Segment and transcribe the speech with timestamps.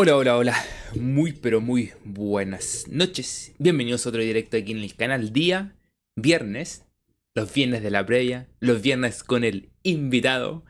[0.00, 0.64] Hola, hola, hola.
[0.94, 3.52] Muy, pero muy buenas noches.
[3.58, 5.32] Bienvenidos a otro directo aquí en el canal.
[5.32, 5.74] Día
[6.14, 6.86] viernes.
[7.34, 8.48] Los viernes de la previa.
[8.60, 10.64] Los viernes con el invitado.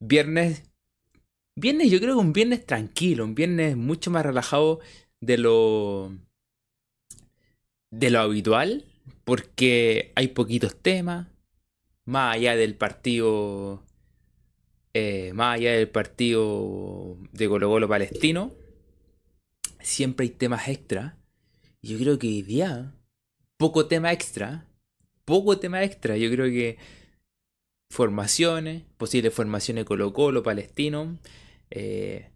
[0.00, 0.62] Viernes.
[1.54, 3.24] Viernes, yo creo que un viernes tranquilo.
[3.24, 4.80] Un viernes mucho más relajado
[5.20, 6.16] de lo.
[7.90, 8.86] de lo habitual.
[9.24, 11.28] Porque hay poquitos temas.
[12.06, 13.84] Más allá del partido
[14.94, 18.52] eh, más allá del partido de Colo Colo Palestino,
[19.80, 21.18] siempre hay temas extra.
[21.82, 22.94] Yo creo que hoy día,
[23.56, 24.68] poco tema extra,
[25.24, 26.16] poco tema extra.
[26.16, 26.78] Yo creo que
[27.90, 31.18] formaciones, posibles formaciones Colo Colo, Palestino.
[31.70, 32.30] Eh,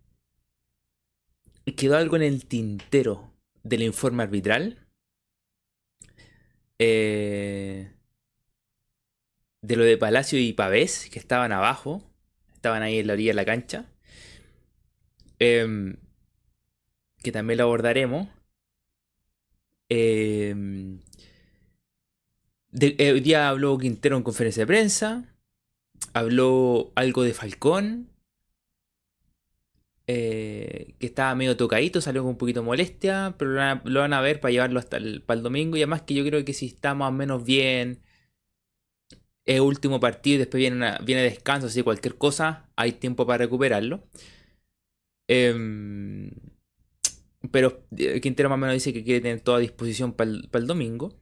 [1.76, 4.84] quedó algo en el tintero del informe arbitral.
[6.80, 7.92] Eh,
[9.62, 12.07] de lo de Palacio y Pavés, que estaban abajo
[12.58, 13.86] estaban ahí en la orilla de la cancha.
[15.38, 15.96] Em,
[17.22, 18.28] que también lo abordaremos.
[19.88, 21.00] Em,
[22.80, 25.24] eh, hoy día habló Quintero en conferencia de prensa.
[26.12, 28.10] Habló algo de Falcón.
[30.10, 33.50] Eh, que estaba medio tocadito, salió con un poquito de molestia, pero
[33.84, 35.76] lo van a ver para llevarlo hasta el, para el domingo.
[35.76, 38.00] Y además que yo creo que si está más o menos bien,
[39.48, 44.06] es último partido y después viene, viene descanso, así cualquier cosa, hay tiempo para recuperarlo.
[45.26, 46.30] Em,
[47.50, 51.18] pero eh, Quintero más o menos dice que quiere tener toda disposición para el, domingo.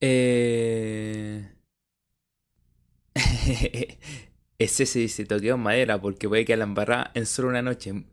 [0.00, 1.52] Eh...
[4.58, 8.04] ese se dice toqueo madera porque puede que la embarrada en solo una noche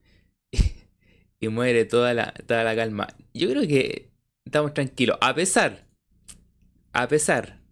[1.40, 3.08] y muere toda la, toda la calma.
[3.34, 4.12] Yo creo que
[4.44, 5.18] estamos tranquilos.
[5.22, 5.86] A pesar,
[6.94, 7.67] a pesar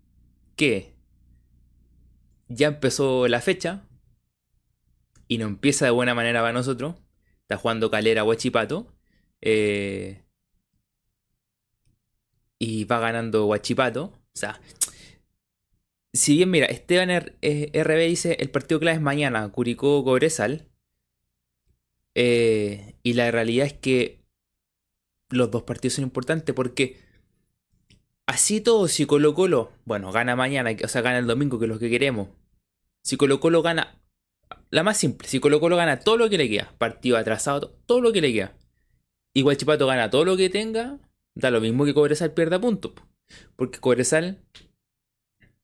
[0.56, 0.95] que
[2.48, 3.88] ya empezó la fecha
[5.28, 6.95] y no empieza de buena manera para nosotros.
[7.42, 8.94] Está jugando Calera Huachipato.
[9.42, 10.23] Eh,
[12.59, 14.05] y va ganando Huachipato.
[14.05, 14.60] O sea,
[16.14, 20.70] si bien, mira, Esteban RB dice: el partido clave es mañana, Curicó Cobresal.
[22.16, 24.23] Eh, y la realidad es que
[25.30, 26.98] los dos partidos son importantes porque
[28.27, 31.69] Así todo, si Colo Colo, bueno, gana mañana, o sea, gana el domingo, que es
[31.69, 32.30] lo que queremos.
[33.03, 34.02] Si Colo Colo gana,
[34.71, 38.02] la más simple, si Colo Colo gana todo lo que le queda, partido atrasado, todo
[38.02, 38.58] lo que le queda.
[39.33, 40.97] Igual Chipato gana todo lo que tenga,
[41.36, 42.93] da lo mismo que Cobresal pierda puntos.
[43.55, 44.39] Porque Cobresal,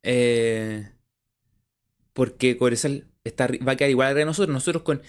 [0.04, 0.92] eh,
[2.14, 4.54] porque Cobresal está, va a quedar igual que nosotros.
[4.54, 5.02] Nosotros con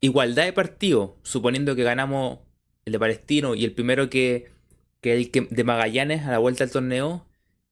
[0.00, 2.38] igualdad de partido, suponiendo que ganamos
[2.86, 4.50] el de Palestino y el primero que
[5.00, 7.26] que el que de Magallanes a la vuelta del torneo,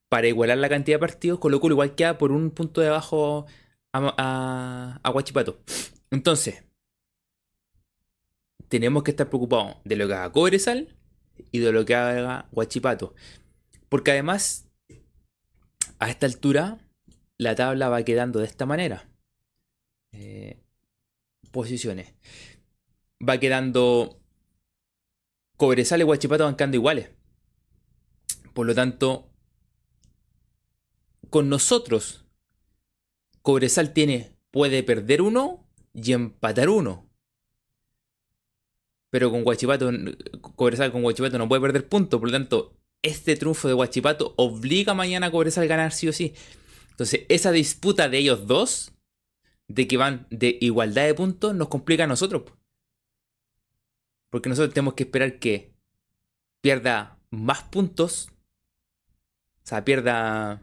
[0.09, 3.47] para igualar la cantidad de partidos, Colo Colo igual queda por un punto de abajo
[3.93, 5.61] a, a, Guachipato.
[6.11, 6.65] Entonces,
[8.69, 10.97] tenemos que estar preocupados de lo que haga Cobresal
[11.51, 13.15] y de lo que haga Guachipato.
[13.89, 14.69] Porque además,
[15.99, 16.79] a esta altura,
[17.39, 19.09] la tabla va quedando de esta manera.
[20.13, 20.61] Eh,
[21.51, 22.15] posiciones.
[23.27, 24.21] Va quedando
[25.57, 27.11] Cobresal y Guachipato van quedando iguales.
[28.53, 29.31] Por lo tanto,
[31.31, 32.25] con nosotros,
[33.43, 37.09] Cobresal tiene, puede perder uno y empatar uno.
[39.11, 39.91] Pero con Guachipato,
[40.41, 42.21] Cobresal con Guachipato no puede perder puntos.
[42.21, 46.13] Por lo tanto, este triunfo de Guachipato obliga mañana a Cobresal a ganar sí o
[46.13, 46.35] sí.
[46.91, 48.93] Entonces, esa disputa de ellos dos,
[49.69, 52.45] de que van de igualdad de puntos, nos complica a nosotros.
[54.31, 55.75] Porque nosotros tenemos que esperar que
[56.61, 58.29] pierda más puntos
[59.67, 60.63] o sea, pierda.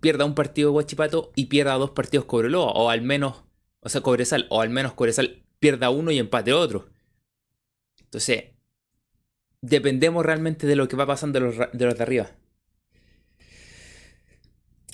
[0.00, 2.70] Pierda un partido Guachipato y pierda dos partidos Cobreloa.
[2.72, 3.42] O al menos.
[3.80, 4.46] O sea, Cobresal.
[4.50, 6.88] O al menos Cobresal pierda uno y empate otro.
[8.00, 8.44] Entonces.
[9.62, 12.30] Dependemos realmente de lo que va pasando de los de, arriba.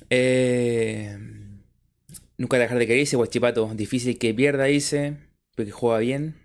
[0.09, 1.15] Eh,
[2.37, 3.69] nunca dejar de querer, dice Guachipato.
[3.75, 5.17] Difícil que pierda, dice.
[5.55, 6.42] Porque juega bien.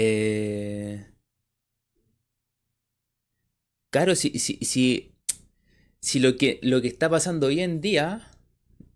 [0.00, 1.08] Eh,
[3.90, 4.30] Claro, si,
[6.20, 8.30] lo, que, está pasando hoy en día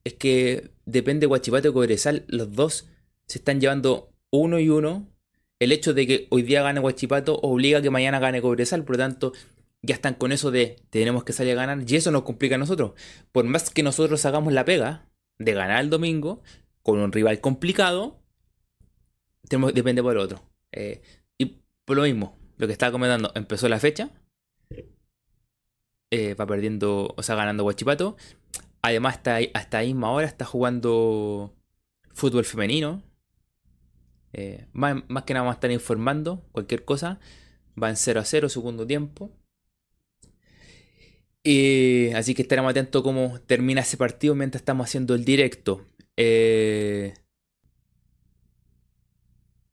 [0.04, 2.88] es que depende de Guachipato y Cobresal, los dos
[3.26, 5.08] se están llevando uno y uno.
[5.58, 8.96] El hecho de que hoy día gane Guachipato obliga a que mañana gane Cobresal, por
[8.96, 9.32] lo tanto,
[9.82, 12.58] ya están con eso de tenemos que salir a ganar y eso nos complica a
[12.58, 12.93] nosotros.
[13.32, 15.08] Por más que nosotros hagamos la pega
[15.38, 16.43] de ganar el domingo
[16.82, 18.20] con un rival complicado,
[19.49, 20.51] tenemos, depende por el otro.
[20.72, 21.02] Eh,
[21.38, 24.10] y por lo mismo, lo que estaba comentando, empezó la fecha,
[26.10, 28.16] eh, va perdiendo, o sea, ganando Guachipato.
[28.82, 31.54] Además, hasta, hasta ahí misma hora está jugando
[32.12, 33.02] fútbol femenino.
[34.34, 37.18] Eh, más, más, que nada a estar informando cualquier cosa.
[37.82, 39.30] Va en 0 a 0, segundo tiempo.
[41.44, 45.86] Y, así que estaremos atentos cómo termina ese partido mientras estamos haciendo el directo.
[46.16, 47.14] Eh,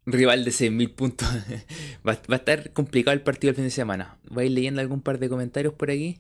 [0.06, 1.28] rival de 6.000 puntos.
[2.08, 4.20] va, va, a estar complicado el partido el fin de semana.
[4.30, 6.20] ¿Vais leyendo algún par de comentarios por aquí?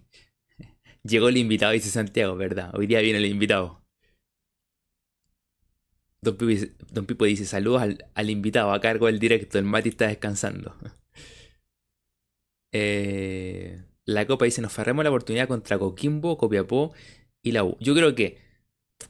[1.03, 2.71] Llegó el invitado, dice Santiago, ¿verdad?
[2.75, 3.79] Hoy día viene el invitado.
[6.21, 7.81] Don Pipo, dice, saludos
[8.13, 10.75] al, invitado a cargo del directo, el Mati está descansando.
[12.71, 16.93] Eh, la Copa dice, nos farremos la oportunidad contra Coquimbo, Copiapó
[17.41, 17.77] y la U.
[17.79, 18.37] Yo creo que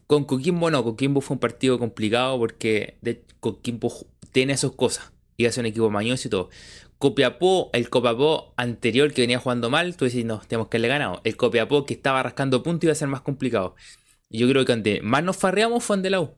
[0.08, 2.98] con Coquimbo no, Coquimbo fue un partido complicado porque
[3.40, 3.92] Coquimbo
[4.32, 5.12] tiene esas cosas.
[5.38, 6.50] Y hace un equipo mañoso y todo.
[6.98, 11.22] Copiapó, el Copiapó anterior que venía jugando mal, tú decís, no, tenemos que haberle ganado.
[11.24, 13.76] El Copiapó que estaba rascando puntos iba a ser más complicado.
[14.30, 16.36] Yo creo que donde más nos farreamos fue en la U.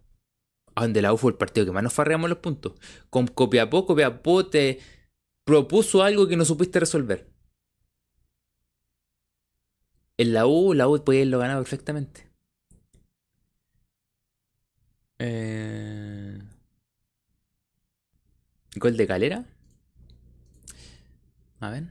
[0.75, 2.73] Donde la U fue el partido que más nos farreamos los puntos.
[3.09, 4.79] Con Copiapó, Copiapó te
[5.45, 7.27] propuso algo que no supiste resolver.
[10.17, 12.30] En la U, la U puede haberlo ganado perfectamente.
[15.23, 16.39] Eh...
[18.75, 19.45] ¿Gol de Calera?
[21.59, 21.83] A ver.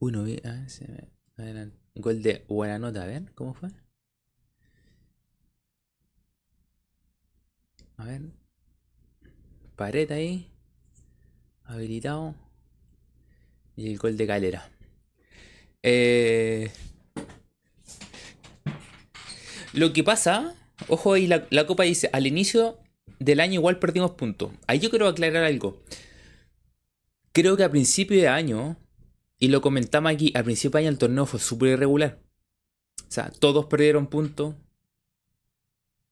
[0.00, 3.70] Uno, a ver, Gol de buena nota, a ver, ¿cómo fue?
[7.96, 8.22] A ver.
[9.76, 10.50] Pared ahí.
[11.64, 12.34] Habilitado.
[13.76, 14.70] Y el gol de Calera.
[15.82, 16.70] Eh,
[19.72, 20.54] lo que pasa,
[20.88, 22.78] ojo ahí, la, copa dice, al inicio
[23.18, 24.50] del año igual perdimos puntos.
[24.66, 25.82] Ahí yo quiero aclarar algo.
[27.32, 28.76] Creo que a principio de año,
[29.38, 32.18] y lo comentamos aquí, a principio de año el torneo fue súper irregular.
[33.02, 34.54] O sea, todos perdieron puntos.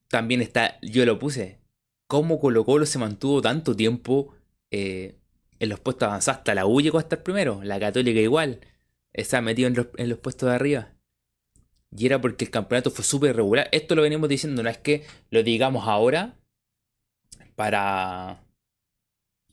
[0.08, 1.60] También está, yo lo puse,
[2.06, 4.34] cómo Colo Colo se mantuvo tanto tiempo
[4.70, 5.18] eh,
[5.58, 6.38] en los puestos avanzados.
[6.38, 8.60] Hasta la U llegó a estar primero, la Católica igual.
[9.12, 10.97] Está metido en los, en los puestos de arriba.
[11.96, 13.68] Y era porque el campeonato fue súper irregular.
[13.72, 16.36] Esto lo venimos diciendo, no es que lo digamos ahora
[17.56, 18.44] para...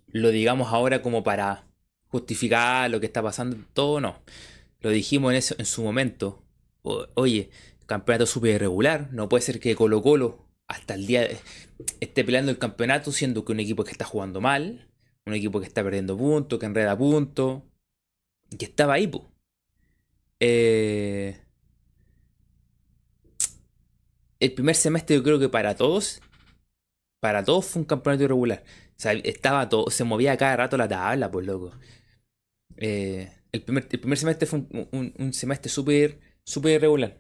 [0.08, 1.66] Lo digamos ahora como para
[2.08, 3.58] justificar lo que está pasando.
[3.74, 4.22] Todo no.
[4.82, 6.44] Lo dijimos en, su momento.
[6.84, 7.50] oye,
[7.86, 9.10] campeonato súper irregular.
[9.12, 11.28] No puede ser que Colo Colo hasta el día
[12.00, 14.88] esté peleando el campeonato siendo que un equipo que está jugando mal,
[15.26, 17.64] un equipo que está perdiendo puntos, que enreda puntos,
[18.58, 19.12] que estaba ahí,
[20.40, 21.40] eh,
[24.46, 26.22] el primer semestre yo creo que para todos,
[27.20, 28.64] para todos fue un campeonato irregular.
[28.92, 31.72] O sea, estaba todo, se movía cada rato la tabla, pues loco.
[32.78, 37.18] Eh, el, primer, primer, semestre fue un, semestre súper, súper irregular.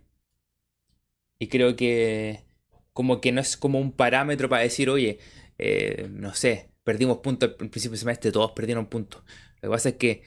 [1.40, 2.46] Y creo que
[2.94, 5.20] como que no es como un parámetro para decir, oye,
[5.58, 9.24] eh, no sé, perdimos puntos al principio del semestre, todos perdieron puntos.
[9.62, 10.24] Lo que pasa es que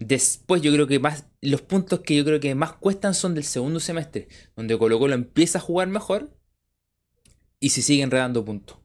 [0.00, 3.44] después yo creo que más los puntos que yo creo que más cuestan son del
[3.44, 6.36] segundo semestre, donde Colo Colo empieza a jugar mejor
[7.60, 8.78] y se siguen redando puntos.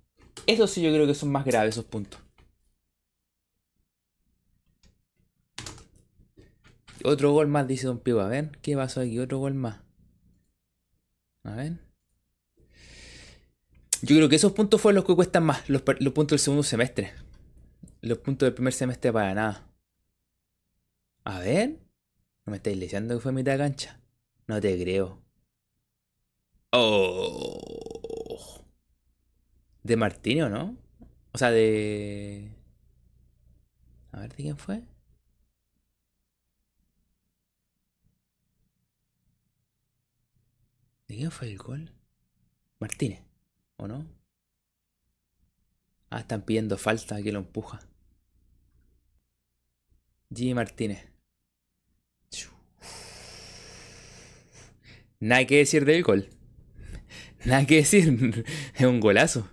[0.46, 2.20] Eso sí yo creo que son más graves esos puntos.
[7.04, 8.22] Otro gol más, dice Don Pivo.
[8.22, 9.20] A ver, ¿qué pasó aquí?
[9.20, 9.80] Otro gol más.
[11.44, 11.74] A ver.
[14.02, 17.13] Yo creo que esos puntos fueron los que cuestan más, los, puntos del segundo semestre.
[18.01, 19.75] Los puntos del primer semestre para nada.
[21.25, 21.79] A ver.
[22.46, 24.00] ¿No me estáis diciendo que fue mitad de cancha?
[24.48, 25.22] No te creo.
[26.72, 28.63] Oh.
[29.84, 30.77] De Martini, ¿o no?
[31.34, 32.51] O sea, de...
[34.12, 34.84] A ver, ¿de quién fue?
[41.08, 41.91] ¿De quién fue el gol?
[42.79, 43.24] Martínez.
[43.77, 44.05] ¿O no?
[46.10, 47.79] Ah, están pidiendo falta que lo empuja.
[50.34, 51.14] Jimmy Martínez.
[55.25, 56.29] Nada que decir del gol.
[57.46, 58.46] Nada que decir.
[58.75, 59.50] Es un golazo.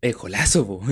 [0.00, 0.82] Es golazo, po.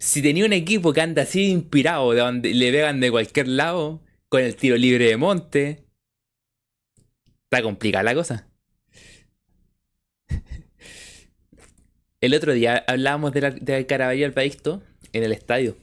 [0.00, 4.02] Si tenía un equipo que anda así inspirado, de donde le vean de cualquier lado,
[4.28, 5.84] con el tiro libre de monte,
[7.44, 8.48] Está complicada la cosa.
[12.20, 15.76] El otro día hablábamos de la, de del Paísto en el estadio.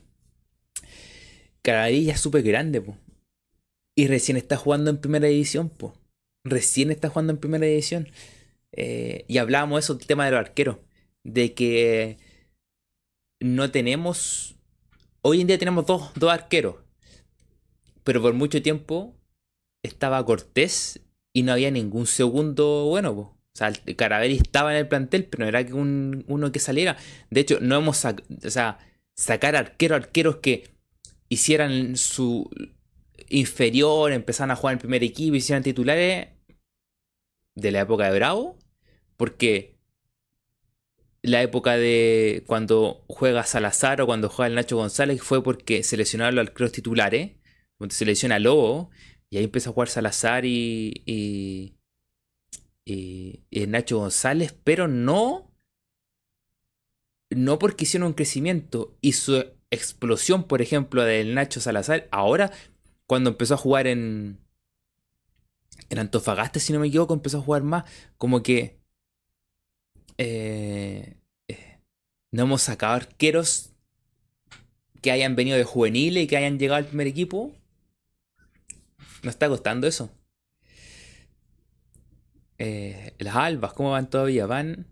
[1.62, 2.98] Caravilla es súper grande, po.
[4.00, 5.94] Y recién está jugando en primera edición, po.
[6.46, 8.08] Recién está jugando en primera edición.
[8.72, 10.77] Eh, y hablábamos eso del tema de los arqueros.
[11.25, 12.18] De que
[13.41, 14.56] no tenemos.
[15.22, 16.77] Hoy en día tenemos dos, dos arqueros.
[18.06, 19.18] Pero por mucho tiempo
[19.84, 21.01] estaba Cortés
[21.34, 23.22] y no había ningún segundo bueno, po.
[23.22, 26.96] O sea, Caravelli estaba en el plantel, pero no era que un, uno que saliera.
[27.32, 28.79] De hecho, no hemos o sea,
[29.18, 30.70] sacar arqueros, arqueros que
[31.27, 32.50] hicieran su
[33.29, 36.29] inferior, empezaran a jugar en primer equipo, hicieran titulares
[37.55, 38.57] de la época de Bravo,
[39.17, 39.79] porque
[41.21, 46.39] la época de cuando juega Salazar o cuando juega el Nacho González fue porque seleccionaron
[46.39, 47.31] al cross titulares,
[47.77, 48.89] cuando se Lobo,
[49.29, 51.75] y ahí empieza a jugar Salazar y, y,
[52.85, 55.53] y, Nacho González, pero no,
[57.29, 62.51] no porque hicieron un crecimiento y su explosión, por ejemplo, del Nacho Salazar, ahora
[63.10, 64.39] cuando empezó a jugar en,
[65.89, 67.86] en Antofagasta, si no me equivoco, empezó a jugar más,
[68.20, 68.80] como que
[70.20, 71.80] eh, eh,
[72.30, 73.72] no hemos sacado arqueros
[75.01, 77.51] que hayan venido de juveniles y que hayan llegado al primer equipo.
[79.24, 80.12] ¿No está costando eso?
[82.60, 84.46] Eh, las albas, ¿cómo van todavía?
[84.46, 84.86] Van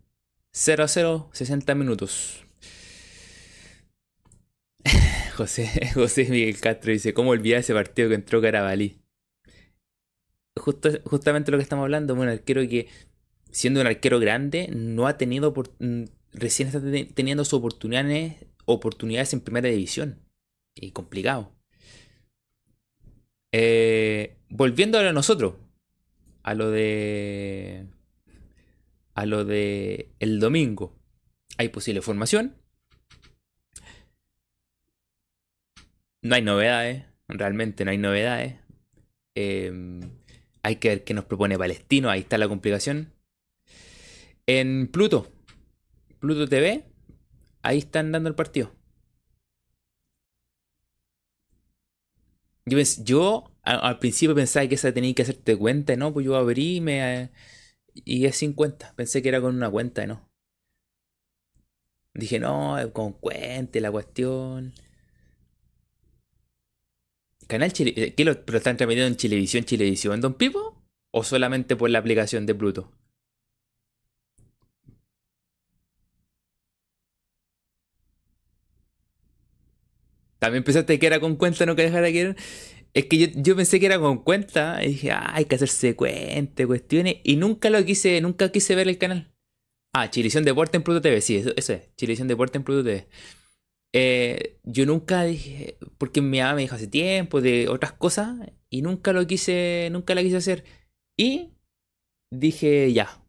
[0.53, 2.46] 0 a 0, 60 minutos.
[5.37, 8.99] José, José Miguel Castro dice, ¿cómo olvidar ese partido que entró Carabalí?
[10.57, 12.87] Justo, justamente lo que estamos hablando, un arquero que,
[13.51, 16.81] siendo un arquero grande, no ha tenido, mm, recién está
[17.13, 20.19] teniendo sus oportunidades, oportunidades en primera división.
[20.75, 21.51] Y complicado.
[23.51, 25.55] Eh, volviendo a nosotros,
[26.43, 27.87] a lo de.
[29.13, 30.95] A lo de el domingo.
[31.57, 32.55] Hay posible formación.
[36.21, 37.05] No hay novedades.
[37.27, 38.55] Realmente no hay novedades.
[39.35, 40.01] Em,
[40.63, 42.09] hay que ver qué nos propone Palestino.
[42.09, 43.13] Ahí está la complicación.
[44.47, 45.31] En Pluto.
[46.19, 46.85] Pluto TV.
[47.61, 48.73] Ahí están dando el partido.
[53.03, 56.13] Yo, al principio pensaba que esa tenía que hacerte cuenta, ¿no?
[56.13, 57.31] Pues yo abrí y me...
[57.93, 58.93] Y es 50.
[58.95, 60.29] Pensé que era con una cuenta, ¿no?
[62.13, 64.73] Dije, no, con cuenta la cuestión.
[67.47, 67.93] ¿Canal Chile?
[67.95, 70.75] Eh, ¿Qué lo, están transmitiendo en Chilevisión, Chilevisión, Don Pipo?
[71.11, 72.91] ¿O solamente por la aplicación de Pluto?
[80.39, 82.35] También pensaste que era con cuenta, no que dejara que
[82.93, 84.83] Es que yo, pensé que era con cuenta.
[84.83, 87.17] Y dije, ah, hay que hacerse cuenta, cuestiones.
[87.23, 89.33] Y nunca lo quise, nunca quise ver el canal.
[89.93, 91.21] Ah, Chilevisión Deporte en Pluto TV.
[91.21, 91.95] Sí, eso, eso es.
[91.95, 93.07] Chilevisión Deporte en Pluto TV.
[93.93, 98.35] Eh, yo nunca dije, porque mi mamá me dijo hace tiempo de otras cosas
[98.69, 100.65] y nunca lo quise, nunca la quise hacer.
[101.17, 101.51] Y
[102.31, 103.21] dije, ya.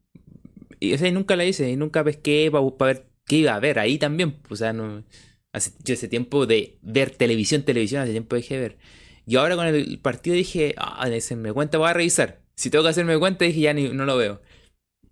[0.81, 3.99] Y, o nunca la hice y nunca pesqué para ver qué iba a ver ahí
[3.99, 4.39] también.
[4.51, 5.05] O sea, no,
[5.53, 8.79] hace, yo hace tiempo de ver televisión, televisión, hace tiempo dejé de ver.
[9.27, 12.41] Y ahora con el partido dije, ah, me cuenta, voy a revisar.
[12.57, 14.41] Si tengo que hacerme cuenta, dije, ya ni, no lo veo.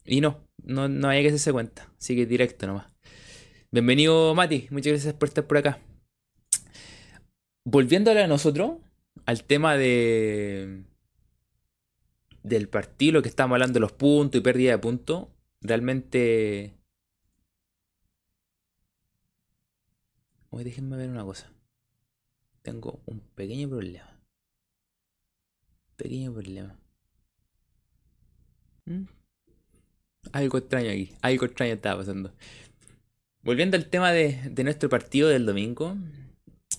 [0.05, 1.93] Y no, no, no había que hacerse cuenta.
[1.99, 2.96] Así que directo nomás.
[3.77, 4.69] Bienvenido, Mati.
[4.71, 5.79] Muchas gracias por estar por acá.
[7.63, 8.79] Volviéndole a nosotros,
[9.27, 10.85] al tema de.
[12.43, 15.27] del partido, lo que estábamos hablando de los puntos y pérdida de puntos.
[15.61, 16.75] Realmente.
[20.49, 21.53] Hoy déjenme ver una cosa.
[22.63, 24.19] Tengo un pequeño problema.
[25.99, 26.79] Pequeño problema.
[28.87, 29.03] ¿Mm?
[30.33, 31.13] Algo extraño aquí.
[31.21, 32.33] Algo extraño estaba pasando.
[33.47, 35.97] Volviendo al tema de, nuestro partido del domingo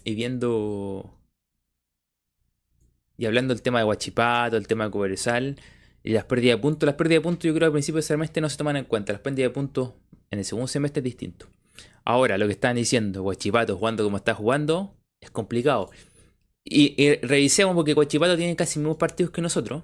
[0.03, 1.17] y viendo
[3.17, 5.55] y hablando del tema de Guachipato, el tema de Cobresal
[6.03, 6.86] y las pérdidas de puntos.
[6.86, 8.83] Las pérdidas de puntos yo creo que al principio del semestre no se toman en
[8.83, 9.13] cuenta.
[9.13, 9.93] Las pérdidas de puntos
[10.29, 11.47] en el segundo semestre es distinto.
[12.03, 15.89] Ahora, lo que están diciendo, Guachipato jugando como está jugando, es complicado.
[16.65, 19.83] Y, revisemos porque Guachipato tiene casi mismos partidos que nosotros.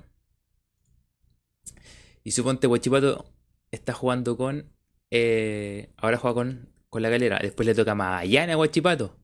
[2.26, 3.24] Y suponte Guachipato
[3.72, 4.70] está jugando con...
[5.12, 7.40] Eh, ahora juega con con la galera.
[7.42, 9.18] Después le toca Magallanes a Guachipato.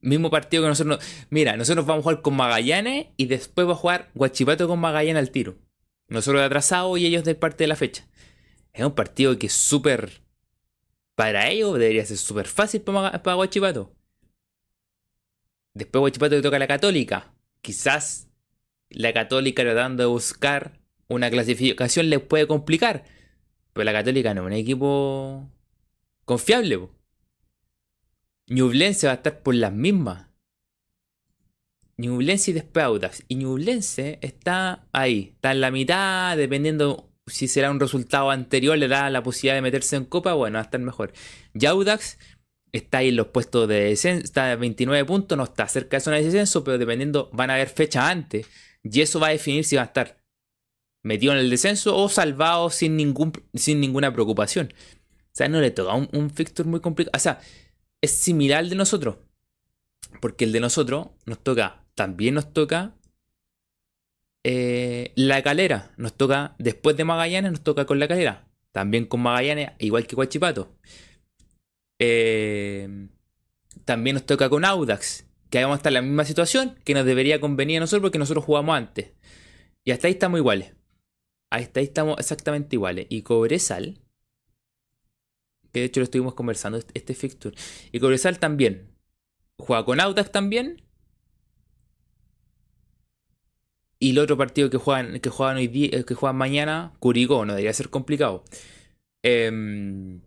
[0.00, 1.04] Mismo partido que nosotros.
[1.30, 5.20] Mira, nosotros vamos a jugar con Magallanes y después va a jugar Guachipato con Magallanes
[5.20, 5.58] al tiro.
[6.06, 8.06] Nosotros de atrasado y ellos de parte de la fecha.
[8.72, 10.22] Es un partido que es súper.
[11.16, 13.92] Para ellos debería ser súper fácil para, para Guachipato.
[15.74, 17.34] Después Guachipato le toca a la Católica.
[17.62, 18.28] Quizás
[18.90, 20.78] la Católica tratando de buscar
[21.08, 23.02] una clasificación les puede complicar.
[23.72, 25.50] Pero la Católica no es un equipo
[26.32, 26.88] confiable.
[28.48, 30.28] Ñublense va a estar por las mismas.
[31.98, 33.24] Ñublense y después Audax.
[33.28, 38.88] Y Ñublense está ahí, está en la mitad, dependiendo si será un resultado anterior, le
[38.88, 41.12] da la posibilidad de meterse en copa, bueno, va a estar mejor.
[41.54, 42.18] Y Audax
[42.72, 46.00] está ahí en los puestos de descenso, está a 29 puntos, no está cerca de
[46.00, 48.48] zona de descenso, pero dependiendo, van a haber fecha antes.
[48.82, 50.18] Y eso va a definir si va a estar
[51.04, 54.72] metido en el descenso o salvado sin, ningún, sin ninguna preocupación.
[55.32, 57.16] O sea, no le toca un, fixture muy complicado.
[57.16, 57.40] O sea,
[58.02, 59.16] es similar al de nosotros.
[60.20, 62.94] Porque el de nosotros nos toca, también nos toca
[64.44, 65.92] eh, la calera.
[65.96, 68.46] Nos toca, después de Magallanes, nos toca con la calera.
[68.72, 70.76] También con Magallanes, igual que Guachipato.
[71.98, 73.08] Eh,
[73.86, 77.06] también nos toca con Audax, que vamos a estar en la misma situación, que nos
[77.06, 79.12] debería convenir a nosotros porque nosotros jugamos antes.
[79.84, 80.74] Y hasta ahí estamos iguales.
[81.50, 83.06] Hasta ahí estamos exactamente iguales.
[83.08, 84.01] Y Cobresal,
[85.72, 87.56] que de hecho lo estuvimos conversando, este, este fixture.
[87.90, 88.90] Y Cobresal también.
[89.58, 90.82] Juega con Audax también.
[93.98, 97.44] Y el otro partido que juegan, que juegan hoy día, eh, que juegan mañana, Curicó,
[97.44, 98.44] no debería ser complicado.
[99.22, 100.20] Eh,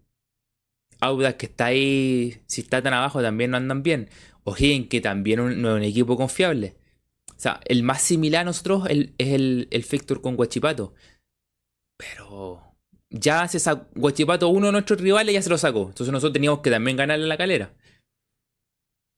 [1.01, 4.09] Audax que está ahí, si está tan abajo también no andan bien.
[4.43, 6.77] O'Higgins que también no es un equipo confiable.
[7.31, 10.93] O sea, el más similar a nosotros es el, el Factor con Guachipato.
[11.97, 12.64] Pero
[13.17, 15.87] ya hace esa Guachipato uno de nuestros rivales ya se lo sacó.
[15.87, 17.73] Entonces nosotros teníamos que también ganarle la calera.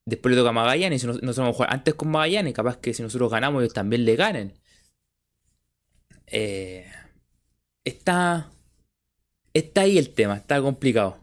[0.05, 1.03] Después le toca a Magallanes.
[1.03, 4.15] Nosotros vamos a jugar antes con Magallanes, capaz que si nosotros ganamos, ellos también le
[4.15, 4.53] ganen.
[6.27, 6.85] Eh,
[7.83, 8.51] está.
[9.53, 11.17] Está ahí el tema, está complicado.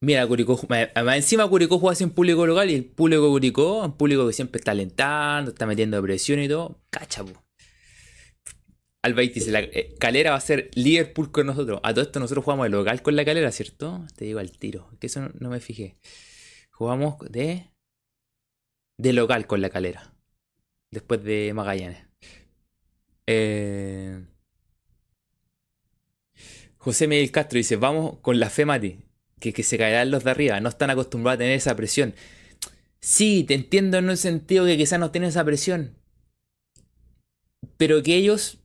[0.00, 4.26] Mira, Curicó, además encima Curicó juega sin público local y el público Curicó, un público
[4.26, 6.80] que siempre está alentando, está metiendo presión y todo.
[6.90, 7.24] Cacha,
[9.02, 9.20] po.
[9.20, 11.80] dice, la eh, calera va a ser Liverpool con nosotros.
[11.82, 14.06] A todo esto nosotros jugamos de local con la calera, ¿cierto?
[14.16, 15.96] Te digo al tiro, que eso no, me fijé.
[16.70, 17.70] Jugamos de...
[18.98, 20.14] De local con la calera.
[20.90, 22.04] Después de Magallanes.
[23.26, 24.24] Eh...
[26.76, 30.60] José Miguel Castro dice, vamos con la fe, Mati que, se caerán los de arriba,
[30.60, 32.14] no están acostumbrados a tener esa presión.
[33.00, 35.96] Sí, te entiendo en un sentido que quizás no tienen esa presión.
[37.76, 38.57] Pero que ellos,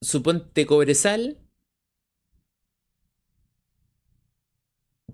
[0.00, 1.38] suponte Cobresal,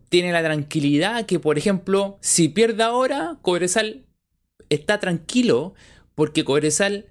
[0.08, 4.06] tiene la tranquilidad que, por ejemplo, si pierde ahora, Cobresal
[4.68, 5.74] está tranquilo
[6.14, 7.06] porque Cobresal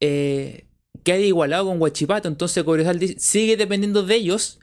[0.00, 0.66] eh,
[1.02, 2.28] queda igualado con Huachipato.
[2.28, 4.58] Entonces Cobresal sigue dependiendo de ellos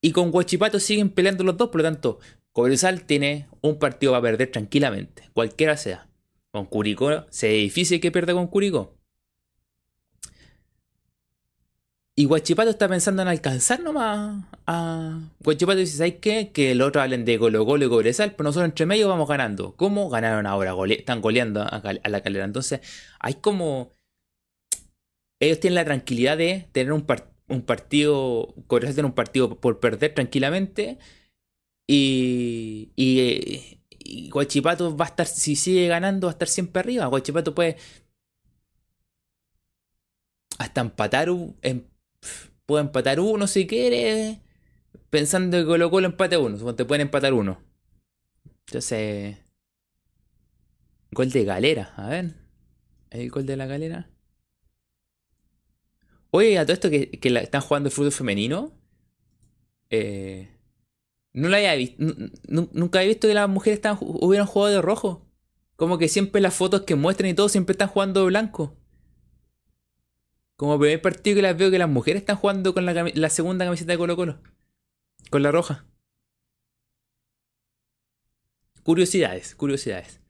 [0.00, 2.18] y con Guachipato siguen peleando los dos, por lo tanto,
[2.52, 6.08] Cobresal tiene un partido para perder tranquilamente, cualquiera sea.
[6.52, 8.99] Con Curicó, se difícil que pierda con Curicó.
[12.16, 15.20] Y Guachipato está pensando en alcanzar nomás a.
[15.40, 16.52] Guachipato dice: ¿sabes qué?
[16.52, 19.74] Que el otro hablen de Colo Colo y Cobresal, pero nosotros entre medio vamos ganando.
[19.76, 20.74] ¿Cómo ganaron ahora?
[20.90, 22.44] están goleando a, la calera.
[22.44, 22.80] Entonces,
[23.20, 23.94] hay como.
[25.40, 29.80] Ellos tienen la tranquilidad de tener un partido un partido, Cobresal tiene un partido por
[29.80, 30.98] perder tranquilamente.
[31.88, 33.80] Y, y,
[34.30, 37.06] Guachipato va a estar, si sigue ganando, va a estar siempre arriba.
[37.06, 37.76] Guachipato puede
[40.58, 41.28] hasta empatar,
[41.62, 41.84] em,
[42.70, 44.40] puede empatar uno si quiere,
[45.10, 47.60] pensando que Colo Colo empate uno, te pueden empatar uno.
[48.68, 49.38] Entonces,
[51.10, 52.36] gol de galera, a ver,
[53.10, 54.08] el gol de la galera.
[56.30, 58.72] Oye, a todo esto que, están jugando el fútbol femenino.
[59.90, 60.48] Eh,
[61.32, 61.96] no la había visto.
[62.46, 65.26] Nunca he visto que las mujeres hubieran jugado de rojo.
[65.74, 68.79] Como que siempre las fotos que muestran y todo siempre están jugando de blanco.
[70.60, 73.92] Como primer partido que las veo que las mujeres están jugando con la, segunda camiseta
[73.92, 74.42] de Colo Colo.
[75.30, 75.86] Con la roja.
[78.82, 80.20] Curiosidades, curiosidades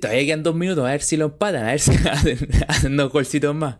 [0.00, 1.92] todavía quedan dos minutos, a ver si lo empatan, a ver si
[2.68, 3.78] hacen, dos golcitos más.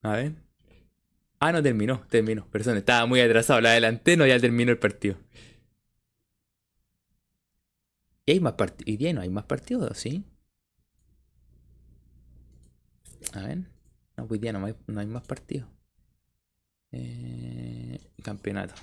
[0.00, 0.32] A ver.
[1.38, 2.48] Ah, no terminó, terminó.
[2.50, 3.60] Perdón, estaba muy atrasado.
[3.60, 5.18] La adelanté, no, ya terminó el partido.
[8.24, 8.88] Y hay más partidos.
[8.88, 10.24] Y bien, no hay más partidos, ¿sí?
[13.32, 13.58] A ver.
[14.16, 15.68] No, hoy día no hay, no hay más partidos.
[16.92, 18.74] Eh, campeonato.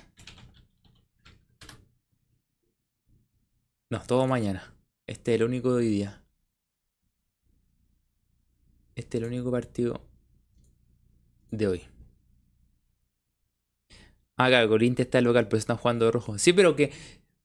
[3.90, 4.74] No, todo mañana.
[5.06, 6.22] Este es el único de hoy día.
[8.94, 10.00] Este es el único partido
[11.50, 11.82] de hoy.
[14.36, 16.38] Ah, claro, Corinthians está el local, pero están jugando de rojo.
[16.38, 16.92] Sí, pero que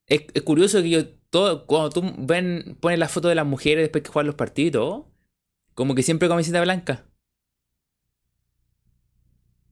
[0.06, 4.02] es, curioso que yo, todo, cuando tú ven, pones la foto de las mujeres después
[4.04, 5.04] que juegan los partidos,
[5.76, 7.04] como que siempre camiseta blanca.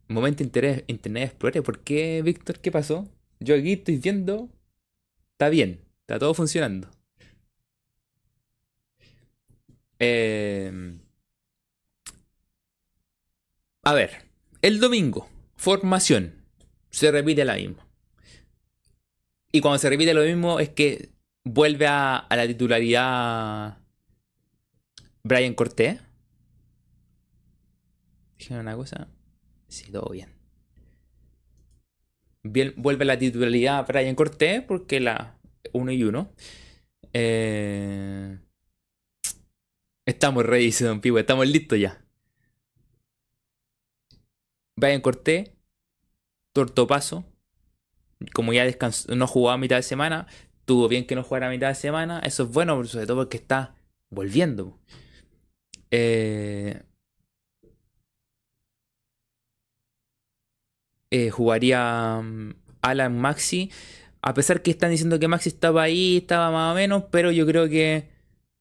[0.06, 1.62] Momento interés, Internet Explorer.
[1.62, 2.60] ¿Por qué, Víctor?
[2.60, 3.08] ¿Qué pasó?
[3.40, 4.50] Yo aquí estoy viendo.
[5.32, 5.80] Está bien.
[6.02, 6.90] Está todo funcionando.
[9.98, 11.00] Em,
[13.82, 14.26] a ver,
[14.60, 16.44] el domingo, formación.
[16.90, 17.88] Se repite la misma.
[19.52, 21.14] Y cuando se repite lo mismo es que
[21.44, 23.78] vuelve a, la titularidad
[25.24, 26.00] Brian Cortés.
[28.38, 29.08] Dígame una cosa.
[29.68, 30.28] Sí, todo bien.
[32.42, 35.38] bien vuelve la titularidad a Brian Cortés porque la
[35.72, 36.32] 1 y 1.
[37.14, 38.38] Eh,
[40.04, 41.18] estamos ready, dice Don Pivo.
[41.18, 42.04] Estamos listos ya.
[44.76, 45.50] Brian Cortés.
[46.52, 47.24] Tortopaso.
[48.34, 50.26] Como ya descansó, no jugó a mitad de semana.
[50.66, 52.20] Tuvo bien que no jugara a mitad de semana.
[52.20, 53.74] Eso es bueno, sobre todo porque está
[54.10, 54.78] volviendo.
[55.96, 56.82] Eh,
[61.10, 63.70] eh, jugaría mm, Alan Maxi.
[64.22, 67.46] A pesar que están diciendo que Maxi estaba ahí, estaba más o menos, pero yo
[67.46, 68.08] creo que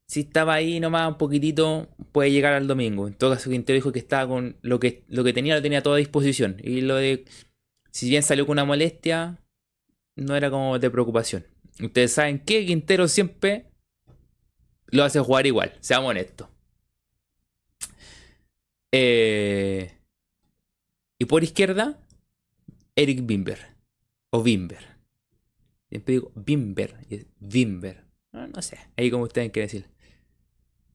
[0.07, 3.07] si estaba ahí nomás un poquitito, puede llegar al domingo.
[3.07, 5.79] En todo caso, Quintero dijo que estaba con lo que, lo que tenía, lo tenía
[5.79, 6.57] a toda disposición.
[6.63, 7.25] Y lo de,
[7.91, 9.39] si bien salió con una molestia,
[10.15, 11.45] no era como de preocupación.
[11.81, 13.71] Ustedes saben que Quintero siempre
[14.87, 16.52] lo hace jugar igual, seamos honestos.
[18.95, 19.91] Eh,
[21.19, 21.99] y por izquierda,
[22.95, 23.59] Eric Bimber.
[24.29, 24.85] O Bimber.
[25.89, 26.95] Siempre digo Bimber.
[27.39, 28.03] Bimber.
[28.31, 28.77] No, sé.
[28.95, 29.89] Ahí como ustedes quieren decir.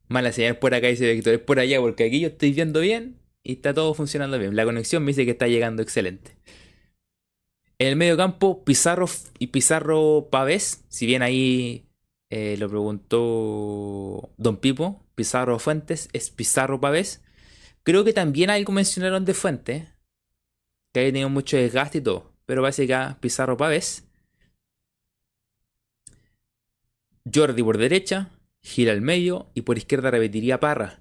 [0.08, 1.34] Mala señal por acá dice Víctor.
[1.34, 4.56] Es por allá porque aquí yo estoy viendo bien y está todo funcionando bien.
[4.56, 6.36] La conexión me dice que está llegando excelente.
[7.78, 9.06] En el medio campo, Pizarro
[9.38, 10.84] y Pizarro Pavés.
[10.88, 11.86] Si bien ahí
[12.30, 15.04] eh, lo preguntó Don Pipo.
[15.14, 17.22] Pizarro Fuentes es Pizarro Pavés.
[17.88, 19.84] Creo que también algo mencionaron de Fuentes.
[20.92, 22.34] Que había tenido mucho desgaste y todo.
[22.44, 22.86] Pero parece
[23.18, 24.06] Pizarro Pavés.
[27.34, 28.28] Jordi por derecha.
[28.60, 29.50] Gira al medio.
[29.54, 31.00] Y por izquierda repetiría Parra.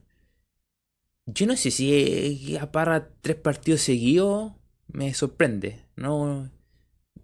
[1.26, 4.54] Yo no sé si a Parra tres partidos seguidos
[4.88, 5.82] me sorprende.
[5.97, 6.50] No,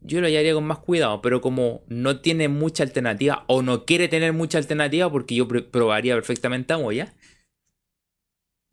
[0.02, 4.10] yo lo haría con más cuidado, pero como no tiene mucha alternativa o no quiere
[4.10, 7.16] tener mucha alternativa, porque yo probaría perfectamente a Moya,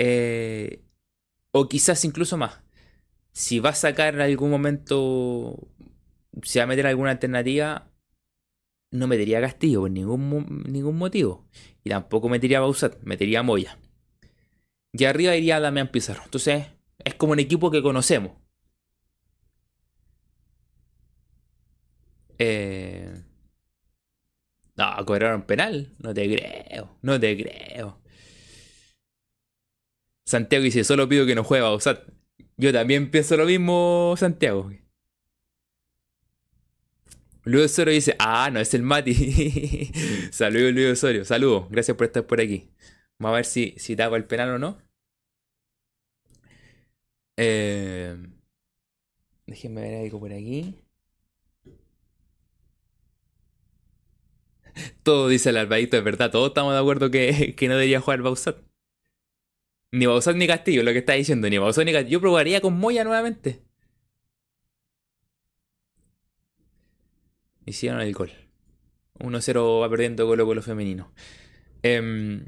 [0.03, 0.83] eh,
[1.53, 2.63] o quizás incluso más.
[3.33, 5.69] Si va a sacar en algún momento,
[6.43, 7.93] si va a meter alguna alternativa,
[8.93, 11.47] no metería a Castillo por ningún, ningún motivo.
[11.85, 13.79] Y tampoco metería a Bausat, metería a Moya.
[14.93, 16.23] Y arriba iría a Damián Pizarro.
[16.25, 16.67] Entonces,
[17.05, 18.33] es como un equipo que conocemos.
[22.39, 23.23] Eh...
[24.77, 25.95] No, cobraron penal.
[25.99, 26.97] No te creo.
[27.03, 28.00] No te creo.
[30.31, 32.09] Santiago dice, solo pido que no juegue Bausat.
[32.57, 34.71] Yo también pienso lo mismo, Santiago.
[37.43, 39.13] Luis Osorio dice, ah, no, es el Mati.
[40.31, 41.25] Saludos, Luis Osorio.
[41.25, 42.71] Saludos, gracias por estar por aquí.
[43.19, 44.79] Vamos a ver si, si tapa el penal o no.
[47.37, 48.17] Eh...
[49.47, 50.77] Déjenme ver algo por aquí.
[55.03, 56.31] Todo dice el albadito, es verdad.
[56.31, 58.70] Todos estamos de acuerdo que, no debería jugar Bausat.
[59.93, 61.49] Ni Bausat ni Castillo, lo que está diciendo.
[61.49, 62.19] Ni Bausat ni Castillo.
[62.19, 63.63] Yo probaría con Moya nuevamente.
[67.67, 68.31] Hicieron el gol.
[69.19, 71.13] 1-0 va perdiendo Colo Colo femenino.
[71.83, 72.43] Eh,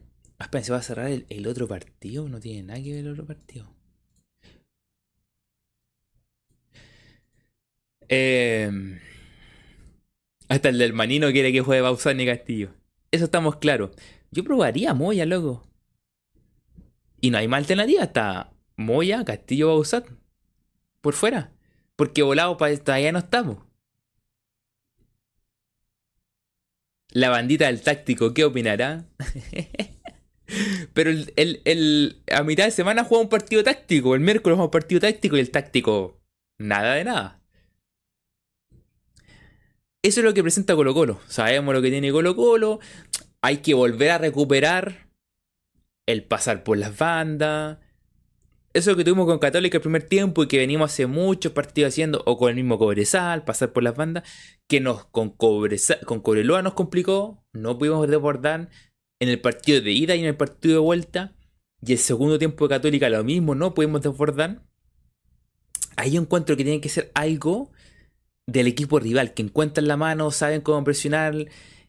[0.63, 2.29] ¿se va a cerrar el, otro partido?
[2.29, 3.73] No tiene nada que ver el otro partido.
[8.09, 8.71] Eh,
[10.49, 12.71] hasta el del Manino quiere que juegue Bausán y Castillo.
[13.11, 13.91] Eso estamos claros.
[14.31, 15.72] Yo probaría Moya, loco.
[17.23, 18.03] Y no hay más alternativa.
[18.03, 20.07] Está Moya, Castillo, Bausat.
[21.01, 21.53] Por fuera.
[21.97, 23.59] Porque volado para allá no estamos.
[27.11, 29.07] La bandita del táctico, ¿qué opinará?
[30.95, 34.15] Pero el, a mitad de semana juega un partido táctico.
[34.15, 36.21] El miércoles juega un partido táctico y el táctico,
[36.59, 37.41] nada de nada.
[40.03, 41.21] Eso es lo que presenta Colo Colo.
[41.29, 42.81] Sabemos lo que tiene Colo Colo.
[43.43, 45.02] Hay que volver a recuperar
[46.07, 47.79] el pasar por las bandas.
[48.75, 52.23] Eso que tuvimos con Católica el primer tiempo y que venimos hace muchos partidos haciendo,
[52.25, 54.25] o con el mismo Cobresal, pasar por las bandas,
[54.67, 58.71] que nos con, con Cobreloa nos complicó, no pudimos desbordar
[59.21, 61.35] en el partido de ida y en el partido de vuelta,
[61.85, 64.63] y el segundo tiempo de Católica lo mismo, no pudimos desbordar.
[65.97, 67.73] Ahí encuentro que tiene que ser algo
[68.47, 71.35] del equipo rival, que encuentran la mano, saben cómo presionar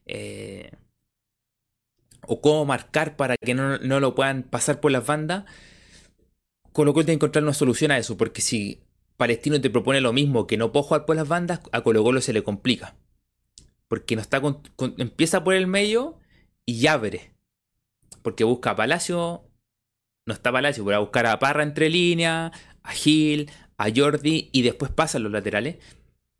[0.05, 0.71] eh,
[2.27, 5.45] o cómo marcar para que no, lo puedan pasar por las bandas.
[6.71, 8.81] Colo Colo tiene que encontrar una solución a eso, porque si
[9.17, 12.21] Palestino te propone lo mismo, que no puedo jugar por las bandas, a Colo Colo
[12.21, 12.95] se le complica.
[13.87, 14.41] Porque no está
[14.97, 16.17] empieza por el medio
[16.65, 17.33] y abre.
[18.23, 19.43] Porque busca a Palacio,
[20.25, 24.61] no está Palacio, pero a buscar a Parra entre líneas, a Gil, a Jordi y
[24.61, 25.77] después pasa a los laterales.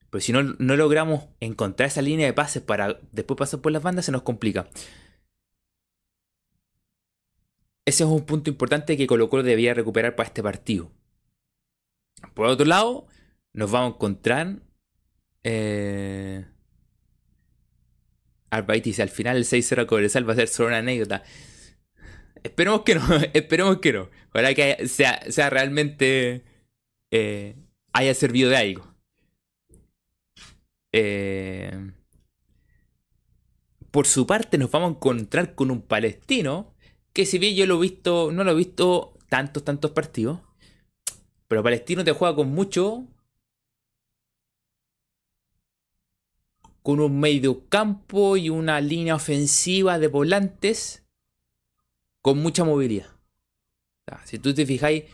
[0.09, 3.81] Pero si no, no logramos encontrar esa línea de pases para después pasar por las
[3.81, 4.67] bandas, se nos complica.
[7.85, 10.91] Ese es un punto importante que Colo Colo debía recuperar para este partido.
[12.33, 13.07] Por otro lado,
[13.53, 14.61] nos vamos a encontrar.
[15.43, 16.45] Eh,
[18.83, 21.23] dice: al final el 6-0 Cobresal va a ser solo una anécdota.
[22.43, 23.01] Esperemos que no,
[23.33, 24.09] esperemos que no.
[24.29, 26.43] Ojalá que sea, sea realmente.
[27.11, 27.55] Eh,
[27.91, 28.95] haya servido de algo.
[30.93, 31.91] Eh,
[33.91, 36.72] por su parte, nos vamos a encontrar con un palestino
[37.13, 40.39] que, si bien yo lo he visto, no lo he visto tantos, tantos partidos,
[41.47, 43.07] pero palestino te juega con mucho.
[46.81, 51.05] Con un medio campo y una línea ofensiva de volantes
[52.21, 53.07] con mucha movilidad.
[54.25, 55.05] si tú te fijáis,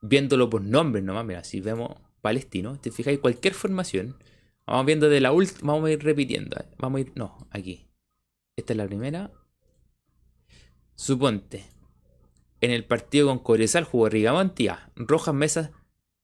[0.00, 4.16] viéndolo por nombres nomás, mira, si vemos palestino, te fijáis cualquier formación,
[4.70, 5.72] Vamos viendo de la última.
[5.72, 6.56] Vamos a ir repitiendo.
[6.56, 6.64] Eh.
[6.78, 7.12] Vamos a ir.
[7.16, 7.88] No, aquí.
[8.54, 9.32] Esta es la primera.
[11.00, 11.64] Suponte.
[12.60, 15.70] En el partido con Cobresal jugó Rigamontía, Rojas Mesas,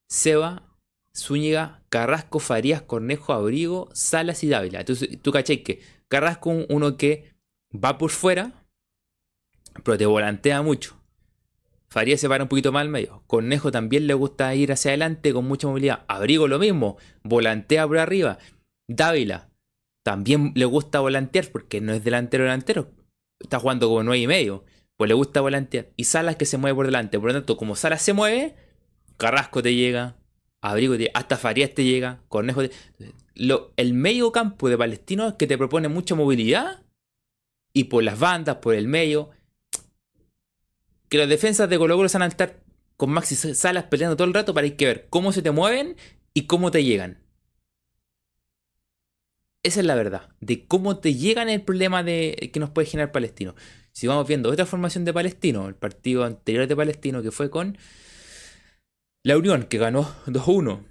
[0.07, 0.77] Seba,
[1.17, 4.85] Zúñiga, Carrasco, Farías, Cornejo, Abrigo, Salas y Dávila.
[4.85, 7.33] Tú caché que Carrasco uno que
[7.73, 8.67] va por fuera,
[9.83, 11.01] pero te volantea mucho.
[11.89, 13.23] Faría se para un poquito más al medio.
[13.27, 16.05] Cornejo también le gusta ir hacia adelante con mucha movilidad.
[16.07, 18.37] Abrigo lo mismo, volantea por arriba.
[18.89, 19.49] Dávila
[20.03, 22.91] también le gusta volantear porque no es delantero delantero.
[23.41, 24.65] Está jugando como 9 y medio.
[24.97, 25.89] Pues le gusta volantear.
[25.97, 27.19] Y Salas que se mueve por delante.
[27.19, 28.55] Por lo tanto, como Salas se mueve,
[29.17, 30.17] Carrasco te llega.
[30.63, 32.23] Abrigo te hasta Farías te llega.
[32.29, 32.75] Cornejo te...
[33.35, 36.83] Lo, el medio campo de Palestino es que te propone mucha movilidad.
[37.73, 39.31] Y por las bandas, por el medio
[41.09, 42.61] que las defensas de Colo Colo van a estar
[42.97, 45.97] con Maxi Salas peleando todo el rato para hay que ver cómo se te mueven
[46.35, 47.19] y cómo te llegan.
[49.63, 53.13] Esa es la verdad, de cómo te llegan el problema de que nos puede generar
[53.13, 53.55] Palestino.
[53.93, 57.79] Si vamos viendo otra formación de Palestino, el partido anterior de Palestino que fue con
[59.23, 60.87] la Unión, que ganó 2-1.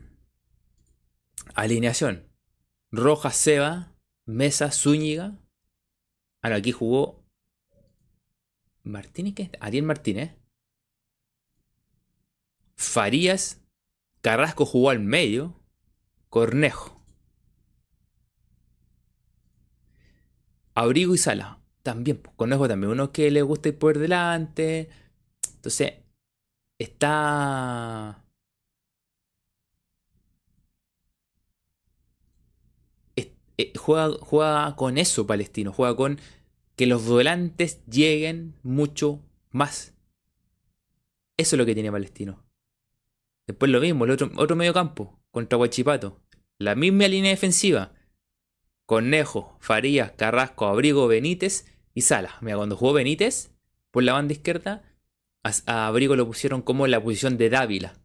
[1.53, 2.27] Alineación.
[2.91, 5.39] Rojas, Seba, Mesa, Zúñiga.
[6.41, 7.23] Ahora aquí jugó
[8.83, 9.51] Martínez, ¿qué?
[9.59, 10.35] Ariel Martínez.
[12.75, 13.61] Farías.
[14.21, 15.59] Carrasco jugó al medio.
[16.29, 16.94] Cornejo.
[20.75, 21.59] Abrigo y Sala.
[21.83, 22.91] También, pues, Cornejo también.
[22.91, 24.89] Uno que le gusta ir por delante.
[25.55, 25.93] Entonces,
[26.77, 28.23] está.
[33.57, 35.71] Eh, juega, juega con eso Palestino.
[35.71, 36.19] Juega con
[36.75, 39.93] que los volantes lleguen mucho más.
[41.37, 42.43] Eso es lo que tiene Palestino.
[43.47, 46.19] Después lo mismo, el otro, otro medio campo, contra Huachipato.
[46.57, 47.93] La misma línea defensiva.
[48.85, 52.37] Cornejo, Farías, Carrasco, Abrigo, Benítez y Sala.
[52.41, 53.51] Mira, cuando jugó Benítez
[53.91, 54.83] por la banda izquierda,
[55.43, 57.99] a, Abrigo lo pusieron como en la posición de Dávila.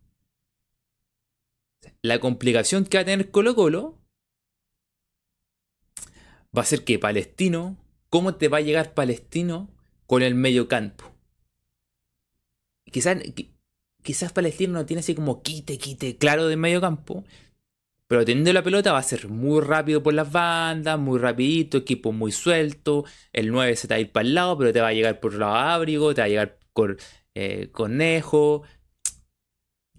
[2.02, 3.98] La complicación que va a tener Colo Colo
[6.56, 7.76] va a ser que Palestino
[8.10, 9.70] cómo te va a llegar Palestino
[10.06, 11.04] con el medio campo.
[12.84, 13.18] Quizás,
[14.02, 17.24] quizás Palestino no tiene así como quite, quite claro de medio campo,
[18.10, 22.10] pero teniendo la pelota va a ser muy rápido por las bandas, muy rapidito, equipo
[22.10, 24.88] muy suelto, el 9 se te va a ir para el lado, pero te va
[24.88, 26.96] a llegar por lado abrigo, te va a llegar por
[27.36, 28.64] eh, conejo.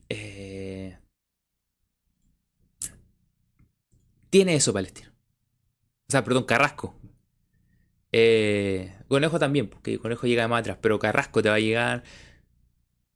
[0.10, 0.97] Eh,
[4.30, 5.12] tiene eso Palestino.
[6.10, 7.00] O sea, perdón, Carrasco.
[8.12, 12.04] Eh, Conejo también, porque Conejo llega más atrás, pero Carrasco te va a llegar.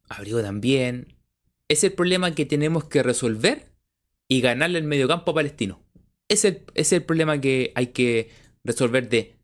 [0.07, 1.17] Abrigo también.
[1.67, 3.74] Es el problema que tenemos que resolver
[4.27, 5.81] y ganarle el mediocampo Palestino.
[6.27, 8.29] Es el, es el problema que hay que
[8.63, 9.35] resolver de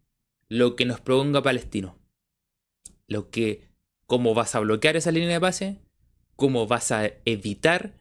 [0.49, 1.97] lo que nos proponga Palestino.
[3.07, 3.69] Lo que,
[4.05, 5.79] cómo vas a bloquear esa línea de pase,
[6.35, 7.93] cómo vas a evitar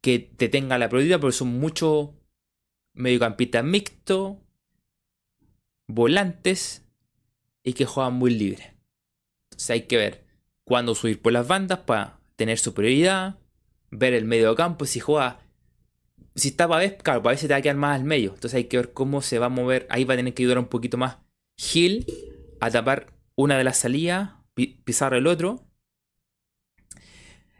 [0.00, 2.10] que te tenga la prioridad, porque son muchos
[2.94, 4.36] mediocampistas mixtos,
[5.88, 6.84] volantes
[7.64, 8.76] y que juegan muy libre.
[9.50, 10.24] Entonces hay que ver
[10.64, 13.38] cuándo subir por las bandas para tener superioridad,
[13.90, 15.40] ver el medio campo, si juega,
[16.36, 18.34] si está para ver, claro, para veces te va a quedar más al medio.
[18.34, 19.86] Entonces hay que ver cómo se va a mover.
[19.90, 21.18] Ahí va a tener que ayudar un poquito más
[21.58, 22.06] Gil
[22.60, 25.66] a tapar una de las salidas, pisar el otro.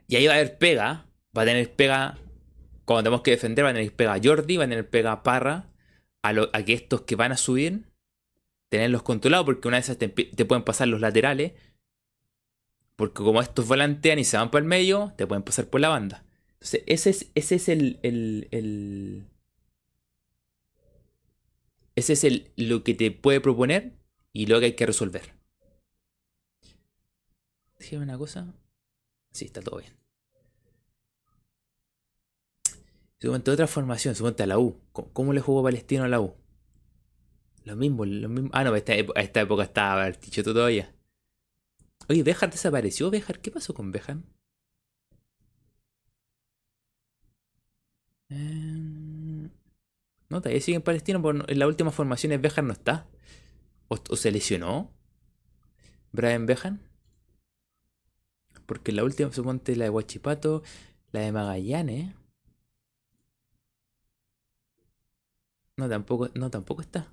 [0.08, 2.18] Y ahí va a haber pega, va a tener pega,
[2.84, 5.70] cuando tenemos que defender, va a tener pega Jordi, va a tener pega Parra,
[6.22, 7.86] a, a que estos que van a subir
[8.68, 11.52] tenerlos controlados, porque una vez te, te pueden pasar los laterales.
[12.94, 15.88] Porque como estos volantean y se van por el medio, te pueden pasar por la
[15.88, 16.25] banda.
[16.56, 19.26] Entonces, ese es, ese es el, el,
[21.94, 23.92] Ese es el, lo que te puede proponer
[24.32, 25.34] y lo que hay que resolver.
[27.78, 28.54] Déjame una cosa.
[29.32, 29.92] Sí, está todo bien.
[33.20, 34.80] Suponte otra formación, suponte a la U.
[34.92, 36.34] ¿Cómo, le jugó Palestino a la U?
[37.64, 38.50] Lo mismo, lo mismo.
[38.52, 40.94] Ah, no, a esta, esta época estaba el ticho todavía.
[42.08, 43.40] Oye, Bejar desapareció, Bejar.
[43.40, 44.18] ¿Qué pasó con Bejar?
[48.28, 49.50] Em,
[50.28, 53.06] no, todavía sigue en Palestino, en las últimas formaciones Bejar no está.
[53.88, 54.92] ¿O, se lesionó?
[56.12, 56.80] Brian Bejan.
[58.66, 60.62] Porque la última, suponte la de Huachipato,
[61.12, 62.14] la de Magallanes.
[65.76, 67.12] No, tampoco, no, tampoco está.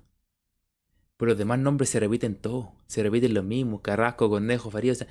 [1.16, 2.68] Pero los demás nombres se repiten todos.
[2.86, 3.82] Se repiten los mismos.
[3.82, 5.06] Carrasco, Condejo, Farías.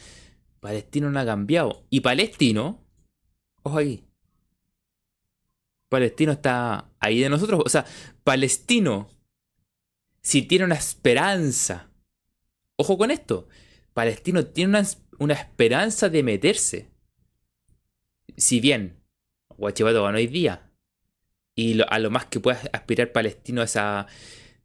[0.60, 1.86] Palestino no ha cambiado.
[1.90, 2.84] Y Palestino,
[3.64, 4.04] ojo aquí.
[5.94, 7.62] Palestino está ahí de nosotros.
[7.64, 7.86] O sea,
[8.24, 9.10] Palestino,
[10.24, 11.92] si tiene una esperanza.
[12.78, 13.48] Ojo con esto.
[13.94, 14.88] Palestino tiene una,
[15.20, 16.90] una esperanza de meterse.
[18.38, 19.04] Si bien
[19.56, 20.72] Guachipato ganó hoy día.
[21.54, 24.08] Y a lo más que pueda aspirar Palestino es a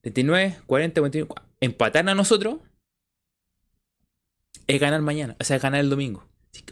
[0.00, 1.34] 39, 40, 41.
[1.60, 2.60] Empatar a nosotros
[4.66, 5.36] es ganar mañana.
[5.38, 6.26] O sea, es ganar el domingo.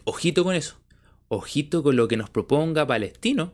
[0.04, 0.80] ojito con eso.
[1.28, 3.52] Ojito con lo que nos proponga Palestino.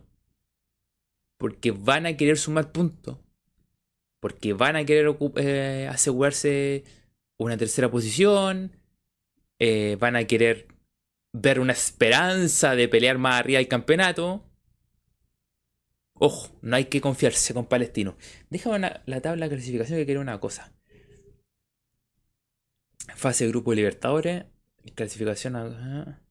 [1.42, 3.18] Porque van a querer sumar puntos.
[4.20, 6.84] Porque van a querer eh, asegurarse
[7.36, 8.70] una tercera posición
[9.58, 10.68] eh, van a querer
[11.32, 14.44] ver una esperanza de pelear más arriba del campeonato.
[16.14, 18.16] Ojo, no hay que confiarse con Palestino.
[18.48, 20.72] Déjame la tabla de clasificación que quiero una cosa.
[23.16, 24.44] Fase Grupo de Libertadores.
[24.94, 26.21] Clasificación.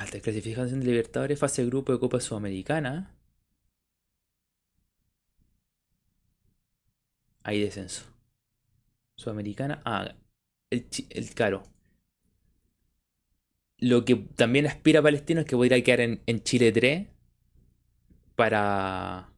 [0.00, 1.40] Alta clasificación de Libertadores.
[1.40, 3.16] Fase Grupo de Copa Sudamericana.
[7.44, 8.04] Hay descenso.
[9.16, 9.82] Sudamericana.
[9.84, 10.14] Ah,
[10.70, 11.62] el, el caro.
[13.78, 17.08] Lo que también aspira Palestino es que podría quedar en, en Chile 3
[18.34, 19.28] para.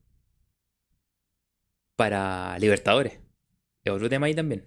[1.97, 3.21] para Libertadores.
[3.85, 4.67] Es otro tema ahí también.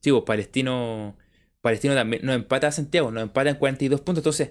[0.00, 1.16] Sí, pues Palestino.
[1.62, 4.20] Palestino también nos empata a Santiago, nos empata en 42 puntos.
[4.20, 4.50] Entonces,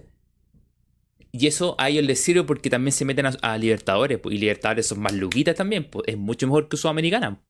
[1.31, 4.19] y eso a ellos les sirve porque también se meten a, Libertadores.
[4.19, 5.89] Pues, y Libertadores son más luquitas también.
[5.89, 7.41] Pues, es mucho mejor que Sudamericana.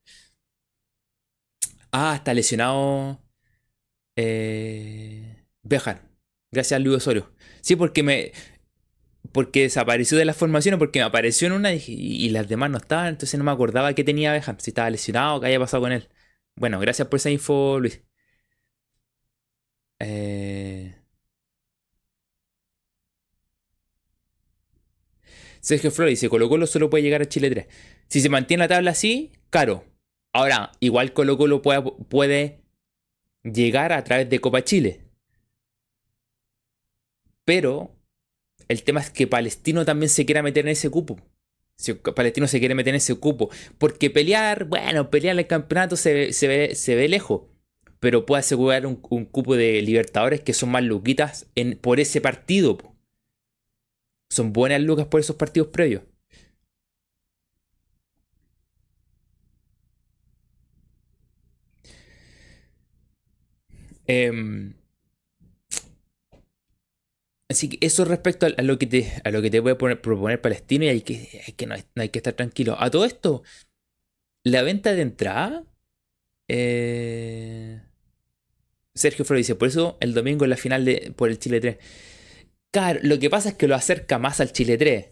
[1.91, 3.21] Ah, está lesionado.
[4.15, 6.01] Eh, Bejar.
[6.51, 7.31] Gracias Luis Osorio.
[7.61, 8.31] Sí, porque me.
[9.31, 13.07] Porque desapareció de las formaciones, porque me apareció en una y, las demás no estaban,
[13.09, 16.09] entonces no me acordaba que tenía Bejar, si estaba lesionado, qué había pasado con él.
[16.55, 18.01] Bueno, gracias por esa info, Luis.
[25.61, 27.67] Sergio Flores dice, Colo Colo solo puede llegar a Chile 3.
[28.07, 29.85] Si se mantiene la tabla así, caro.
[30.33, 32.61] Ahora, igual Colo Colo puede, puede
[33.43, 35.01] llegar a través de Copa Chile.
[37.45, 37.91] Pero
[38.67, 41.19] el tema es que Palestino también se quiera meter en ese cupo.
[41.77, 43.49] Si Palestino se quiere meter en ese cupo.
[43.77, 46.33] Porque pelear, bueno, pelear el campeonato se, ve,
[46.75, 47.43] se ve, lejos.
[47.99, 52.77] Pero puede asegurar un, cupo de Libertadores que son más luquitas en, por ese partido
[54.31, 56.03] son buenas lucas por esos partidos previos.
[64.07, 64.73] Em,
[67.49, 70.41] así que eso respecto a, lo que te, a lo que te voy a proponer
[70.41, 72.75] Palestino y hay que, hay que no, hay que estar tranquilo.
[72.79, 73.43] A todo esto,
[74.43, 75.65] la venta de entrada.
[76.47, 77.81] Eh,
[78.93, 81.77] Sergio Flores dice, por eso el domingo es la final de, por el Chile 3.
[82.71, 85.05] Claro, lo que pasa es que lo acerca más al Chile 3.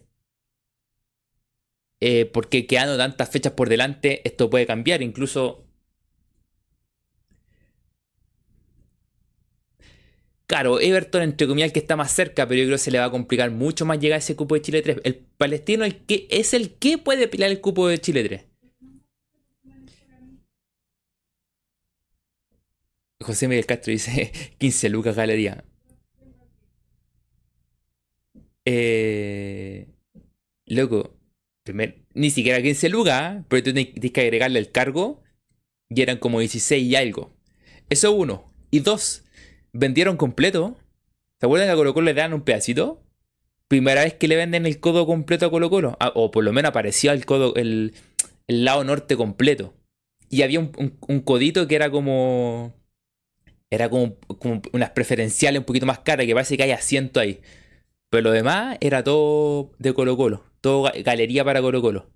[2.02, 5.02] Eh, porque quedando tantas fechas por delante, esto puede cambiar.
[5.02, 5.66] Incluso.
[10.48, 13.06] Claro, Everton, entre comillas, que está más cerca, pero yo creo que se le va
[13.06, 14.98] a complicar mucho más llegar a ese cupo de Chile 3.
[15.04, 18.46] El palestino el que, es el que puede pelear el cupo de Chile 3.
[23.22, 25.64] José Miguel Castro dice 15 lucas galería.
[28.72, 29.88] Eh,
[30.68, 31.18] loco,
[32.14, 35.24] ni siquiera 15 lucas, pero tú tienes que agregarle el cargo
[35.90, 37.34] y eran como 16 y algo.
[37.90, 38.54] Eso uno.
[38.70, 39.24] Y dos,
[39.74, 40.78] vendieron completo.
[41.40, 43.04] ¿Se acuerdan que a Colo Colo le dan un pedacito?
[43.68, 45.98] Primera vez que le venden el codo completo a Colo Colo.
[46.00, 47.96] Ah, o por lo menos aparecía el codo, el,
[48.48, 49.74] lado norte completo.
[50.30, 52.76] Y había un, codito que era como.
[53.72, 54.18] Era como,
[54.74, 57.42] unas preferenciales un poquito más caras, que parece que hay asiento ahí.
[58.10, 60.44] Pero lo demás era todo de Colo Colo.
[60.62, 62.10] Todo galería para Colo Colo.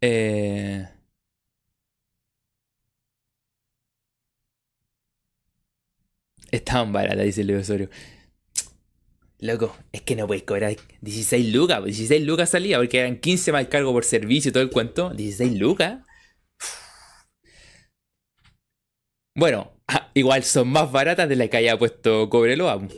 [0.00, 0.86] Eh,
[6.50, 7.88] Estaban baratas, dice Leo Osorio.
[9.38, 11.84] Loco, es que no puedes cobrar 16 lucas.
[11.84, 15.10] 16 lucas salía porque eran 15 más cargo por servicio y todo el cuento.
[15.10, 15.98] 16 lucas.
[19.34, 19.72] Bueno,
[20.14, 22.88] igual son más baratas de las que haya puesto Cobreloa.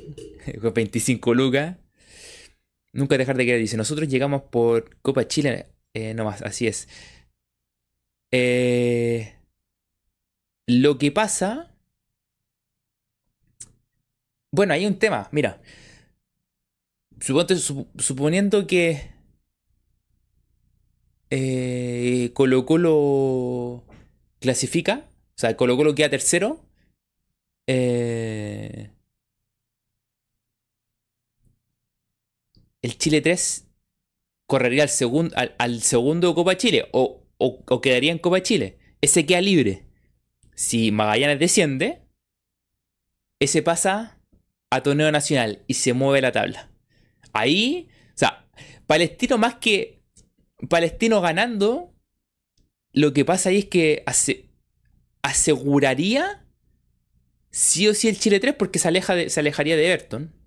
[0.75, 1.77] 25 lucas.
[2.93, 3.61] Nunca dejar de querer.
[3.61, 5.67] Dice, nosotros llegamos por Copa Chile.
[5.95, 6.89] Eh, no más, así es.
[8.31, 9.35] Eh,
[10.67, 11.75] lo que pasa...
[14.51, 15.61] Bueno, hay un tema, mira.
[17.99, 19.11] suponiendo que
[21.31, 23.85] eh, Colo Colo
[24.41, 25.05] clasifica,
[25.37, 26.65] o sea, Colo Colo queda tercero,
[27.67, 28.91] eh,
[32.89, 33.69] el Chile 3
[34.47, 38.79] correría al, segundo al, segundo Copa Chile o, o, quedaría en Copa Chile.
[39.01, 39.87] Ese queda libre.
[40.55, 42.03] Si Magallanes desciende,
[43.41, 44.21] ese pasa
[44.71, 46.71] a torneo nacional y se mueve la tabla.
[47.33, 48.49] Ahí, o sea,
[48.87, 50.03] Palestino más que
[50.69, 51.95] Palestino ganando,
[52.93, 54.03] lo que pasa ahí es que
[55.23, 56.45] aseguraría
[57.51, 60.38] sí o sí el Chile 3 porque se, aleja se alejaría de Everton.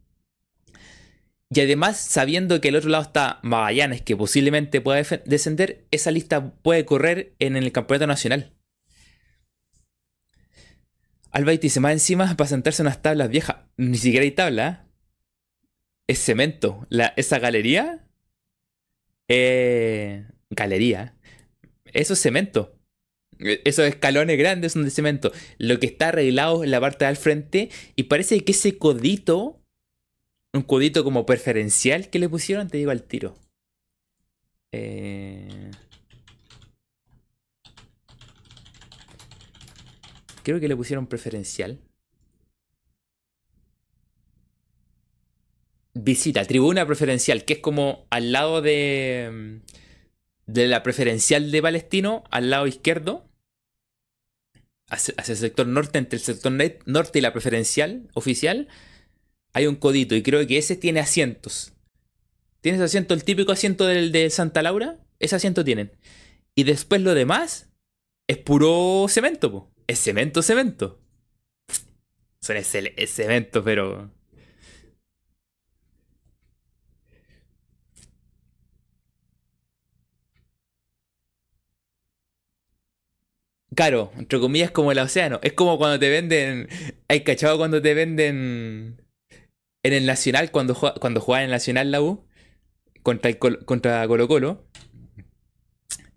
[1.54, 6.54] Y además, sabiendo que el otro lado está Magallanes, que posiblemente pueda descender, esa lista
[6.54, 8.54] puede correr en el campeonato nacional.
[11.32, 13.58] Alba dice, más encima para sentarse en unas tablas viejas.
[13.76, 14.86] Ni siquiera hay tabla.
[14.86, 14.92] ¿eh?
[16.08, 16.88] Es cemento.
[17.18, 18.08] esa galería.
[19.28, 21.18] Eh, galería.
[21.86, 22.78] Eso es cemento.
[23.40, 25.34] Esos escalones grandes son de cemento.
[25.58, 27.70] Lo que está arreglado en la parte del frente.
[27.98, 29.61] Y parece que ese codito
[30.54, 33.36] un codito como preferencial que le pusieron, te digo al tiro.
[34.74, 35.72] Eh,
[40.44, 41.80] creo que le pusieron preferencial.
[45.94, 49.62] Visita, tribuna preferencial, que es como al lado de,
[50.46, 53.30] de la preferencial de Palestino, al lado izquierdo,
[54.88, 56.52] hacia el sector norte, entre el sector
[56.86, 58.68] norte y la preferencial oficial,
[59.54, 61.74] hay un codito y creo que ese tiene asientos.
[62.62, 63.14] ¿Tienes asiento?
[63.14, 65.00] El típico asiento del de Santa Laura.
[65.20, 65.92] Ese asiento tienen.
[66.56, 67.70] Y después lo demás
[68.28, 69.72] es puro cemento, po.
[69.88, 71.00] Es cemento, cemento.
[72.42, 72.68] Son es,
[73.12, 74.12] cemento, pero.
[83.76, 85.40] Caro, entre comillas, como el océano.
[85.44, 86.68] Es como cuando te venden.
[87.08, 89.01] ¿Hay cachado cuando te venden
[89.84, 92.26] en el Nacional, cuando, cuando jugaba en el Nacional la U,
[93.04, 94.68] contra, el contra Colo Colo,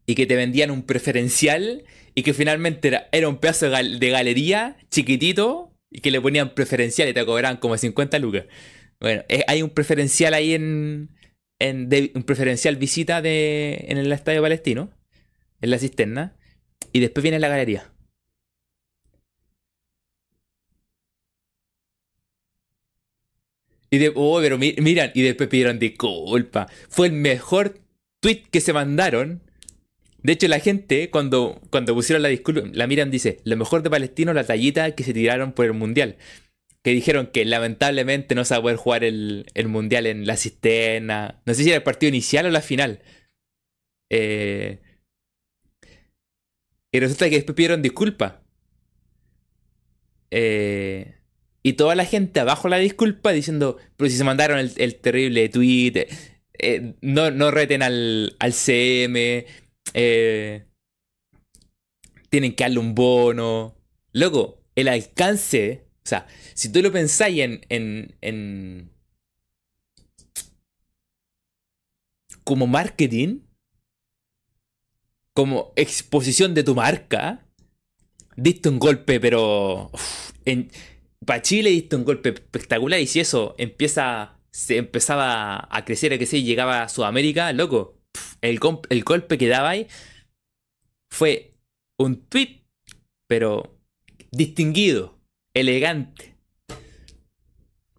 [0.06, 1.84] y que te vendían un preferencial
[2.14, 7.14] y que finalmente era, un pedazo de, galería chiquitito y que le ponían preferencial y
[7.14, 8.44] te cobraban como 50 lucas.
[9.00, 11.10] Bueno, hay un preferencial ahí en,
[11.58, 14.90] en un preferencial visita de, en el Estadio Palestino,
[15.60, 16.36] en la cisterna,
[16.92, 17.93] y después viene la galería.
[23.95, 26.66] Y de, oh, pero miran, y después pidieron disculpa.
[26.88, 27.78] Fue el mejor
[28.18, 29.40] tweet que se mandaron.
[30.20, 33.90] De hecho, la gente, cuando, cuando pusieron la disculpa, la miran, dice: Lo mejor de
[33.90, 36.16] Palestino, la tallita que se tiraron por el mundial.
[36.82, 41.40] Que dijeron que lamentablemente no se va a poder jugar el, mundial en la cisterna.
[41.47, 43.01] No sé si era el partido inicial o la final.
[44.11, 44.80] Eh,
[46.90, 48.42] y resulta que después pidieron disculpa.
[50.32, 51.14] Eh,
[51.66, 56.06] y toda la gente abajo la disculpa diciendo, pero si se mandaron el, terrible tweet,
[56.58, 59.46] eh, no, no, reten al, al CM,
[59.94, 60.66] eh,
[62.28, 63.78] tienen que darle un bono.
[64.12, 68.90] Luego, el alcance, o sea, si tú lo pensáis en, en, en
[72.44, 73.40] como marketing,
[75.32, 77.48] como exposición de tu marca,
[78.36, 79.90] diste un golpe, pero
[81.25, 86.18] para Chile diste un golpe espectacular y si eso empieza, se empezaba a crecer, a
[86.18, 88.01] que se llegaba a Sudamérica, loco,
[88.41, 89.87] el, golpe que daba ahí
[91.11, 91.55] fue
[91.99, 92.64] un tweet,
[93.29, 93.79] pero
[94.31, 95.18] distinguido,
[95.55, 96.37] elegante.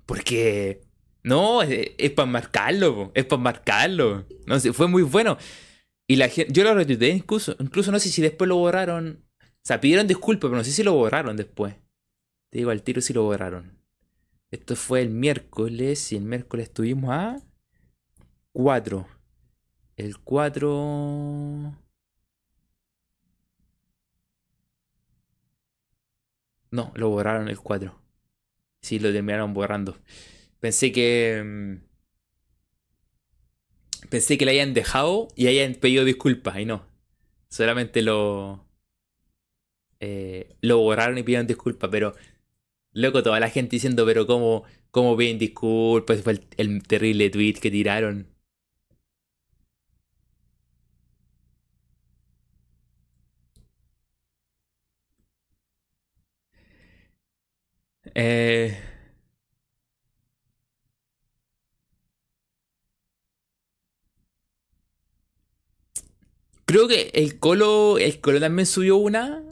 [0.06, 0.82] Porque,
[1.24, 4.28] no, es, para marcarlo, es para marcarlo.
[4.46, 5.38] No sé, fue muy bueno.
[6.08, 9.26] Y la gente, yo lo retuiteé incluso, incluso no sé si después lo borraron.
[9.42, 11.76] O sea, pidieron disculpas, pero no sé si lo borraron después.
[12.56, 13.78] Te digo al tiro si lo borraron.
[14.49, 17.41] Esto fue el miércoles y el miércoles estuvimos a
[18.53, 19.06] 4.
[19.97, 21.78] El 4...
[26.72, 27.93] No, lo borraron el 4.
[28.82, 29.97] Sí, lo terminaron borrando.
[30.62, 31.43] Pensé que...
[31.43, 31.84] Mm,
[34.08, 36.88] pensé que le hayan dejado y hayan pedido disculpas y no.
[37.49, 38.66] Solamente lo...
[39.99, 42.16] Eh, lo borraron y pidieron disculpas, pero
[42.96, 46.22] Loco, toda la gente diciendo, pero ¿cómo, cómo piden disculpas?
[46.24, 48.28] Fue el, el terrible tweet que tiraron.
[58.16, 58.76] Eh,
[66.66, 69.43] creo que el Colo, el Colo también subió una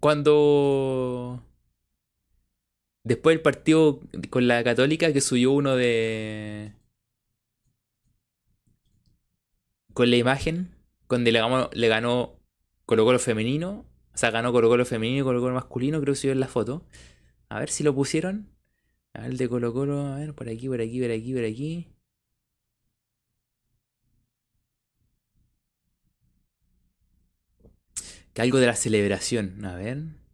[0.00, 1.42] cuando
[3.06, 4.00] después del partido
[4.30, 6.72] con la Católica que subió uno de
[9.92, 10.74] con la imagen
[11.08, 12.40] donde le ganó, le ganó
[12.84, 16.20] Colo Colo femenino, o sea, ganó Colo Colo femenino y Colo Colo masculino, creo que
[16.20, 16.84] subió en la foto.
[17.48, 18.50] A ver si lo pusieron.
[19.14, 21.44] A ver el de Colo Colo, a ver, por aquí, por aquí, por aquí, por
[21.44, 21.88] aquí.
[28.34, 30.25] Que algo de la celebración, a ver.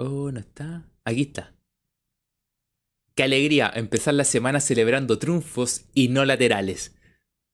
[0.00, 0.88] Oh, no está.
[1.04, 1.54] Aquí está.
[3.14, 6.94] Qué alegría empezar la semana celebrando triunfos y no laterales.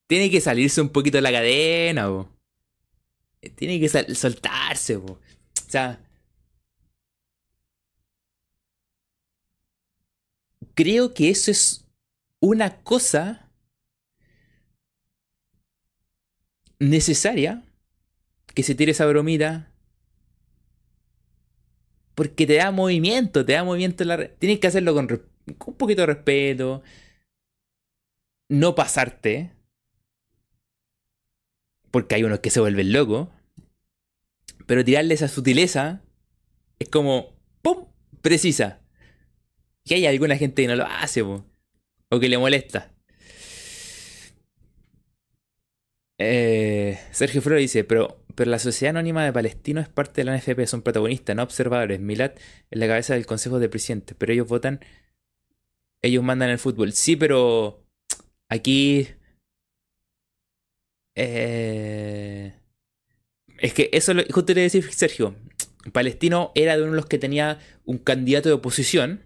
[0.06, 2.30] Tiene que salirse un poquito de la cadena, bo.
[3.56, 5.14] Tiene que soltarse, bo.
[5.14, 6.00] O sea,
[10.74, 11.84] creo que eso es
[12.38, 13.50] una cosa
[16.78, 17.64] necesaria
[18.54, 19.72] que se tire esa bromita
[22.16, 24.28] porque te da movimiento, te da movimiento en la.
[24.28, 26.82] Tienes que hacerlo con un poquito de respeto,
[28.48, 29.52] no pasarte,
[31.90, 33.28] porque hay unos que se vuelven locos,
[34.66, 36.02] pero tirarle esa sutileza
[36.78, 37.86] es como, ¡pum!,
[38.22, 38.80] precisa.
[39.84, 41.44] Y hay alguna gente que no lo hace, po,
[42.08, 42.94] o que le molesta.
[46.18, 50.36] Eh, Sergio Flores dice, pero, pero la Sociedad Anónima de Palestinos es parte de la
[50.36, 52.00] NFP, son protagonistas, no observadores.
[52.00, 52.38] Milat
[52.70, 54.80] es la cabeza del Consejo de Presidentes, pero ellos votan,
[56.02, 56.92] ellos mandan el fútbol.
[56.92, 57.84] Sí, pero
[58.48, 59.08] aquí...
[61.14, 62.54] eh,
[63.58, 65.34] es que eso lo, justo te decir Sergio.
[65.92, 69.24] Palestino era de uno de los que tenía un candidato de oposición.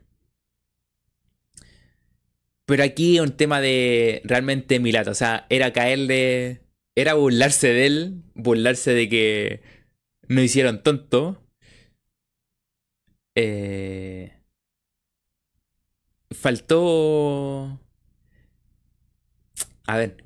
[2.67, 5.09] Pero aquí un tema de realmente Milat.
[5.09, 6.61] O sea, era caerle.
[6.95, 8.23] Era burlarse de él.
[8.35, 9.63] Burlarse de que
[10.29, 11.43] no hicieron tonto.
[13.35, 14.33] Eh,
[16.31, 17.81] faltó.
[19.87, 20.25] A ver.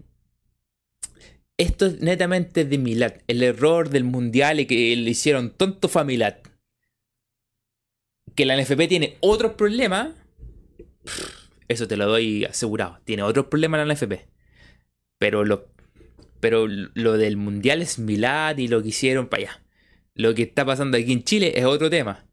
[1.56, 3.22] Esto es netamente de Milat.
[3.28, 6.48] El error del mundial y que le hicieron tonto fue a Milat.
[8.34, 10.14] Que la NFP tiene otros problemas.
[11.68, 12.98] Eso te lo doy asegurado.
[13.04, 14.28] Tiene otros problemas la NFP.
[15.18, 15.73] Pero lo,
[16.44, 19.64] pero lo del mundial es Milat y lo que hicieron para allá.
[20.14, 22.26] Lo que está pasando aquí en Chile es otro tema.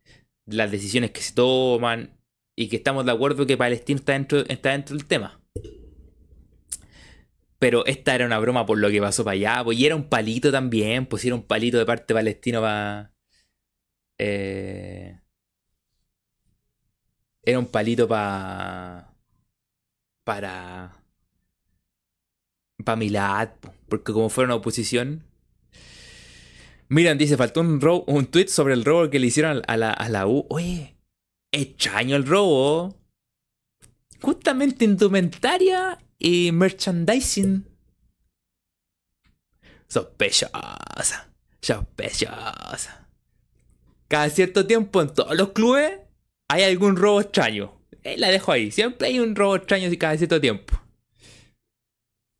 [0.45, 2.19] Las decisiones que se toman
[2.57, 5.41] y que estamos de acuerdo que Palestino está dentro, está dentro del tema.
[7.57, 9.63] Pero esta era una broma por lo que pasó para allá.
[9.63, 11.05] Pues, y era un palito también.
[11.05, 13.13] Pues era un palito de parte palestino para.
[14.17, 15.21] eh,
[17.43, 19.15] era un palito para.
[20.25, 21.00] Para.
[22.83, 23.49] Para Milad.
[23.59, 25.23] po, Porque como fueron oposición.
[26.89, 29.91] Miran, dice, faltó un, ro- un tweet sobre el robo que le hicieron a la,
[29.91, 30.45] a la U.
[30.49, 30.95] Oye,
[31.51, 32.97] extraño el robo.
[34.21, 37.65] Justamente indumentaria y merchandising.
[39.87, 41.29] Sospechosa.
[41.61, 43.07] Sospechosa.
[44.07, 45.99] Cada cierto tiempo en todos los clubes
[46.49, 47.73] hay algún robo extraño.
[48.03, 48.71] Eh, la dejo ahí.
[48.71, 50.80] Siempre hay un robo extraño cada cierto tiempo.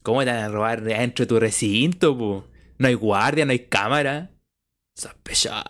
[0.03, 2.47] ¿Cómo te van a robar dentro de tu recinto, po?
[2.77, 4.31] No hay guardia, no hay cámara.
[4.95, 5.63] Sospechoso.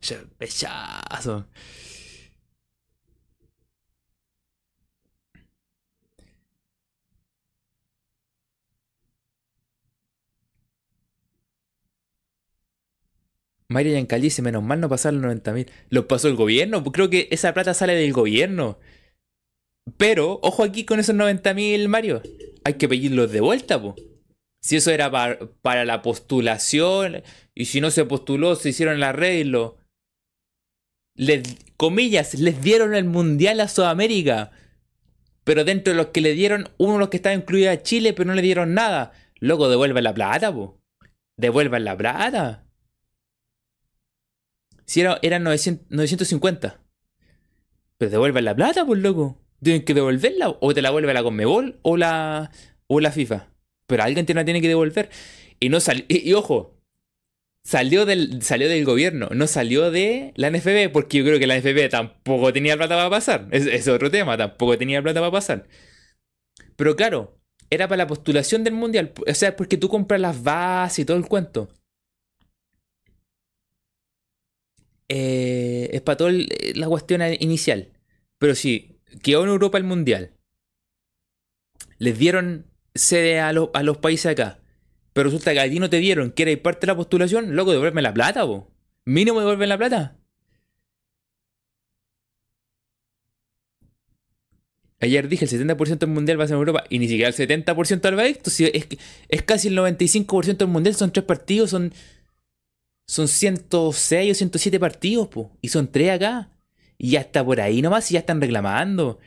[0.00, 1.46] Sospechoso.
[13.68, 15.68] Mario Yancal dice, menos mal no pasaron los 90.000.
[15.90, 16.82] ¿Los pasó el gobierno?
[16.84, 18.78] Creo que esa plata sale del gobierno.
[19.96, 22.22] Pero, ojo aquí con esos 90.000, Mario.
[22.64, 23.94] Hay que pedirlos de vuelta, po.
[24.60, 27.22] Si eso era pa- para la postulación,
[27.54, 29.76] y si no se postuló, se hicieron el arreglo.
[31.16, 31.42] Les,
[31.76, 34.50] comillas, les dieron el mundial a Sudamérica.
[35.44, 38.14] Pero dentro de los que le dieron, uno de los que estaba incluido a Chile,
[38.14, 39.12] pero no le dieron nada.
[39.40, 40.80] Loco, devuelve la plata, po.
[41.36, 42.64] devuelvan la plata.
[44.86, 46.80] Si era, eran 950.
[47.98, 49.38] Pero devuelvan la plata, pues loco.
[49.64, 50.56] Tienen que devolverla.
[50.60, 52.52] O te la vuelve la Conmebol o la,
[52.86, 53.48] o la FIFA.
[53.86, 55.10] Pero alguien te la tiene que devolver.
[55.58, 56.04] Y no salió.
[56.08, 56.72] Y, ojo.
[57.66, 61.58] Salió del, salió del gobierno, no salió de la NFB, porque yo creo que la
[61.58, 63.48] NFB tampoco tenía plata para pasar.
[63.52, 65.66] Es, otro tema, tampoco tenía plata para pasar.
[66.76, 67.40] Pero claro,
[67.70, 69.12] era para la postulación del mundial.
[69.26, 71.70] O sea, porque tú compras las bases y todo el cuento.
[75.08, 76.32] Eh, es para toda
[76.74, 77.92] la cuestión inicial.
[78.38, 80.32] Pero sí, quedó en Europa el mundial.
[81.98, 84.60] Les dieron sede a, a los países acá.
[85.12, 87.54] Pero resulta que a no te dieron que era parte de la postulación.
[87.54, 88.64] Loco, devuelve la plata, vos.
[89.04, 90.16] Mínimo devuelven la plata.
[95.00, 97.34] Ayer dije el 70% del mundial va a ser en Europa y ni siquiera el
[97.34, 98.38] 70% del país.
[98.46, 98.88] Es,
[99.28, 100.94] es casi el 95% del mundial.
[100.94, 101.92] Son tres partidos, son,
[103.06, 106.50] son 106 o 107 partidos, po, y son tres acá.
[106.98, 109.18] Y ya está por ahí nomás y ya están reclamando.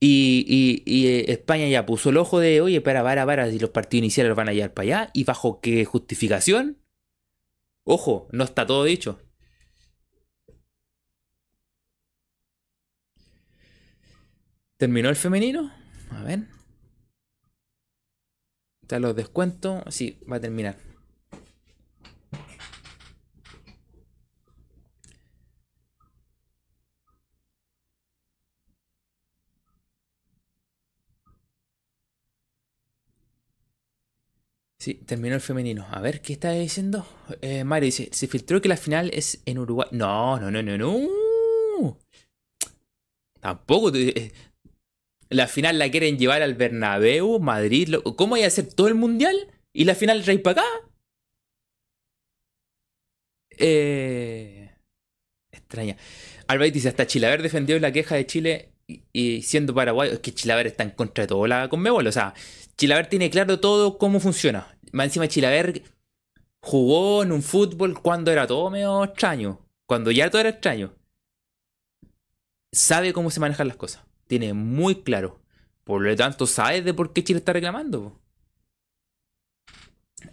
[0.00, 4.00] Y, eh, España ya puso el ojo de, oye, para, para, para, si los partidos
[4.00, 5.10] iniciales los van a llevar para allá.
[5.12, 6.78] ¿Y bajo qué justificación?
[7.84, 9.20] Ojo, no está todo dicho.
[14.76, 15.72] ¿Terminó el femenino?
[16.10, 16.48] A ver.
[18.82, 19.82] Están los descuentos.
[19.90, 20.91] Sí, va a terminar.
[34.82, 35.86] Sí, terminó el femenino.
[35.92, 37.06] A ver, ¿qué está diciendo?
[37.40, 39.86] Eh, Mario dice, se filtró que la final es en Uruguay.
[39.92, 41.98] No, no, no, no, no.
[43.38, 43.92] Tampoco.
[43.94, 44.32] Eh,
[45.28, 47.94] la final la quieren llevar al Bernabéu, Madrid.
[48.16, 49.36] ¿Cómo hay a hacer todo el mundial?
[49.72, 50.68] ¿Y la final rey para acá?
[53.50, 54.68] Eh...
[55.52, 55.96] Extraña.
[56.48, 58.72] Albert dice, hasta Chilaver defendió la queja de Chile
[59.12, 62.06] y, siendo Paraguay, es que Chilaver está en contra de todo la Conmebol.
[62.06, 62.34] O sea,
[62.76, 64.76] Chilaver tiene claro todo cómo funciona.
[64.92, 65.82] Más encima Chilaver
[66.60, 69.60] jugó en un fútbol cuando era todo medio extraño.
[69.86, 70.94] Cuando ya todo era extraño.
[72.72, 74.04] Sabe cómo se manejan las cosas.
[74.26, 75.40] Tiene muy claro.
[75.84, 78.20] Por lo tanto, sabe de por qué Chile está reclamando.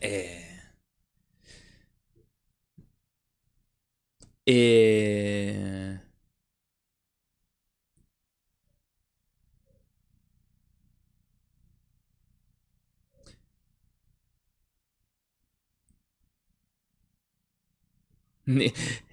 [0.02, 0.46] Eh...
[4.46, 6.00] Eh...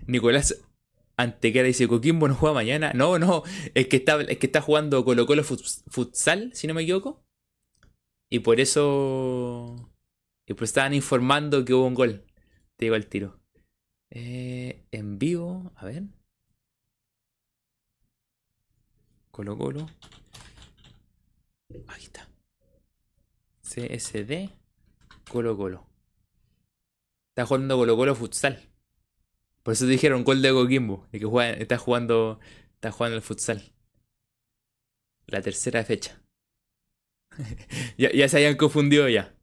[0.07, 0.63] Nicolás
[1.19, 2.93] Antequera dice, Coquimbo no juega mañana.
[2.95, 3.43] No, no,
[3.75, 7.25] es que está, es que está jugando Colo Colo futsal, si no me equivoco.
[8.31, 9.91] Y por eso...
[10.49, 12.25] Y pues estaban informando que hubo un gol.
[12.77, 13.41] Te digo el tiro.
[14.11, 16.05] Eh, en vivo, a ver.
[19.31, 19.87] Colo Colo.
[21.89, 22.29] Ahí está.
[23.63, 24.51] CSD.
[25.31, 25.87] Colo Colo.
[27.31, 28.76] Está jugando Colo Colo futsal.
[29.67, 31.27] Por eso dijeron gol de Coquimbo, de que
[31.61, 32.39] está jugando
[32.75, 33.73] está jugando el futsal.
[35.27, 36.23] La tercera fecha.
[37.99, 39.35] ya, se hayan confundido ya.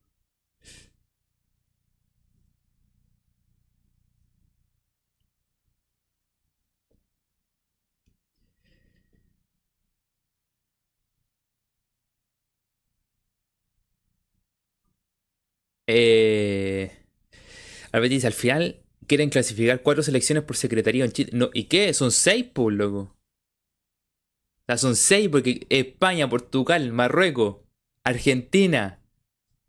[15.88, 16.92] Eh,
[17.92, 21.32] Betis al final quieren clasificar cuatro selecciones por secretaría en Chile.
[21.34, 21.94] No, ¿Y qué?
[21.94, 23.00] Son seis, pues, loco.
[23.00, 27.58] O sea, son seis porque España, Portugal, Marruecos,
[28.04, 29.02] Argentina,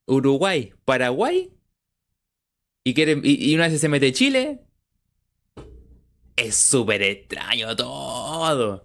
[0.06, 1.52] Uruguay, Paraguay.
[2.84, 4.60] Y, quieren, y, una vez se mete Chile.
[6.36, 8.84] Es súper extraño todo.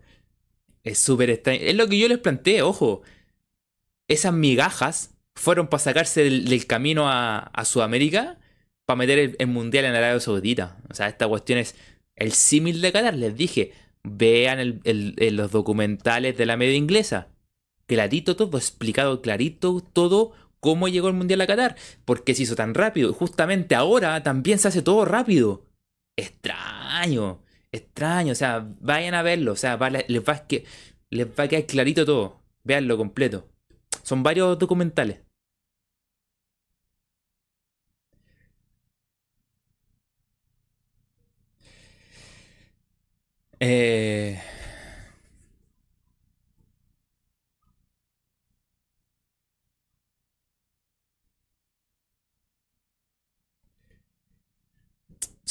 [0.84, 1.60] Es súper extraño.
[1.62, 3.02] Es lo que yo les planteé, ojo.
[4.08, 8.39] Esas migajas fueron para sacarse del, camino a, a Sudamérica
[8.90, 10.80] para meter el, mundial en Arabia Saudita.
[10.90, 11.76] O sea, esta cuestión es
[12.16, 13.14] el símil de Qatar.
[13.14, 13.72] Les dije,
[14.02, 17.28] vean los documentales de la media inglesa.
[17.86, 21.76] Clarito todo, explicado clarito todo cómo llegó el mundial a Qatar.
[22.04, 23.14] ¿Por qué se hizo tan rápido?
[23.14, 25.68] Justamente ahora también se hace todo rápido.
[26.18, 28.32] Extraño, extraño.
[28.32, 29.52] O sea, vayan a verlo.
[29.52, 30.48] O sea, les, va,
[31.12, 32.42] les va a quedar clarito todo.
[32.64, 33.48] Veanlo completo.
[34.02, 35.20] Son varios documentales.
[43.60, 44.40] Eh...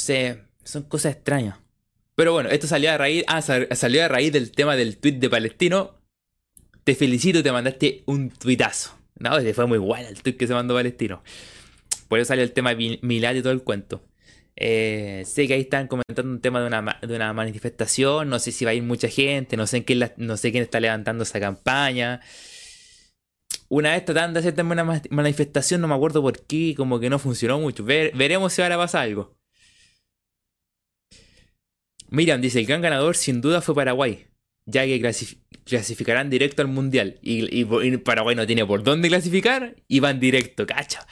[0.08, 1.58] Entonces, son cosas extrañas.
[2.14, 3.24] Pero bueno, esto salió a raíz.
[3.26, 6.00] Ah, salió a raíz del tema del tweet de Palestino.
[6.84, 8.96] Te felicito, te mandaste un tuitazo.
[9.18, 11.22] No, fue muy bueno el tweet que se mandó Palestino.
[12.08, 14.02] Por eso salió el tema Milad y todo el cuento.
[14.60, 16.66] Eh, sé que ahí están comentando un tema de
[17.16, 18.28] una, manifestación.
[18.28, 19.56] No sé si va a ir mucha gente.
[19.56, 22.20] No sé, quién no sé quién está levantando esa campaña.
[23.68, 27.10] Una vez tratando de hacer también una manifestación, no me acuerdo por qué, como que
[27.10, 27.84] no funcionó mucho.
[27.84, 29.36] veremos si ahora pasa algo.
[32.10, 34.26] Miriam dice, el gran ganador sin duda fue Paraguay,
[34.64, 35.00] ya que
[35.64, 37.18] clasificarán directo al Mundial.
[37.20, 37.64] Y,
[37.98, 41.06] Paraguay no tiene por dónde clasificar y van directo, cacha.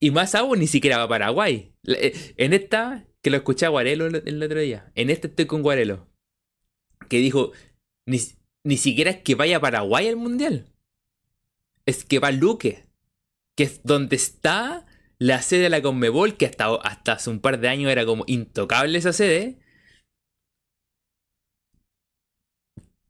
[0.00, 1.74] Y más aún, ni siquiera va a Paraguay.
[1.86, 5.62] Eh, en esta, que lo escuché a Guarelo el, otro día, en esta estoy con
[5.62, 6.08] Guarelo,
[7.08, 7.52] que dijo,
[8.06, 8.18] ni,
[8.64, 10.72] ni siquiera es que vaya a Paraguay al Mundial.
[11.86, 12.86] Es que va Luque,
[13.56, 14.86] que es donde está
[15.18, 18.24] la sede de la Conmebol, que hasta, hasta hace un par de años era como
[18.26, 19.58] intocable esa sede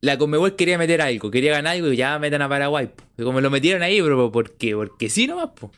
[0.00, 2.90] la Conmebol quería meter algo, quería ganar algo y ya metan a Paraguay.
[3.16, 4.74] Como lo metieron ahí, bro, ¿por qué?
[4.74, 5.70] Porque sí nomás, po.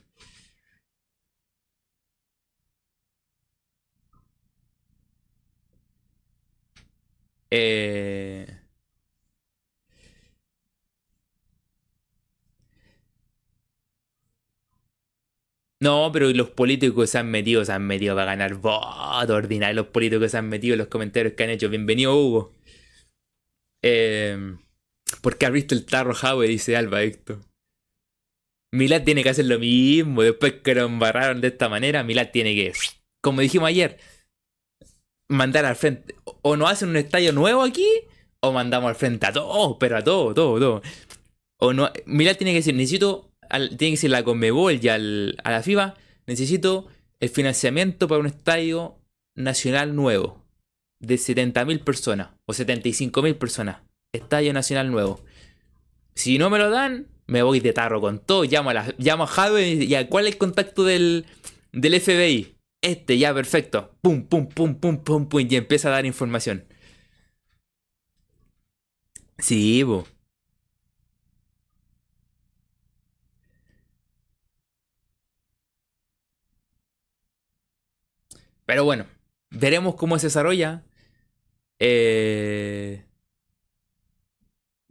[7.54, 8.46] Eh...
[15.80, 19.76] No, pero los políticos se han metido, se han metido para ganar votos ordinarios.
[19.76, 21.68] Los políticos se han metido los comentarios que han hecho.
[21.68, 22.54] Bienvenido, Hugo.
[23.82, 24.56] Eh,
[25.20, 26.46] ¿Por qué abriste el tarro, Howe?
[26.46, 27.40] Dice Alba Héctor.
[28.72, 30.22] Milad tiene que hacer lo mismo.
[30.22, 32.72] Después que lo embarraron de esta manera, Milad tiene que,
[33.20, 33.98] como dijimos ayer,
[35.32, 36.14] mandar al frente.
[36.42, 37.86] O nos hacen un estadio nuevo aquí,
[38.40, 40.82] o mandamos al frente a todos, pero a todo, todo, todo.
[41.58, 45.50] O no, Milad tiene que decir, necesito, tiene que decir la Conmebol y al, a
[45.50, 45.94] la FIBA,
[46.26, 46.88] necesito
[47.20, 48.96] el financiamiento para un estadio
[49.34, 50.42] nacional nuevo
[50.98, 53.78] de 70.000 personas o 75.000 personas.
[54.12, 55.20] Estadio Nacional Nuevo.
[56.14, 58.44] Si no me lo dan, me voy de tarro con todo.
[58.44, 61.24] Llamo a, la, llamo a y a cuál es el contacto del,
[61.72, 62.54] del FBI.
[62.82, 63.96] Este, ya, perfecto.
[64.02, 65.40] Pum, pum, pum, pum, pum, pum.
[65.48, 66.66] Y empieza a dar información.
[69.38, 70.04] Sí, bo.
[78.66, 79.06] Pero bueno,
[79.50, 80.84] veremos cómo se desarrolla.
[81.80, 83.04] Eh,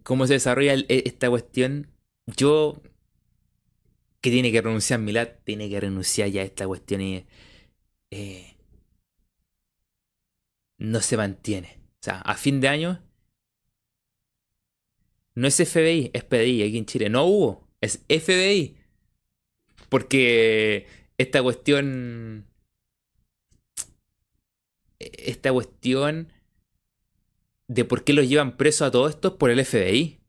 [0.04, 1.88] cómo se desarrolla e, esta cuestión.
[2.38, 2.82] Yo,
[4.22, 7.26] que tiene que renunciar Milad, tiene que renunciar ya a esta cuestión y
[8.12, 8.56] eh,
[10.78, 11.80] no se mantiene.
[12.02, 13.02] O sea, a fin de año
[15.34, 17.10] no es FBI, es PDI aquí en Chile.
[17.10, 18.78] No hubo, es FBI.
[19.90, 20.88] Porque
[21.18, 22.48] esta cuestión.
[25.00, 26.32] Esta cuestión
[27.68, 30.20] de por qué los llevan preso a todos estos por el FBI.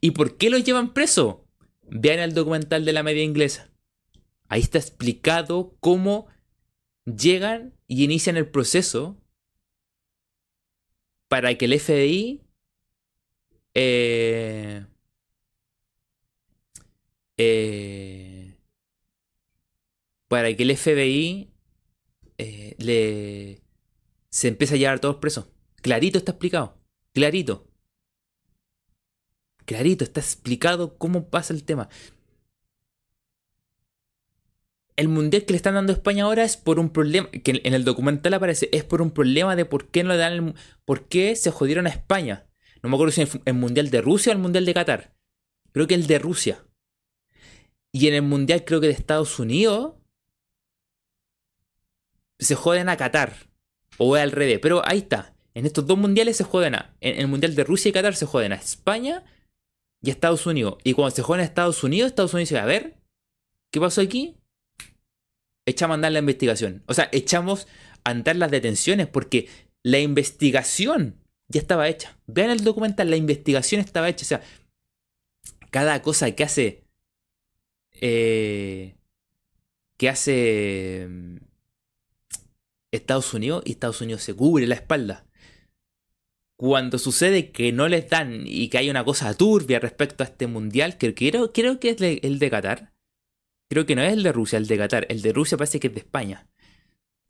[0.00, 1.46] ¿Y por qué los llevan preso?
[1.82, 3.70] Vean el documental de la media inglesa.
[4.48, 6.28] Ahí está explicado cómo
[7.16, 9.16] llegan y inician el proceso
[11.28, 12.42] para que el FBI
[13.74, 14.84] eh,
[17.36, 18.56] eh,
[20.26, 21.50] para que el FBI
[22.38, 23.62] eh, le
[24.30, 25.46] se empiece a llevar a todos presos.
[25.76, 26.78] Clarito está explicado.
[27.12, 27.66] Clarito.
[29.64, 31.88] Clarito, está explicado cómo pasa el tema.
[34.98, 37.72] El mundial que le están dando a España ahora es por un problema, que en
[37.72, 41.06] el documental aparece, es por un problema de por qué no le dan el, por
[41.06, 42.48] qué se jodieron a España.
[42.82, 45.14] No me acuerdo si es el mundial de Rusia o el mundial de Qatar.
[45.70, 46.66] Creo que el de Rusia.
[47.92, 49.94] Y en el mundial creo que de Estados Unidos
[52.40, 53.34] se joden a Qatar.
[53.98, 54.58] O al revés.
[54.60, 55.32] Pero ahí está.
[55.54, 56.96] En estos dos mundiales se juegan a.
[57.00, 59.22] En el mundial de Rusia y Qatar se juegan a España
[60.02, 60.78] y Estados Unidos.
[60.82, 62.98] Y cuando se juegan a Estados Unidos, Estados Unidos dice: A ver,
[63.70, 64.37] ¿qué pasó aquí?
[65.68, 66.82] Echamos a andar la investigación.
[66.86, 67.66] O sea, echamos
[68.04, 69.48] a andar las detenciones porque
[69.82, 71.16] la investigación
[71.48, 72.16] ya estaba hecha.
[72.26, 74.24] Vean el documental, la investigación estaba hecha.
[74.24, 74.42] O sea,
[75.70, 76.84] cada cosa que hace.
[78.00, 78.94] Eh,
[79.96, 81.06] que hace.
[81.08, 81.36] Mm,
[82.90, 85.28] Estados Unidos y Estados Unidos se cubre la espalda
[86.58, 90.48] cuando sucede que no les dan y que hay una cosa turbia respecto a este
[90.48, 92.92] mundial, que creo, creo que es el de Qatar.
[93.68, 95.06] Creo que no es el de Rusia, el de Qatar.
[95.10, 96.48] El de Rusia parece que es de España.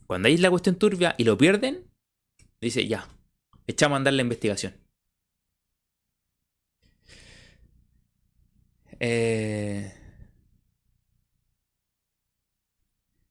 [0.07, 1.91] Cuando hay la cuestión turbia y lo pierden,
[2.61, 3.09] dice ya,
[3.67, 4.75] echamos a andar la investigación.
[9.01, 9.93] Eh,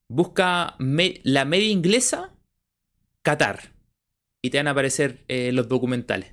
[0.07, 2.35] busca la media inglesa
[3.21, 3.73] Qatar.
[4.41, 6.31] Y te van a aparecer eh, los documentales.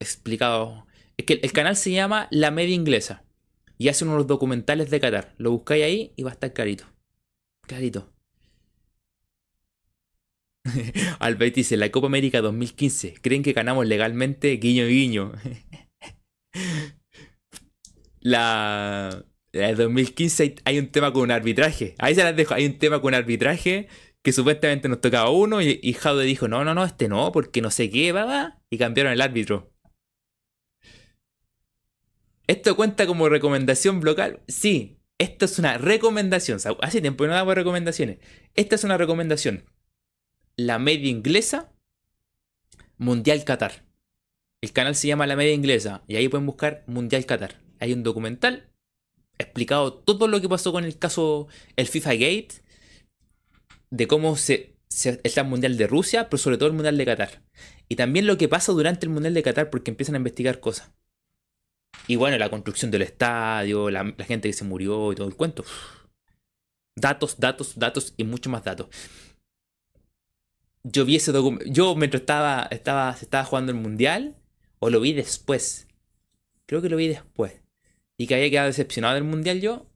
[0.00, 0.84] Explicados.
[1.16, 3.24] Es que el canal se llama La Media Inglesa.
[3.80, 5.34] Y hace unos documentales de Qatar.
[5.38, 6.84] Lo buscáis ahí y va a estar clarito.
[7.66, 8.12] Clarito.
[11.18, 13.14] Albert dice, la Copa América 2015.
[13.22, 14.50] ¿Creen que ganamos legalmente?
[14.58, 15.32] Guiño, guiño.
[18.20, 21.94] la, la 2015 hay, un tema con un arbitraje.
[22.00, 22.52] Ahí se las dejo.
[22.52, 23.88] Hay un tema con arbitraje
[24.20, 27.70] que supuestamente nos tocaba uno y, y dijo, no, no, no, este no, porque no
[27.70, 28.60] sé qué, va, va.
[28.68, 29.72] Y cambiaron el árbitro.
[32.50, 34.40] ¿Esto cuenta como recomendación local?
[34.48, 36.58] Sí, esto es una recomendación.
[36.82, 38.18] Hace tiempo que no damos recomendaciones.
[38.56, 39.66] Esta es una recomendación.
[40.56, 41.72] La media inglesa,
[42.98, 43.84] Mundial Qatar.
[44.60, 47.60] El canal se llama La Media Inglesa y ahí pueden buscar Mundial Qatar.
[47.78, 48.68] Hay un documental
[49.38, 51.46] explicado todo lo que pasó con el caso,
[51.76, 52.54] el FIFA Gate,
[53.90, 57.42] de cómo se, está el Mundial de Rusia, pero sobre todo el Mundial de Qatar.
[57.88, 60.90] Y también lo que pasa durante el Mundial de Qatar porque empiezan a investigar cosas.
[62.06, 65.64] Y bueno, la construcción del estadio, la, gente que se murió y todo el cuento.
[66.96, 68.88] Datos, datos, datos y mucho más datos.
[70.82, 71.66] Yo vi ese documento.
[71.70, 74.36] Yo mientras estaba, estaba, se estaba jugando el mundial,
[74.80, 75.86] o lo vi después.
[76.66, 77.60] Creo que lo vi después.
[78.16, 79.86] Y que había quedado decepcionado del mundial yo.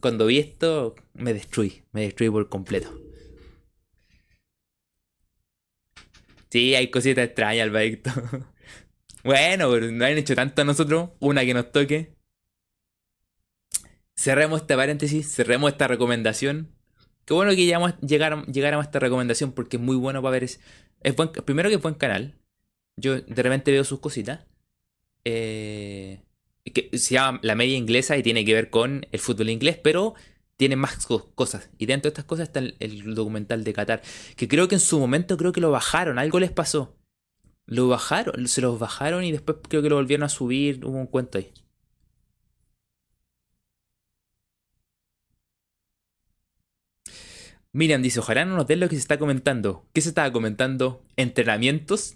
[0.00, 1.84] Cuando vi esto, me destruí.
[1.92, 3.00] Me destruí por completo.
[6.50, 8.10] Sí, hay cositas extrañas, Alberto.
[9.26, 11.10] Bueno, pero no han hecho tanto a nosotros.
[11.18, 12.14] Una que nos toque.
[14.14, 16.70] Cerremos este paréntesis, cerremos esta recomendación.
[17.24, 20.44] Qué bueno que llegamos, llegáramos, a esta recomendación porque es muy bueno para ver.
[20.44, 20.60] Es,
[21.44, 22.36] primero que es buen canal.
[22.96, 24.46] Yo de repente veo sus cositas.
[25.24, 26.22] Eh,
[26.72, 30.14] que se llama La Media Inglesa y tiene que ver con el fútbol inglés, pero
[30.56, 31.68] tiene más cosas.
[31.78, 34.02] Y dentro de estas cosas está el, el, documental de Qatar.
[34.36, 36.96] Que creo que en su momento creo que lo bajaron, algo les pasó.
[37.66, 40.84] Lo bajaron, se los bajaron y después creo que lo volvieron a subir.
[40.84, 41.52] Hubo un cuento ahí.
[47.72, 49.86] Miriam dice, ojalá no nos den lo que se está comentando.
[49.92, 51.04] ¿Qué se estaba comentando?
[51.16, 52.14] ¿Entrenamientos?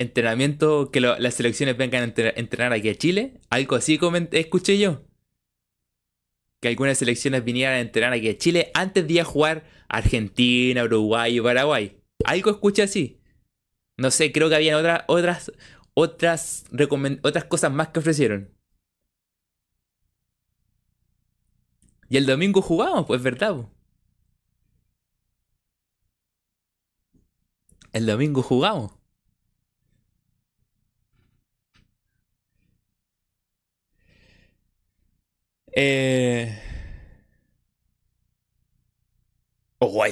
[0.00, 3.40] ¿Entrenamiento que las selecciones vengan a entrenar aquí a Chile?
[3.50, 4.00] Algo así
[4.32, 5.04] escuché yo.
[6.60, 10.82] Que algunas selecciones vinieran a entrenar aquí a Chile antes de ir a jugar Argentina,
[10.82, 12.00] Uruguay y Paraguay.
[12.24, 13.17] Algo escuché así.
[13.98, 15.52] No sé, creo que había otras, otras,
[15.94, 16.64] otras,
[17.22, 18.54] otras cosas más que ofrecieron.
[22.10, 23.66] Y el domingo jugamos, pues verdad.
[27.92, 28.92] El domingo jugamos.
[35.74, 36.58] Eh...
[39.80, 40.04] Oh.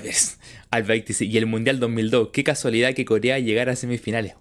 [0.78, 2.30] Y el Mundial 2002.
[2.32, 4.34] Qué casualidad que Corea llegara a semifinales.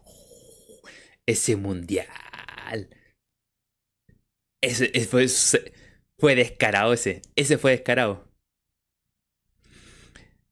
[1.26, 2.08] ese Mundial.
[4.62, 5.28] Ese, fue,
[6.18, 7.22] fue, descarado ese.
[7.36, 8.28] Ese fue descarado.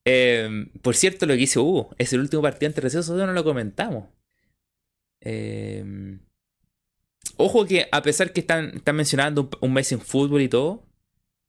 [0.05, 1.95] Em, por cierto, lo que hizo Hugo.
[1.97, 3.15] Es el último partido entre recesos.
[3.17, 4.09] No lo comentamos.
[5.21, 6.19] Em,
[7.37, 10.85] ojo que a pesar que están, están mencionando un mes en fútbol y todo.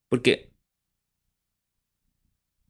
[0.09, 0.55] Porque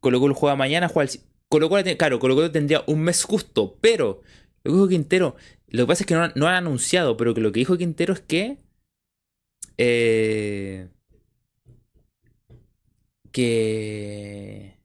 [0.01, 1.13] Colo Colo juega mañana, juega.
[1.49, 4.23] Colo Colo, claro, Colo Colo tendría un mes justo, pero
[4.65, 5.37] lo que dijo Quintero,
[5.69, 8.15] lo que pasa es que no, no han anunciado, pero que lo que dijo Quintero
[8.15, 8.59] es que...
[9.77, 10.89] Eh,
[13.33, 14.79] que,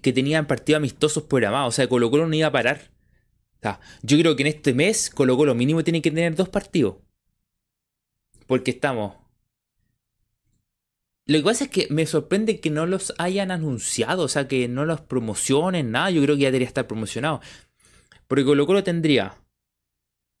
[0.00, 1.74] que, tenían partidos amistosos programados.
[1.74, 2.90] O sea, Colo Colo no iba a parar.
[3.58, 6.48] O sea, yo creo que en este mes Colo Colo mínimo tiene que tener dos
[6.48, 6.96] partidos.
[8.46, 9.21] Porque estamos
[11.26, 14.66] lo que pasa es que me sorprende que no los hayan anunciado, o sea, que
[14.66, 16.10] no los promocionen, nada.
[16.10, 17.40] Yo creo que ya debería estar promocionado.
[18.26, 19.38] Porque Colo Colo tendría,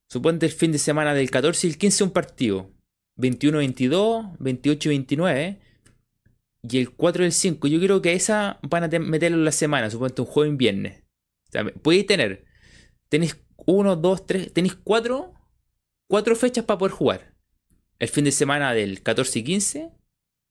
[0.08, 2.70] suponte el fin de semana del 14 y el 15 un partido.
[3.18, 5.58] 21-22, 28-29
[6.62, 7.68] y el 4 y el 5.
[7.68, 11.02] Yo creo que esa van a meterlo en la semana, suponte un jueves en viernes.
[11.48, 12.44] O sea, podéis tener,
[13.08, 15.32] tenéis 1, 2, 3, tenéis 4,
[16.08, 17.34] 4 fechas para poder jugar.
[17.98, 20.01] El fin de semana del 14 y 15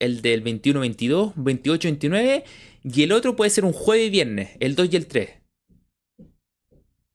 [0.02, 2.44] el del 21-22, 28-29
[2.84, 5.30] y el otro puede ser un jueves y viernes, el 2 y el 3.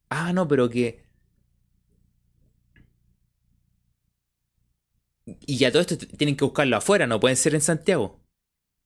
[0.09, 1.05] Ah, no, pero que...
[5.25, 8.21] Y ya todo esto tienen que buscarlo afuera, no pueden ser en Santiago.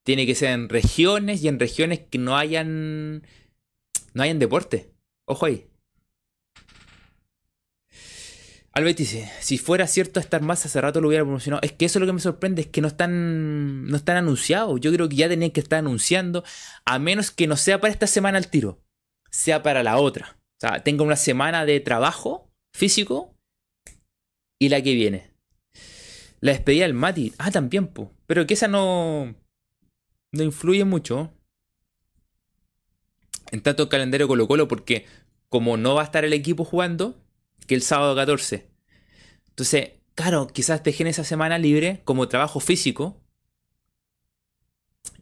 [0.04, 3.22] Tiene que ser en regiones y en regiones que no hayan...
[4.14, 4.92] No hayan deporte.
[5.26, 5.71] Ojo ahí.
[8.74, 11.62] Albert dice, si fuera cierto estar más hace rato lo hubiera promocionado.
[11.62, 14.80] Es que eso es lo que me sorprende, es que no están, no están anunciados.
[14.80, 16.44] Yo creo que ya tenían que estar anunciando,
[16.86, 18.82] a menos que no sea para esta semana al tiro,
[19.30, 20.38] sea para la otra.
[20.58, 23.36] O sea, tenga una semana de trabajo físico
[24.58, 25.32] y la que viene.
[26.40, 28.10] La despedida del Mati, ah, también, pues.
[28.26, 29.36] Pero que esa no,
[30.32, 31.34] no influye mucho.
[33.52, 35.06] En tanto el calendario Colo Colo, porque
[35.50, 37.22] como no va a estar el equipo jugando,
[37.68, 38.70] que el sábado 14.
[39.50, 43.22] Entonces, claro, quizás dejen esa semana libre como trabajo físico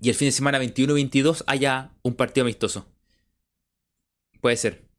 [0.01, 2.87] y el fin de semana 21-22 haya un partido amistoso.
[4.41, 4.89] Puede ser.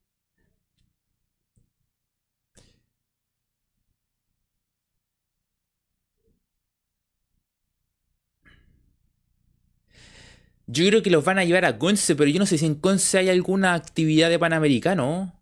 [10.66, 12.76] Yo creo que los van a llevar a Conce, pero yo no sé si en
[12.76, 15.39] Conce hay alguna actividad de Panamericano.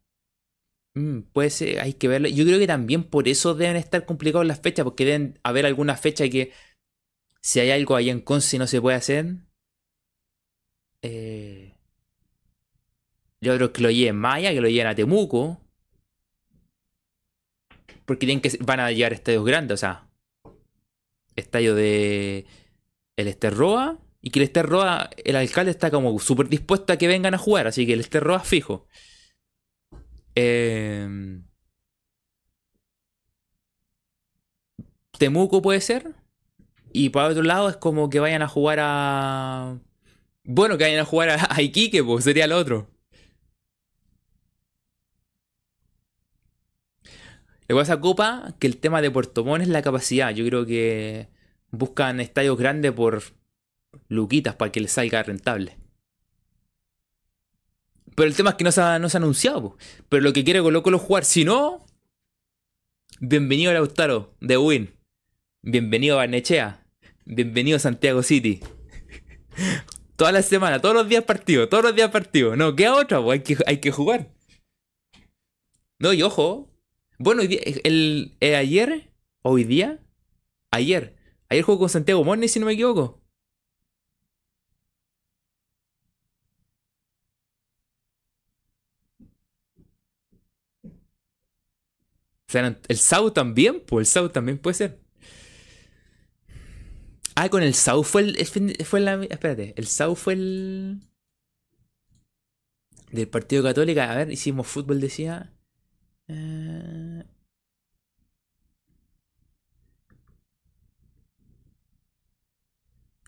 [0.99, 2.28] Mm, puede ser, hay que verlo.
[2.28, 5.96] Yo creo que también por eso deben estar complicadas las fechas, porque deben haber alguna
[5.96, 6.53] fecha que
[7.40, 9.36] si hay algo ahí en Conce no se puede hacer.
[11.03, 11.74] Eh,
[13.40, 15.61] que lo lleven Maya, que lo lleven a Temuco.
[18.05, 20.09] Porque tienen que, van a llevar estadios grandes, o sea,
[21.36, 22.46] estadio de
[23.16, 23.99] el Esterroa.
[24.20, 27.68] Y que el Esterroa, el alcalde está como súper dispuesto a que vengan a jugar,
[27.68, 28.88] así que el Esterroa fijo.
[30.41, 31.43] Em,
[35.18, 36.14] Temuco puede ser.
[36.93, 39.78] Y para otro lado es como que vayan a jugar a.
[40.45, 42.89] Bueno, que vayan a jugar a, Iquique, pues sería el otro.
[47.68, 50.30] Luego esa copa, que el tema de Puerto Montt es la capacidad.
[50.30, 51.28] Yo creo que
[51.70, 53.22] buscan estadios grandes por
[54.09, 55.78] luquitas para que les salga rentable.
[58.18, 59.76] Pero el tema es que no se ha, anunciado.
[60.08, 61.86] Pero lo que quiere Colo Colo jugar, si no,
[63.20, 64.92] bienvenido a Lautaro de Win.
[65.62, 66.84] Bienvenido a Barnechea.
[67.24, 68.58] Bienvenido a Santiago City.
[70.16, 72.56] Toda la semana, todos los días partido, todos los días partido.
[72.56, 74.34] No, queda otra, hay que, hay que jugar.
[76.00, 76.74] No, y ojo.
[77.20, 79.12] Bueno, el, el, ayer,
[79.42, 80.00] hoy día,
[80.72, 81.14] ayer,
[81.48, 83.22] ayer jugó con Santiago Morni, si no me equivoco.
[92.49, 94.99] Sea, el SAU también, pues el SAU también puede ser.
[97.36, 98.46] Ah, con el SAU fue el,
[98.84, 99.22] fue la.
[99.24, 101.01] Espérate, el SAU fue el.
[103.12, 104.01] Del Partido Católico.
[104.01, 105.53] A ver, hicimos fútbol, decía.
[106.28, 107.24] Eh,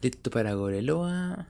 [0.02, 1.46] listo para Goreloa.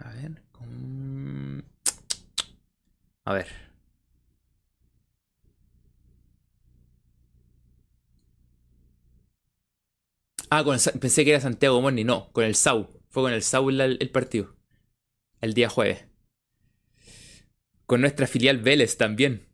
[0.00, 0.39] A ver.
[3.30, 3.46] A ver.
[10.50, 10.64] Ah,
[11.00, 12.02] pensé que era Santiago Morni.
[12.02, 12.88] No, con el SAU.
[13.08, 14.56] Fue con el SAU el, partido.
[15.40, 16.06] El día jueves.
[17.86, 19.46] Con nuestra filial Vélez también.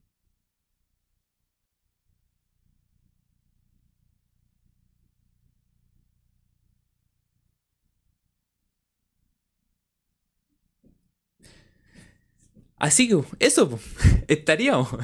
[12.78, 13.78] Así que eso,
[14.28, 14.88] estaríamos.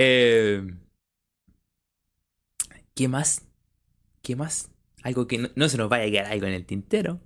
[0.00, 0.62] Eh,
[2.94, 3.46] ¿Qué más?
[4.22, 4.70] ¿Qué más?
[5.04, 7.20] Algo que no, se nos vaya a quedar algo en el tintero.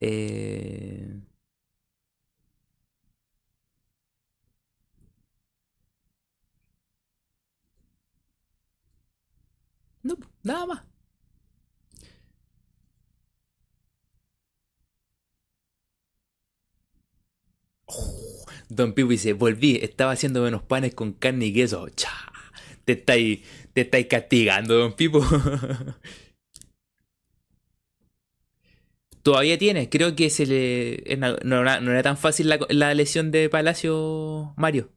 [0.00, 1.20] Eh,
[10.02, 10.93] no, nada más.
[18.74, 21.88] Don Pipo dice, volví, estaba haciendo unos panes con carne y queso.
[21.90, 22.10] Cha,
[22.84, 23.40] te estáis,
[23.72, 25.24] te castigando, Don Pipo.
[29.22, 31.16] Todavía tiene, creo que se le.
[31.16, 34.92] No, era tan fácil la, lesión de Palacio Mario.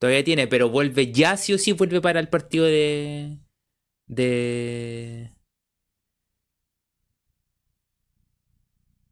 [0.00, 3.38] Todavía tiene, pero vuelve ya sí o sí vuelve para el partido de.
[4.08, 5.32] de.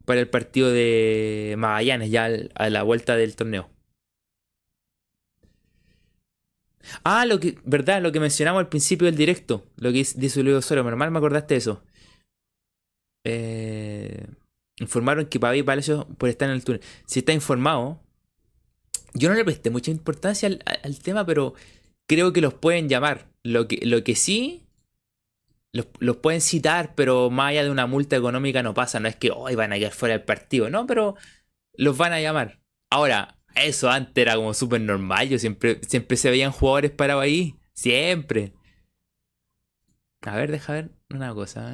[0.04, 3.70] Para el partido de Magallanes, ya a la vuelta del torneo.
[7.04, 10.56] Ah, lo que, verdad, lo que mencionamos al principio del directo, lo que dice Luis
[10.56, 11.82] Osorio, normal me acordaste de eso.
[13.24, 14.26] Eh,
[14.78, 16.80] informaron que Pavi Palacio por estar en el túnel.
[17.06, 18.00] Si está informado,
[19.14, 20.48] yo no le presté mucha importancia
[20.82, 21.54] al, tema, pero
[22.06, 23.26] creo que los pueden llamar.
[23.42, 24.68] Lo que, lo que sí
[25.72, 29.00] los, pueden citar, pero más allá de una multa económica no pasa.
[29.00, 31.16] No es que hoy van a quedar fuera del partido, no, pero
[31.74, 32.60] los van a llamar.
[32.90, 35.28] Ahora, eso antes era como súper normal.
[35.28, 37.56] Yo siempre, siempre se veían jugadores parados ahí.
[37.72, 38.52] Siempre.
[40.22, 41.72] A ver, deja ver una cosa.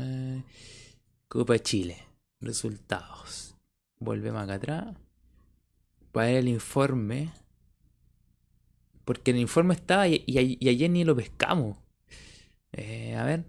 [1.28, 1.98] Copa Chile.
[2.40, 3.56] Resultados.
[3.98, 4.96] Volvemos acá atrás.
[6.12, 7.32] Para ver el informe.
[9.04, 11.76] Porque el informe estaba y, y ayer ni lo pescamos.
[12.72, 13.44] Eh, a ver.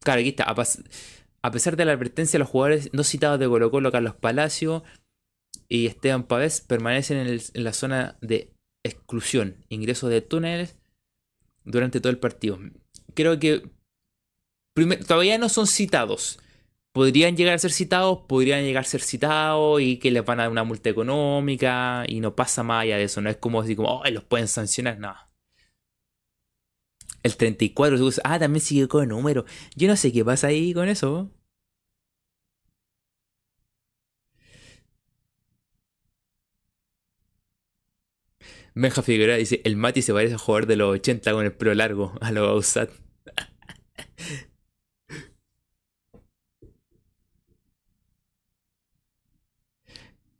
[0.00, 0.54] Claro, aquí está.
[1.42, 4.84] A, pesar de la advertencia, los jugadores no citados de Colo Colo, Carlos Palacio
[5.68, 8.52] y Esteban Pavés permanecen en, la zona de
[8.84, 10.78] exclusión, ingreso de túneles
[11.64, 12.58] durante todo el partido.
[13.14, 13.70] Creo que
[15.06, 16.38] todavía no son citados.
[16.92, 20.42] Podrían llegar a ser citados, podrían llegar a ser citados y que les van a
[20.42, 23.22] dar una multa económica y no pasa más allá de eso.
[23.22, 25.14] No es como así como, oh, los pueden sancionar, no.
[27.22, 29.44] El 34 Ah, también sigue con el número.
[29.76, 31.30] Yo no sé qué pasa ahí con eso.
[38.74, 41.74] Benja Figueroa dice, el Mati se parece a jugador de los 80 con el pelo
[41.74, 42.90] largo, a lo Bausat.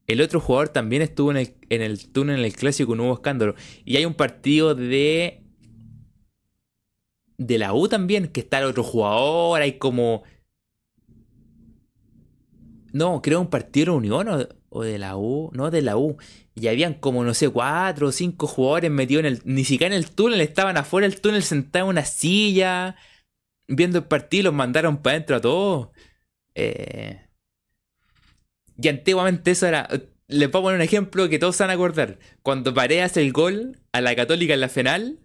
[0.07, 3.15] El otro jugador también estuvo en el, en el túnel en el clásico, no hubo
[3.15, 3.55] escándalo.
[3.85, 5.42] Y hay un partido de
[7.47, 10.23] de la U también, que está el otro jugador, hay como...
[12.93, 16.17] No, creo un partido de Unión o, de la U, no de la U.
[16.55, 19.43] Y habían como, no sé, cuatro o cinco jugadores metidos en el...
[19.45, 22.97] Ni siquiera en el túnel, estaban afuera del túnel sentados en una silla,
[23.67, 25.89] viendo el partido, los mandaron para adentro a todos.
[26.55, 27.27] Eh...
[28.77, 29.89] Y antiguamente eso era...
[30.29, 32.19] Les voy a poner un ejemplo que todos van a acordar.
[32.43, 35.19] Cuando Paredes el gol a la Católica en la final,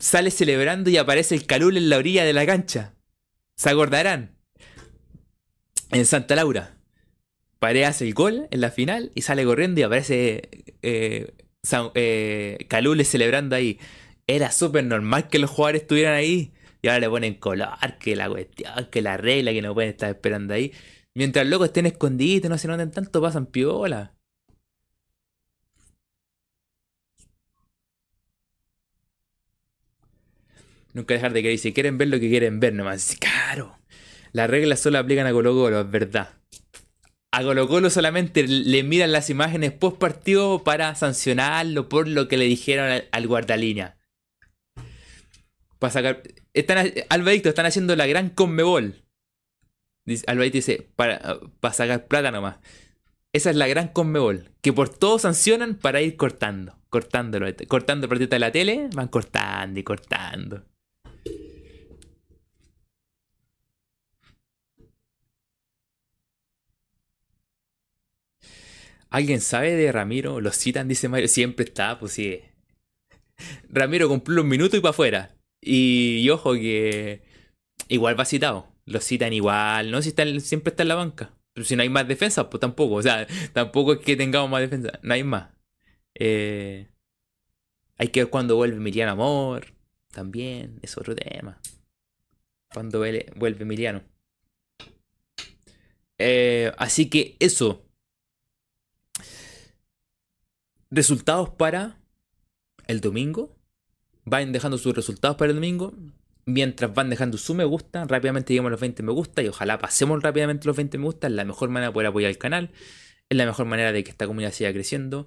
[0.00, 2.94] sale celebrando y aparece el Calul en la orilla de la cancha.
[3.56, 4.36] ¿Se acordarán?
[5.90, 6.76] En Santa Laura.
[7.60, 10.48] Hace el gol en la final y sale corriendo y aparece
[10.82, 11.34] eh,
[11.94, 13.78] eh Calule celebrando ahí.
[14.26, 16.52] Era súper normal que los jugadores estuvieran ahí.
[16.82, 20.08] Y ahora le ponen color, que la cuestión, que la regla, que no pueden estar
[20.08, 20.72] esperando ahí.
[21.14, 24.14] Mientras locos estén escondidos, no se noten tanto, pasan piola.
[30.92, 31.58] Nunca dejar de querer.
[31.58, 33.16] Si quieren ver lo que quieren ver nomás.
[33.18, 33.78] Claro.
[34.32, 36.30] Las reglas solo aplican a Colo Colo, es verdad.
[37.32, 42.36] A Colo Colo solamente le miran las imágenes post partido para sancionarlo por lo que
[42.36, 43.96] le dijeron al, guardalínea.
[45.78, 46.22] Para sacar.
[46.52, 49.02] Están, están haciendo la gran conmebol.
[50.26, 52.56] Albaito dice, para, para sacar plata nomás.
[53.32, 54.50] Esa es la gran conmebol.
[54.60, 56.76] Que por todo sancionan para ir cortando.
[56.88, 57.46] Cortándolo.
[57.68, 60.64] Cortando el partido de la tele, van cortando y cortando.
[69.10, 70.40] ¿Alguien sabe de Ramiro?
[70.40, 71.28] Lo citan, dice Mario.
[71.28, 72.40] Siempre está, pues sí.
[73.68, 75.36] Ramiro cumplió un minuto y para afuera.
[75.60, 77.22] Y, ojo que
[77.88, 78.68] igual va citado.
[78.86, 80.00] Lo citan igual, ¿no?
[80.00, 81.34] Si está, siempre está en la banca.
[81.52, 82.94] Pero si no hay más defensa, pues tampoco.
[82.94, 84.98] O sea, tampoco es que tengamos más defensa.
[85.02, 85.50] No hay más.
[86.14, 86.88] Eh,
[87.98, 89.74] hay que ver cuando vuelve Emiliano Amor.
[90.12, 91.60] También es otro tema.
[92.72, 94.02] Cuando vuelve, vuelve Emiliano.
[96.18, 97.89] Eh, así que eso.
[100.90, 102.00] Resultados para
[102.88, 103.56] el domingo.
[104.24, 105.94] Vayan dejando sus resultados para el domingo.
[106.46, 109.78] Mientras van dejando su me gusta, rápidamente llegamos a los 20 me gusta y ojalá
[109.78, 111.28] pasemos rápidamente los 20 me gusta.
[111.28, 112.72] Es la mejor manera de poder apoyar el canal.
[113.28, 115.26] Es la mejor manera de que esta comunidad siga creciendo.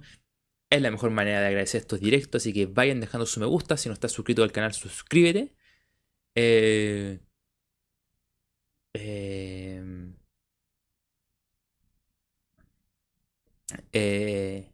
[0.70, 2.42] Es la mejor manera de agradecer estos directos.
[2.42, 3.76] Así que vayan dejando su me gusta.
[3.78, 5.54] Si no estás suscrito al canal, suscríbete.
[6.36, 7.20] Eh,
[8.94, 9.82] eh,
[13.92, 14.73] eh,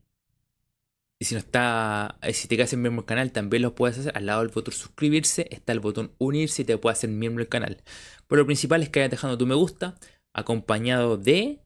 [1.22, 4.16] y si no está, eh, si te quedas miembro del canal, también lo puedes hacer.
[4.16, 7.50] Al lado del botón suscribirse está el botón unirse y te puedes hacer miembro del
[7.50, 7.82] canal.
[8.26, 9.96] Pero lo principal es que vayas dejando tu me gusta,
[10.32, 11.60] acompañado de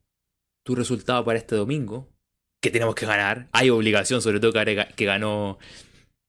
[0.64, 2.08] tu resultado para este domingo,
[2.60, 3.48] que tenemos que ganar.
[3.52, 5.58] Hay obligación, sobre todo que, ganó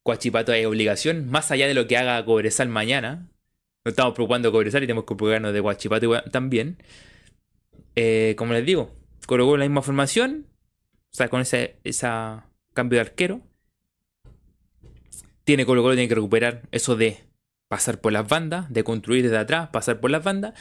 [0.04, 3.28] Cuachipato, hay obligación, más allá de lo que haga Cobresal mañana.
[3.84, 6.78] No estamos preocupando de Cobresal y tenemos que preocuparnos de Cuachipato también.
[7.96, 8.96] Eh, como les digo,
[9.26, 10.46] colocó la misma formación,
[11.12, 13.42] o sea, con esa cambio de arquero.
[15.44, 17.24] Tiene Colo Colo, tiene que recuperar eso de
[17.68, 20.54] pasar por las bandas, de construir desde atrás, pasar por las bandas.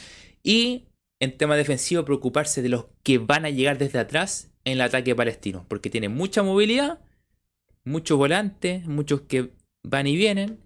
[0.43, 0.87] Y
[1.21, 5.15] en tema defensivo, preocuparse de los que van a llegar desde atrás en el ataque
[5.15, 5.67] palestino.
[5.69, 7.01] Porque tiene mucha movilidad,
[7.85, 10.61] muchos volantes, muchos que van y vienen.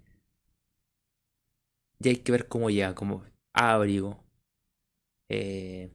[2.01, 4.23] Y hay que ver cómo llega, como Ábrigo,
[5.29, 5.91] eh,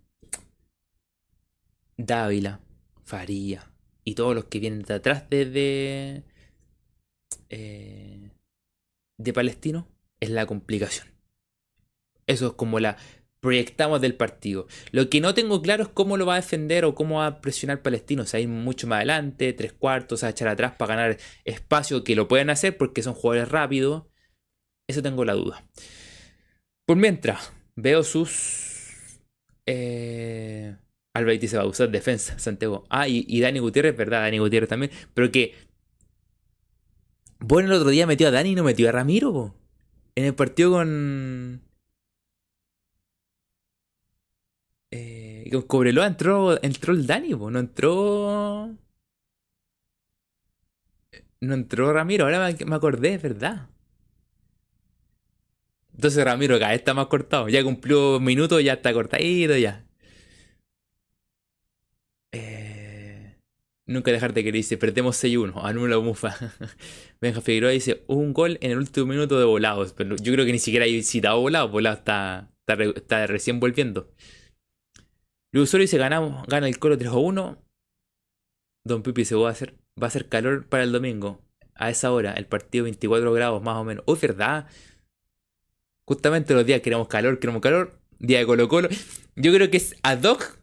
[1.98, 2.60] Dávila,
[3.06, 3.73] Faría
[4.04, 6.24] y todos los que vienen de atrás de,
[7.50, 8.32] eh,
[9.18, 9.88] de Palestino
[10.20, 11.08] es la complicación.
[12.28, 12.98] Eso es como la
[13.44, 14.68] proyectamos del partido.
[14.92, 17.42] Lo que no tengo claro es cómo lo va a defender o cómo va a
[17.42, 18.24] presionar Palestino.
[18.24, 22.16] O sea, hay mucho más adelante, tres cuartos, a echar atrás para ganar espacio, que
[22.16, 24.06] lo pueden hacer porque son jugadores rápidos.
[24.88, 25.68] Eso tengo la duda.
[26.86, 29.20] Por mientras, veo sus...
[29.66, 30.76] Eh,
[31.14, 32.86] se va a usar defensa, Santiago.
[32.90, 34.92] Ah, y, Dani Gutiérrez, verdad, Dani Gutiérrez también.
[35.14, 35.54] Pero que...
[37.40, 39.54] Bueno, el otro día metió a Dani y no metió a Ramiro.
[40.16, 41.62] En el partido con...
[44.92, 48.76] Eh, con Cobreloa entró, entró el Dani, no entró...
[51.42, 53.70] No entró Ramiro, ahora me, me acordé, es verdad.
[55.94, 57.50] Entonces Ramiro cada vez está más cortado.
[57.50, 59.86] Ya cumplió minutos, ya está cortadito, ya.
[62.34, 63.38] Eh,
[63.86, 66.36] nunca dejarte que dice, perdemos 6-1, anula Mufa.
[67.22, 69.94] Benja Figueroa dice, un gol en el último minuto de volados.
[69.94, 74.12] Pero yo creo que ni siquiera hay citado volado, volado está, está, recién volviendo.
[75.52, 77.60] Luis Osorio dice, ganamos, gana el coro 3-1.
[78.86, 81.42] Don Pipi se va a hacer, va a hacer calor para el domingo.
[81.76, 84.04] A esa hora, el partido 24 grados más o menos.
[84.08, 84.68] Oh, ¿verdad?
[86.06, 88.00] Justamente los días queremos calor, queremos calor.
[88.20, 88.90] Día de Colo Colo.
[89.36, 90.58] Yo creo que es ad hoc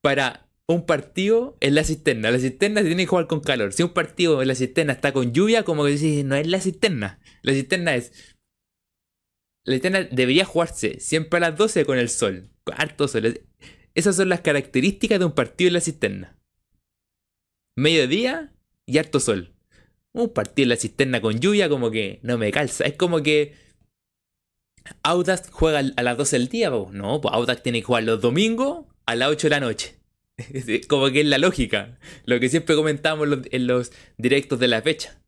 [0.00, 2.30] para un partido en la cisterna.
[2.30, 3.72] La cisterna se tiene que jugar con calor.
[3.72, 6.60] Si un partido en la cisterna está con lluvia, como que decís, no es la
[6.60, 7.18] cisterna.
[7.42, 8.36] La cisterna es.
[9.64, 12.50] La cisterna debería jugarse siempre a las 12 con el sol.
[12.64, 13.40] Con harto sol.
[13.94, 16.38] Esas son las características de un partido en la cisterna.
[17.74, 18.52] Mediodía
[18.84, 19.54] y harto sol.
[20.12, 22.84] Un partido en la cisterna con lluvia, como que no me calza.
[22.84, 23.54] Es como que
[25.02, 28.86] Audax juega a las 12 del día, no, pues Audax tiene que jugar los domingos
[29.06, 29.97] a las 8 de la noche.
[30.88, 31.98] Como que es la lógica.
[32.24, 35.20] Lo que siempre comentamos en los directos de la fecha.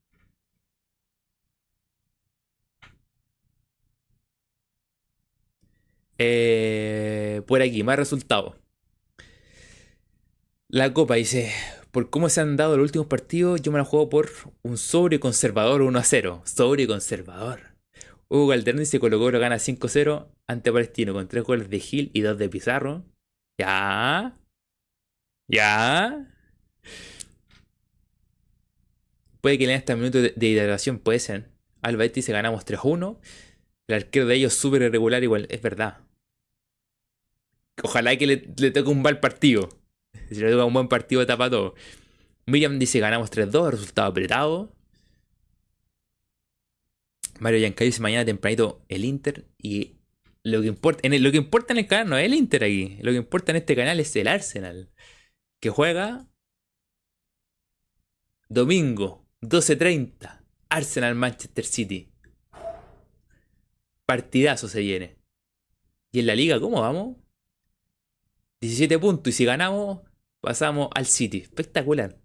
[6.18, 8.54] Eh, por aquí, más resultados.
[10.68, 11.52] La Copa dice,
[11.90, 14.30] por cómo se han dado los últimos partidos, yo me la juego por
[14.62, 16.42] un sobre conservador 1 a 0.
[16.44, 17.60] Sobre conservador.
[18.28, 22.38] Hugo Calderón se colocó gana 5-0 ante Palestino con 3 goles de Gil y 2
[22.38, 23.04] de Pizarro.
[23.58, 24.39] Ya.
[25.50, 26.26] Ya.
[29.40, 31.50] Puede que le den hasta minutos de, hidratación, puede ser.
[31.82, 33.18] Alba dice ganamos 3-1.
[33.88, 35.98] El arquero de ellos súper irregular igual, es verdad.
[37.82, 39.68] Ojalá que le, toque un mal partido.
[40.28, 41.74] Si le toca un buen partido, tapa todo.
[42.46, 44.72] Miriam dice ganamos 3-2, resultado apretado.
[47.40, 49.96] Mario Yancay dice mañana tempranito el Inter y
[50.42, 52.98] lo que importa en lo que importa en el canal no es el Inter aquí,
[53.00, 54.90] lo que importa en este canal es el Arsenal
[55.60, 56.26] que juega
[58.48, 62.12] domingo 12:30 Arsenal Manchester City.
[64.06, 65.18] Partidazo se viene.
[66.12, 67.16] ¿Y en la liga cómo vamos?
[68.60, 70.00] 17 puntos y si ganamos
[70.40, 71.38] pasamos al City.
[71.38, 72.19] Espectacular.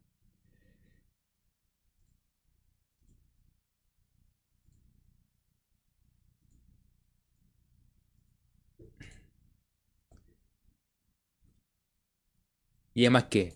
[12.96, 13.54] Y además que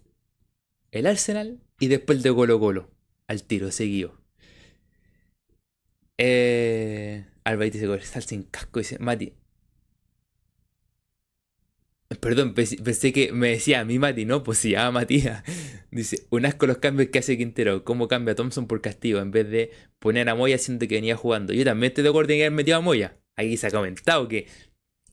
[0.91, 2.91] el Arsenal y después el de Colo Colo.
[3.28, 4.20] Al tiro, seguido.
[6.18, 8.80] Eh, Alba se está sin casco.
[8.80, 9.34] Dice, Mati.
[12.20, 15.44] Perdón, pensé que me decía a mí Mati, no, pues sí, a Matías.
[15.91, 17.86] Dice, un asco los cambios que hace Quintero.
[17.86, 19.20] ¿Cómo cambia Thompson por castigo?
[19.20, 21.53] En vez de poner a Moya siendo que venía jugando.
[21.53, 23.18] Yo también estoy de acuerdo en que haber metido a Moya.
[23.38, 24.48] Aquí se ha comentado que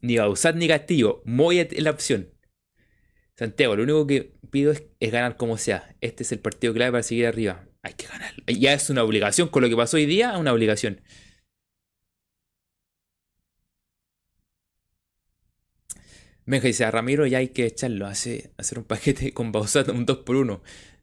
[0.01, 1.23] ni va a usar ni castigo.
[1.27, 2.36] Moya es la opción.
[3.37, 5.95] Santiago, lo único que pido es, ganar como sea.
[6.01, 7.67] Este es el partido clave para seguir arriba.
[7.83, 8.33] Hay que ganar.
[8.47, 9.49] Ya es una obligación.
[9.49, 11.03] Con lo que pasó hoy día, una obligación.
[16.47, 18.07] Venga, dice a Ramiro ya hay que echarlo.
[18.07, 20.63] Hace, hacer un paquete con Bausat, un 2x1.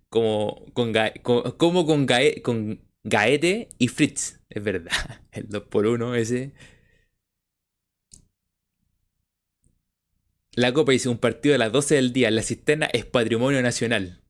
[0.09, 0.93] Como con,
[1.57, 2.07] como con,
[2.41, 4.39] con Gaete y Fritz.
[4.49, 4.91] Es verdad.
[5.31, 6.53] El 2x1 ese.
[10.55, 14.21] La Copa dice un partido a las 12 del día la cisterna es patrimonio nacional.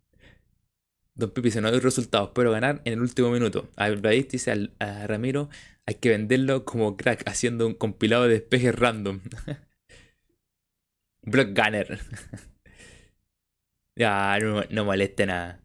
[1.15, 3.69] Don Pipi dice, no hay resultados, pero ganar en el último minuto.
[3.75, 5.49] A dice a Ramiro,
[5.85, 9.21] hay que venderlo como crack, haciendo un compilado de despejes random.
[11.21, 11.99] Block Gunner.
[13.95, 15.61] ya, no, no molesten a,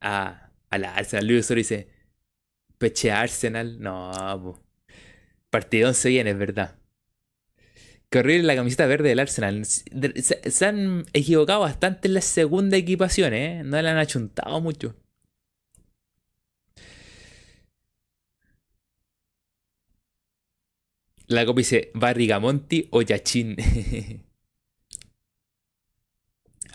[0.00, 1.26] a, la Arsenal.
[1.26, 1.88] Luis dice,
[2.78, 3.80] peche Arsenal.
[3.80, 4.60] No,
[5.50, 6.77] Partidón se viene, es verdad.
[8.10, 9.64] Qué horrible la camiseta verde del Arsenal.
[9.66, 13.62] Se, han equivocado bastante en la segunda equipación, ¿eh?
[13.64, 14.94] No la han achuntado mucho.
[21.26, 23.56] La copia dice Barrigamonti o Yachin.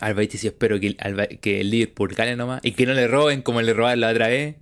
[0.00, 0.96] Alba dice, espero que,
[1.40, 4.28] que el Liverpool gane nomás y que no le roben como le robaron la otra
[4.28, 4.56] vez.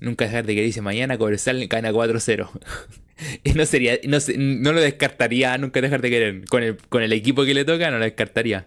[0.00, 2.50] Nunca dejar de que dice mañana Cobresal gana 4-0.
[3.44, 6.44] y no sería, no, no, lo descartaría nunca dejar de querer.
[6.46, 8.66] Con el, con el equipo que le toca, no lo descartaría.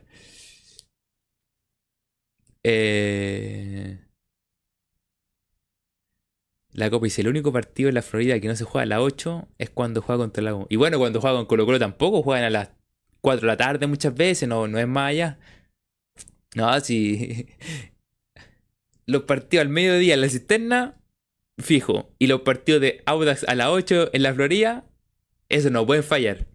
[2.64, 4.00] Eh...
[6.74, 9.00] La Copa dice, el único partido en la Florida que no se juega a las
[9.00, 10.68] 8 es cuando juega contra el Lago.
[10.70, 12.70] Y bueno, cuando juega con Colo Colo tampoco juegan a las
[13.22, 15.40] 4 de la tarde muchas veces, no, no es más allá.
[16.56, 17.48] No, si...
[19.06, 21.03] Los partidos al mediodía en la cisterna
[21.64, 22.14] fijo.
[22.20, 24.86] Y los partidos de Audax a las 8 en la Florida,
[25.50, 26.48] eso no pueden fallar.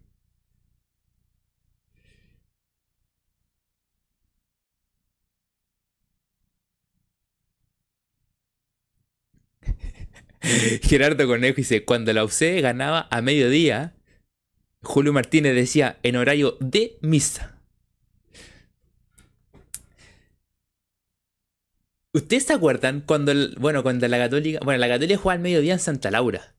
[10.82, 13.94] Gerardo Conejo dice, cuando la UC ganaba a mediodía,
[14.82, 17.57] Julio Martínez decía en horario de misa.
[22.19, 25.78] ¿Ustedes se acuerdan cuando, bueno, cuando la Católica, bueno, la Católica jugaba al mediodía en
[25.78, 26.57] Santa Laura?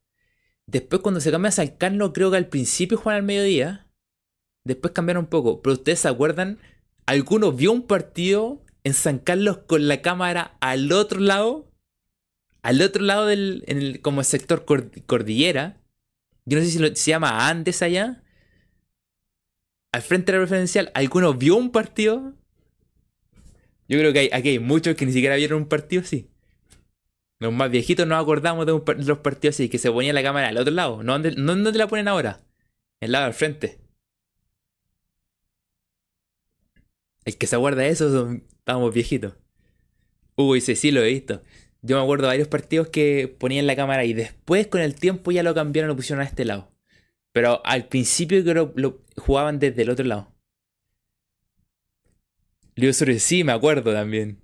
[0.66, 3.86] Después cuando se cambia a San Carlos, creo que al principio jugaban al mediodía.
[4.64, 5.60] Después cambiaron un poco.
[5.60, 6.60] Pero ustedes se acuerdan,
[7.04, 11.70] ¿alguno vio un partido en San Carlos con la cámara al otro lado?
[12.62, 15.82] Al otro lado del, en el, como sector cordillera.
[16.46, 18.22] Yo no sé si se llama Andes allá.
[19.92, 22.34] Al frente de la referencial, ¿alguno vio un partido?
[23.90, 26.30] Yo creo que hay, aquí hay muchos que ni siquiera vieron un partido así.
[27.40, 28.72] Los más viejitos nos acordamos de,
[29.04, 31.02] los partidos así, que se ponía la cámara al otro lado.
[31.02, 32.40] No donde, no la ponen ahora.
[33.00, 33.80] El lado al frente.
[37.24, 39.34] El que se acuerda de eso, estábamos viejitos.
[40.36, 41.42] Hugo dice, sí, lo he visto.
[41.82, 45.32] Yo me acuerdo de varios partidos que ponían la cámara y después con el tiempo
[45.32, 46.70] ya lo cambiaron lo pusieron a este lado.
[47.32, 50.32] Pero al principio creo lo jugaban desde el otro lado.
[52.80, 54.42] Leo sí, me acuerdo también.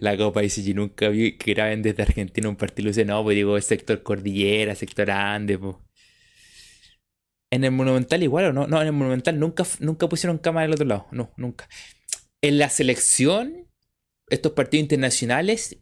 [0.00, 2.88] La Copa yo nunca vi que graben desde Argentina un partido.
[2.88, 5.76] Dice, no, pues digo, sector cordillera, sector Ande, pues.
[7.52, 8.66] En el Monumental igual, ¿o no?
[8.66, 11.06] No, en el Monumental nunca, nunca pusieron cámara del otro lado.
[11.10, 11.68] No, nunca.
[12.42, 13.66] En la selección,
[14.28, 15.78] estos partidos internacionales,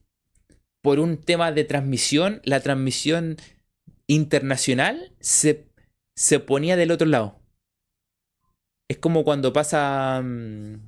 [0.82, 3.36] por un tema de transmisión, la transmisión
[4.08, 5.68] internacional se,
[6.16, 7.40] se ponía del otro lado.
[8.88, 10.20] Es como cuando pasa...
[10.24, 10.80] Mm,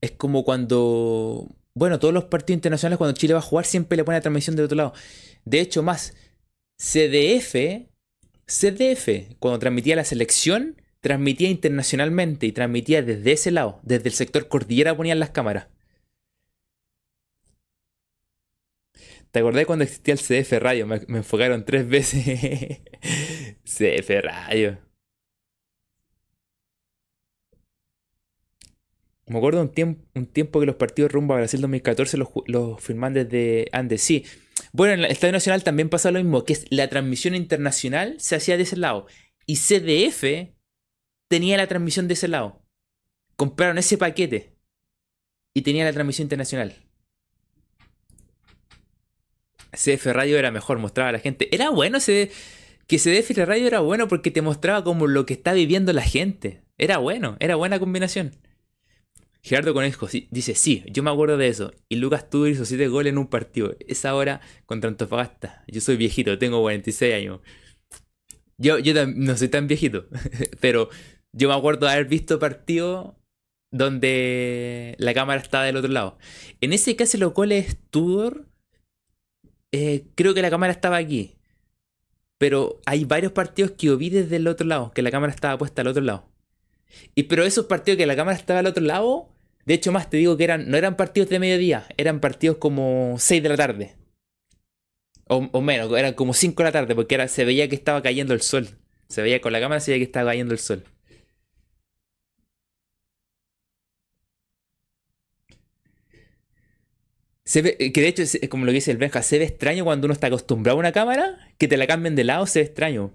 [0.00, 1.46] es como cuando...
[1.74, 4.56] Bueno, todos los partidos internacionales cuando Chile va a jugar siempre le pone la transmisión
[4.56, 4.92] del otro lado.
[5.44, 6.14] De hecho, más,
[6.78, 7.86] CDF,
[8.46, 14.48] CDF, cuando transmitía la selección, transmitía internacionalmente y transmitía desde ese lado, desde el sector
[14.48, 15.68] cordillera ponían las cámaras.
[19.34, 20.86] ¿Te acordás cuando existía el CDF Radio?
[20.86, 22.24] Me, enfocaron tres veces.
[23.64, 24.78] CDF Radio.
[29.26, 32.76] Me acuerdo un, tiempo, que los partidos rumbo a Brasil 2014 los, los
[33.12, 34.02] desde Andes.
[34.02, 34.24] Sí.
[34.72, 38.36] Bueno, en el Estadio Nacional también pasa lo mismo, que es la transmisión internacional se
[38.36, 39.08] hacía de ese lado.
[39.46, 40.52] Y CDF
[41.28, 42.62] tenía la transmisión de ese lado.
[43.34, 44.54] Compraron ese paquete
[45.54, 46.83] y tenía la transmisión internacional.
[49.74, 51.54] CF Radio era mejor, mostraba a la gente.
[51.54, 52.30] Era bueno ese,
[52.86, 56.62] que CDF Radio era bueno porque te mostraba como lo que está viviendo la gente.
[56.78, 58.32] Era bueno, era buena combinación.
[59.42, 61.72] Gerardo Conejo dice, sí, yo me acuerdo de eso.
[61.90, 63.76] Y Lucas Tudor hizo 7 goles en un partido.
[63.86, 65.64] Esa hora contra Antofagasta.
[65.68, 67.40] Yo soy viejito, tengo 46 años.
[68.56, 70.06] Yo, yo no soy tan viejito,
[70.60, 70.88] pero
[71.32, 73.14] yo me acuerdo de haber visto partidos
[73.70, 76.16] donde la cámara estaba del otro lado.
[76.60, 78.46] En ese caso los goles Tudor
[79.74, 81.36] eh, creo que la cámara estaba aquí.
[82.38, 85.58] Pero hay varios partidos que yo vi desde el otro lado, que la cámara estaba
[85.58, 86.28] puesta al otro lado.
[87.14, 89.28] Y pero esos partidos que la cámara estaba al otro lado,
[89.66, 93.16] de hecho más te digo que eran, no eran partidos de mediodía, eran partidos como
[93.18, 93.96] 6 de la tarde.
[95.26, 98.34] O, menos, eran como 5 de la tarde, porque era, se veía que estaba cayendo
[98.34, 98.68] el sol.
[99.08, 100.84] Se veía con la cámara, se veía que estaba cayendo el sol.
[107.44, 109.84] Se ve, que de hecho, es como lo que dice el Benja, se ve extraño
[109.84, 112.66] cuando uno está acostumbrado a una cámara, que te la cambien de lado, se ve
[112.66, 113.14] extraño.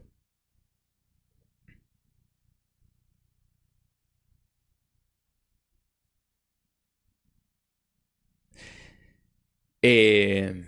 [9.81, 10.65] Eh,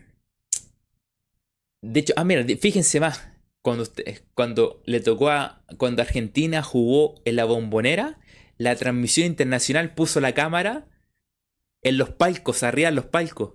[1.82, 3.28] de hecho, ah, mira, fíjense más.
[3.62, 3.86] Cuando,
[4.34, 5.64] cuando le tocó a.
[5.78, 8.20] Cuando Argentina jugó en la bombonera,
[8.58, 10.88] la transmisión internacional puso la cámara
[11.84, 13.53] en los palcos, arriba en los palcos.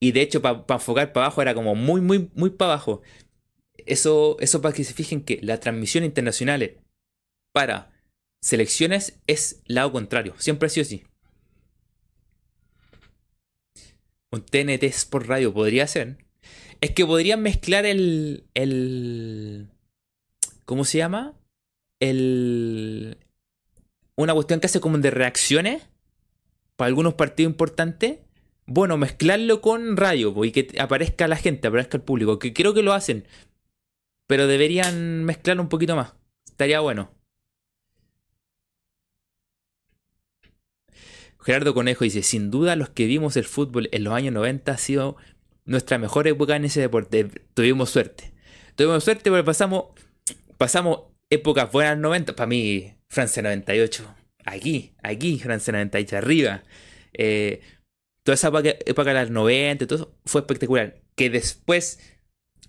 [0.00, 3.02] Y de hecho, para enfocar para abajo era como muy, muy, muy para abajo.
[3.86, 6.78] Eso, eso para que se fijen que la transmisión internacional
[7.52, 7.92] para
[8.42, 10.34] selecciones es lado contrario.
[10.38, 11.04] Siempre ha sido así.
[14.32, 16.18] Un TNT Sport Radio podría ser.
[16.80, 18.44] Es que podrían mezclar el.
[18.54, 19.68] el
[20.64, 21.34] ¿Cómo se llama?
[22.00, 23.18] El.
[24.16, 25.89] Una cuestión que hace como de reacciones.
[26.80, 28.20] Para algunos partidos importantes.
[28.64, 30.34] Bueno, mezclarlo con radio.
[30.46, 32.38] Y que aparezca la gente, aparezca el público.
[32.38, 33.28] Que creo que lo hacen.
[34.26, 36.14] Pero deberían mezclarlo un poquito más.
[36.48, 37.12] Estaría bueno.
[41.38, 44.78] Gerardo Conejo dice, sin duda los que vimos el fútbol en los años 90 ha
[44.78, 45.16] sido
[45.66, 47.28] nuestra mejor época en ese deporte.
[47.52, 48.32] Tuvimos suerte.
[48.74, 49.84] Tuvimos suerte porque pasamos,
[50.56, 52.34] pasamos épocas buenas 90.
[52.34, 54.19] Para mí, Francia 98.
[54.44, 56.62] Aquí, aquí, Francia 98, arriba.
[57.12, 57.60] Eh,
[58.22, 61.00] toda esa época, de los 90, todo eso fue espectacular.
[61.14, 62.00] Que después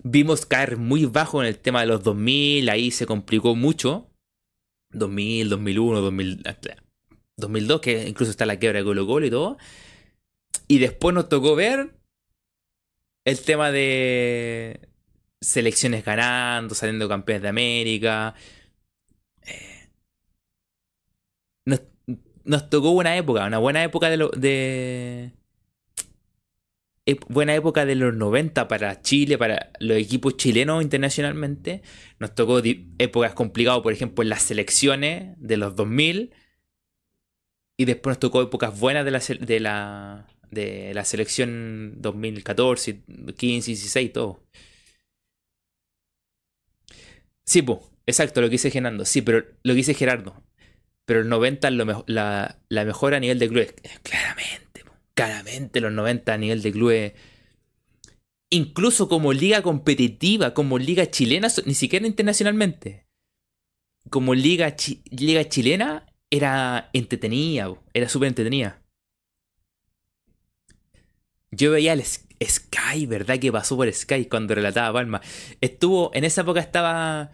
[0.02, 4.08] vimos caer muy bajo en el tema de los 2000, ahí se complicó mucho.
[4.90, 6.42] 2000, 2001, 2000,
[7.36, 9.56] 2002, que incluso está la quiebra de Colo Colo y todo.
[10.68, 11.94] Y después nos tocó ver
[13.24, 14.88] el tema de
[15.40, 18.34] selecciones ganando, saliendo campeones de América.
[19.42, 19.88] Eh,
[22.44, 25.32] nos, tocó una época, una buena época de, lo, de
[27.28, 31.82] buena época de los 90 para Chile, para los equipos chilenos internacionalmente.
[32.18, 32.60] Nos tocó
[32.98, 36.32] épocas complicadas, por ejemplo, en las selecciones de los 2000
[37.76, 43.02] y después nos tocó épocas buenas de la, de la, de la selección 2014,
[43.36, 44.44] 15, 16, todo.
[47.44, 49.04] Sí, pues, exacto, lo que dice Gerardo.
[49.04, 50.42] Sí, pero lo que dice Gerardo.
[51.04, 53.74] Pero el 90 es lo la, la mejor a nivel de clubes.
[54.02, 54.84] Claramente,
[55.14, 57.12] claramente los 90 a nivel de clubes.
[58.50, 63.06] Incluso como liga competitiva, como liga chilena, ni siquiera internacionalmente.
[64.10, 64.76] Como liga,
[65.10, 68.82] liga chilena, era entretenida, era súper entretenida.
[71.50, 73.38] Yo veía el Sky, ¿verdad?
[73.38, 75.20] Que pasó por Sky cuando relataba Palma.
[75.60, 77.30] Estuvo, en esa época estaba...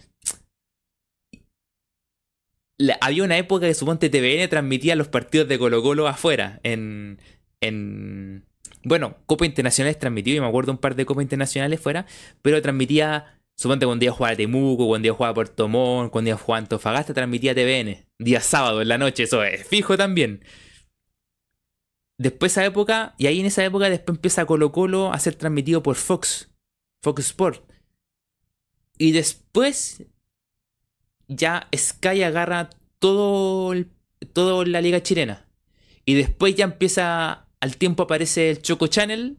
[3.00, 7.20] había una época que suponte TVN transmitía los partidos de Colo Colo afuera, en...
[7.60, 8.46] en
[8.84, 12.06] bueno, Copa Internacionales transmitió, y me acuerdo un par de Copas Internacionales fuera,
[12.42, 16.59] pero transmitía Suponte cuando día jugaba Temuco, cuando día jugaba Puerto Montt, cuando día jugaba
[16.59, 18.06] Antofagasta, transmitía TVN.
[18.20, 20.44] Día sábado en la noche, eso es fijo también.
[22.18, 25.82] Después esa época, y ahí en esa época después empieza Colo Colo a ser transmitido
[25.82, 26.55] por Fox,
[27.02, 27.68] Fox Sport.
[28.96, 30.05] Y después
[31.28, 33.74] ya Sky agarra todo,
[34.64, 35.46] la liga chilena.
[36.05, 39.38] Y después ya empieza, al tiempo aparece el Choco Channel.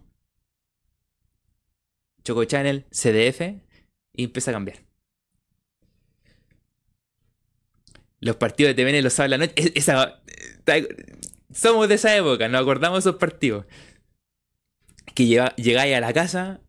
[2.23, 3.41] Choco Channel, CDF,
[4.13, 4.79] y empieza a cambiar.
[8.21, 9.53] Los partidos de TVN los sabe la noche.
[9.75, 10.21] Esa,
[11.51, 13.65] somos de esa época, nos acordamos de esos partidos.
[15.15, 16.61] Que llegáis a la casa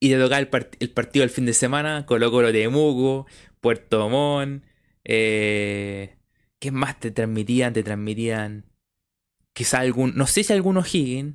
[0.00, 3.26] y te tocaba el, partido del fin de semana, Colo Colo de Mugo,
[3.60, 4.64] Puerto Montt.
[5.04, 6.16] Eh,
[6.58, 7.72] ¿Qué más te transmitían?
[7.72, 8.66] Te transmitían.
[9.52, 10.14] Quizá algún.
[10.16, 11.34] No sé si algún O'Higgins.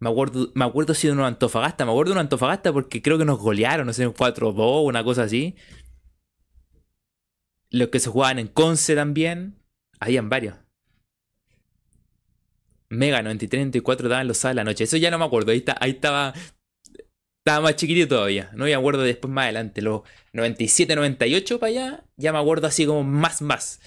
[0.00, 3.18] Me acuerdo, me acuerdo si de un Antofagasta, me acuerdo de un Antofagasta porque creo
[3.18, 5.56] que nos golearon, no sé, un 4-2, una cosa así.
[7.70, 9.58] Los que se jugaban en Conce también,
[9.98, 10.54] habían varios.
[12.90, 14.84] Mega 93, 94 daban los sábados de la noche.
[14.84, 15.52] Eso ya no me acuerdo.
[15.52, 16.32] Ahí, ahí estaba.
[17.48, 18.50] Estaba más chiquitito todavía.
[18.54, 19.80] No me acuerdo después más adelante.
[19.80, 20.02] Los
[20.34, 22.04] 97, 98 para allá.
[22.18, 23.80] Ya me acuerdo así como más, más.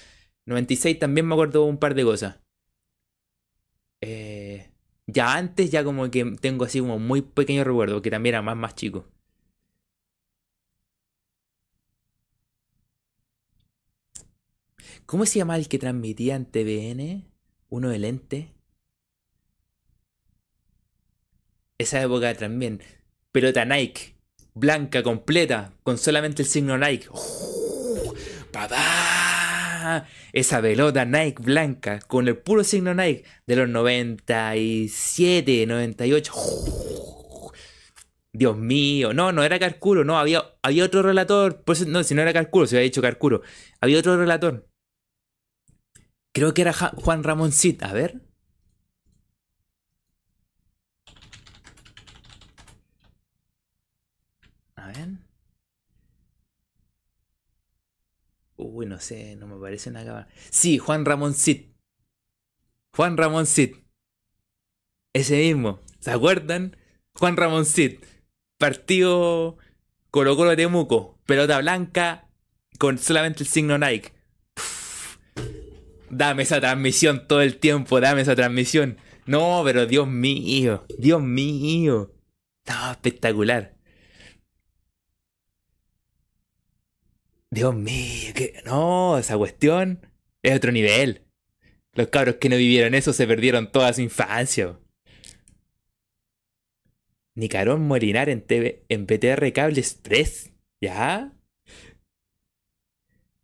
[0.46, 2.40] 96 también me acuerdo un par de cosas.
[4.00, 4.68] Eh,
[5.06, 8.56] ya antes, ya como que tengo así como muy pequeño recuerdo, que también era más,
[8.56, 9.06] más chico.
[15.06, 17.30] ¿Cómo se llama el que transmitía en TVN?
[17.68, 18.52] Uno de lente.
[21.78, 22.80] Esa época también.
[23.32, 24.14] Pelota Nike.
[24.54, 25.72] Blanca, completa.
[25.82, 27.08] Con solamente el signo Nike.
[27.10, 28.14] ¡Oh!
[28.52, 30.06] ¡Papá!
[30.32, 36.32] Esa pelota Nike blanca con el puro signo Nike de los 97, 98.
[38.34, 41.62] Dios mío, no, no era Carcuro, no, había, había otro relator.
[41.86, 43.42] no, si no era Carcuro, se había dicho Carcuro.
[43.80, 44.68] Había otro relator.
[46.32, 47.82] Creo que era Juan Ramón Cid.
[47.82, 48.20] A ver.
[54.76, 55.08] A ver.
[58.62, 60.28] Uy, no sé, no me parece una.
[60.50, 61.66] Sí, Juan Ramón Cid.
[62.94, 63.76] Juan Ramón Cid.
[65.12, 65.80] Ese mismo.
[66.00, 66.76] ¿Se acuerdan?
[67.14, 68.00] Juan Ramón Cid.
[68.58, 69.58] Partido
[70.10, 71.18] Colo Colo Temuco.
[71.26, 72.28] Pelota blanca
[72.78, 74.12] con solamente el signo Nike.
[76.10, 78.98] dame esa transmisión todo el tiempo, dame esa transmisión.
[79.26, 82.12] No, pero Dios mío, Dios mío.
[82.66, 83.71] No, espectacular.
[87.52, 90.00] Dios mío, que no, esa cuestión
[90.42, 91.26] es otro nivel.
[91.92, 94.78] Los cabros que no vivieron eso se perdieron toda su infancia.
[97.34, 100.50] Nicarón Morinar en, TV, en PTR Cable Express.
[100.80, 101.36] ¿Ya?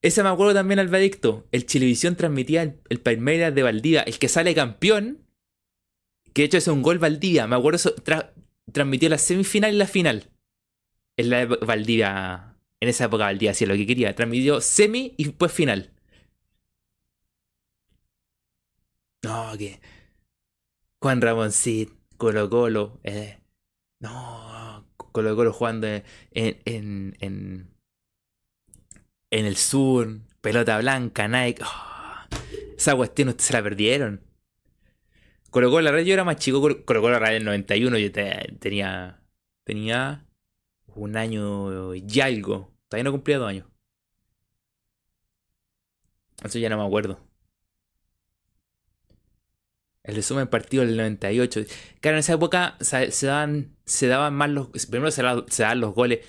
[0.01, 1.47] Ese me acuerdo también, Alvadicto.
[1.53, 4.01] El Chilevisión transmitía el, el Palmeiras de Valdivia.
[4.01, 5.27] El que sale campeón.
[6.33, 7.47] Que de hecho es un gol Valdivia.
[7.47, 7.95] Me acuerdo,
[8.73, 10.31] transmitió la semifinal y la final.
[11.19, 12.48] En la de Valdivia
[12.81, 14.15] en esa época al día hacía lo que quería.
[14.15, 15.93] Transmitió semi y después final.
[19.23, 19.81] No, que.
[21.01, 23.01] Juan Ramoncit, Colo Colo.
[23.05, 23.39] Eh,
[24.01, 27.71] no, Colo Colo jugando en, en, en,
[29.31, 30.21] en el sur.
[30.41, 31.63] Pelota blanca, Nike.
[31.65, 32.37] Oh,
[32.77, 34.23] esa cuestión ustedes se la perdieron.
[35.51, 36.61] Colo Colo la red yo era más chico.
[36.61, 39.21] Colo Colo la red del 91 yo tenía.
[39.65, 40.28] Tenía
[40.99, 42.73] un año y algo.
[42.89, 43.67] Todavía no cumplía dos años.
[46.45, 47.19] Eso ya no me acuerdo.
[50.05, 51.65] El resumen partido del 98.
[52.01, 54.69] Claro, en esa época se, daban, se daban más los.
[54.87, 56.21] Primero se, daban los goles.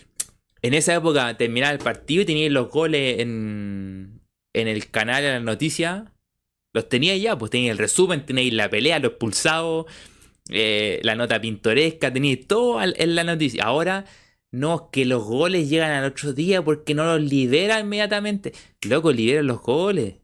[0.61, 4.21] En esa época terminaba el partido y teníais los goles en,
[4.53, 6.13] en el canal, en la noticia.
[6.73, 9.85] Los tenía ya, pues teníais el resumen, teníais la pelea, los expulsados,
[10.49, 13.63] eh, la nota pintoresca, teníais todo en la noticia.
[13.63, 14.05] Ahora
[14.51, 18.53] no, que los goles llegan al otro día porque no los libera inmediatamente.
[18.81, 20.15] Loco, libera los goles.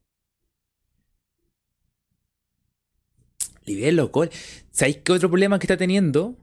[3.65, 4.65] Libera los goles.
[4.71, 6.35] ¿Sabéis qué otro problema que está teniendo?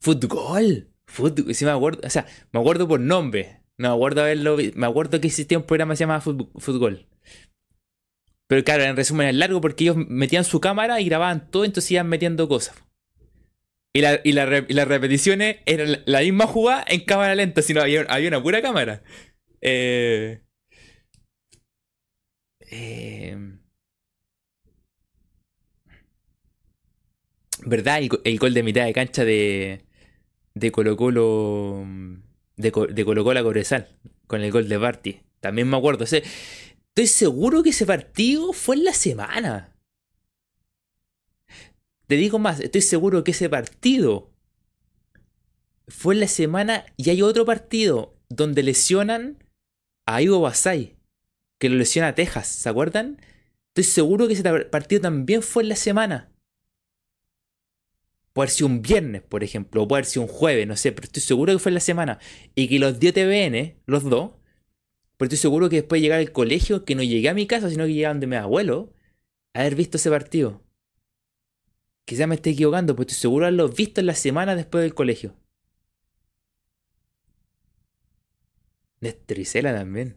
[0.00, 0.88] Fútbol.
[1.06, 1.54] Fútbol.
[1.54, 3.62] Si me acuerdo, o sea, me acuerdo por nombre.
[3.76, 7.06] No me acuerdo haberlo Me acuerdo que existía un programa que se llamaba Fútbol.
[8.48, 11.92] Pero claro, en resumen es largo porque ellos metían su cámara y grababan todo, entonces
[11.92, 12.74] iban metiendo cosas.
[13.94, 18.28] Y, la, y, las repeticiones eran la misma jugada en cámara lenta, sino había, había
[18.28, 19.02] una pura cámara.
[19.60, 20.42] Eh,
[22.70, 23.36] eh,
[27.64, 28.00] ¿Verdad?
[28.24, 29.84] El, gol de mitad de cancha de,
[30.54, 31.84] de Colo Colo.
[32.56, 33.88] De, de Colo Colo a Cobresal.
[34.26, 35.20] Con el gol de Barty.
[35.40, 36.04] También me acuerdo.
[36.04, 39.77] estoy seguro que ese partido fue en la semana.
[42.08, 44.32] Te digo más, estoy seguro que ese partido
[45.88, 49.44] fue en la semana y hay otro partido donde lesionan
[50.06, 50.96] a Ivo Basay,
[51.60, 53.20] que lo lesiona a Texas, ¿se acuerdan?
[53.74, 56.32] Estoy seguro que ese partido también fue en la semana.
[58.32, 61.20] Puede ser un viernes, por ejemplo, o puede ser un jueves, no sé, pero estoy
[61.20, 62.18] seguro que fue en la semana.
[62.54, 64.30] Y que los dio TVN, los dos,
[65.18, 67.68] pero estoy seguro que después de llegar al colegio, que no llegué a mi casa,
[67.68, 68.94] sino que llegué a donde mi abuelo,
[69.52, 70.62] haber visto ese partido.
[72.08, 74.94] Quizá me esté equivocando, pero estoy seguro de haberlo visto en la semana después del
[74.94, 75.34] colegio.
[79.02, 80.16] Néstor también.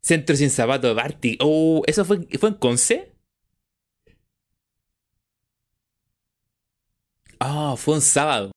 [0.00, 1.36] Centro sin zapato de Barty.
[1.40, 3.12] Oh, ¿eso fue, fue en Conce?
[7.40, 8.52] Ah, fue un sábado.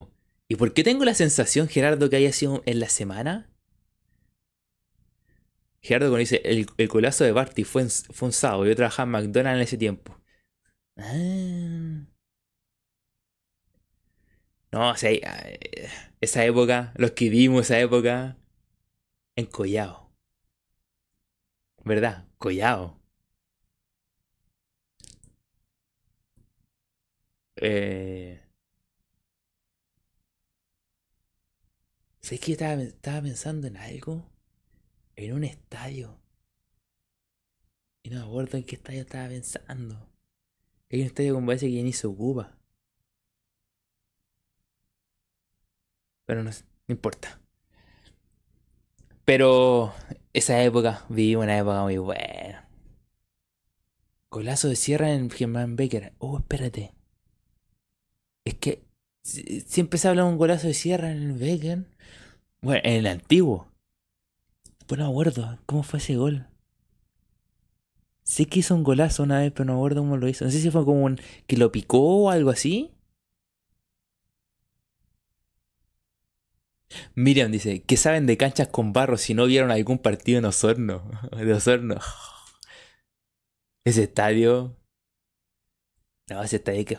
[0.47, 3.49] ¿Y por qué tengo la sensación, Gerardo, que haya sido en la semana?
[5.81, 8.63] Gerardo cuando dice, el, el colazo de Barty fue, fue un sábado.
[8.67, 10.22] Yo trabajaba en McDonald's en ese tiempo.
[10.98, 12.06] Ah.
[14.72, 15.11] No, o sea,
[16.22, 18.38] esa época, los que vimos esa época,
[19.36, 20.11] en Collao.
[21.86, 22.26] ¿Verdad?
[22.40, 22.99] Collao.
[27.56, 28.40] Eh...
[32.22, 34.26] ¿Sabes que estaba pensando en algo?
[35.15, 36.20] En un estadio.
[38.03, 40.12] Y no me acuerdo en qué estadio estaba pensando.
[40.94, 42.56] Hay un estadio con base que ya ni se ocupa.
[46.26, 47.41] Pero no, no importa.
[49.26, 49.91] Pero
[50.34, 52.70] esa época, viví una época muy buena.
[54.30, 56.14] Golazo de sierra en Germán Becker.
[56.20, 56.94] Oh, espérate.
[58.45, 58.84] Es que
[59.65, 61.86] siempre se habla de un golazo de sierra en el Becker.
[62.61, 63.68] Bueno, en el antiguo.
[64.86, 65.57] Pues no acuerdo.
[65.65, 66.45] ¿Cómo fue ese gol?
[68.23, 70.45] Sé que hizo un golazo una vez, pero no me acuerdo cómo lo hizo.
[70.45, 71.19] No sé si fue como un.
[71.47, 72.91] que lo picó o algo así.
[77.15, 81.03] Miriam dice, ¿qué saben de canchas con barro si no vieron algún partido en Osorno?
[81.37, 81.95] De Osorno.
[83.85, 84.77] Ese estadio.
[86.29, 86.97] No, ese estadio que.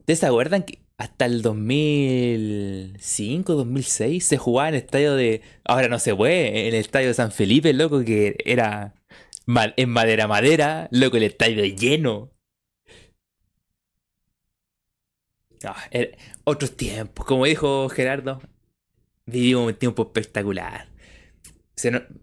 [0.00, 5.42] ¿Ustedes se acuerdan que hasta el 2005, 2006 se jugaba en el estadio de.
[5.64, 8.94] Ahora no se puede, en el estadio de San Felipe, loco, que era
[9.46, 12.32] en madera madera, loco, el estadio lleno.
[15.64, 15.76] Ah,
[16.44, 18.40] otros tiempos, como dijo Gerardo,
[19.26, 20.88] vivimos un tiempo espectacular.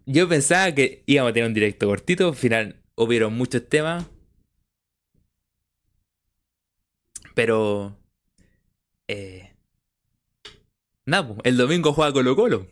[0.06, 4.06] yo pensaba que íbamos a tener un directo cortito, al final hubieron muchos temas.
[7.35, 7.95] Pero...
[9.07, 9.53] Eh,
[11.06, 12.68] nada, el domingo juega Colo Colo.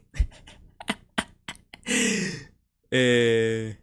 [2.92, 3.78] eh,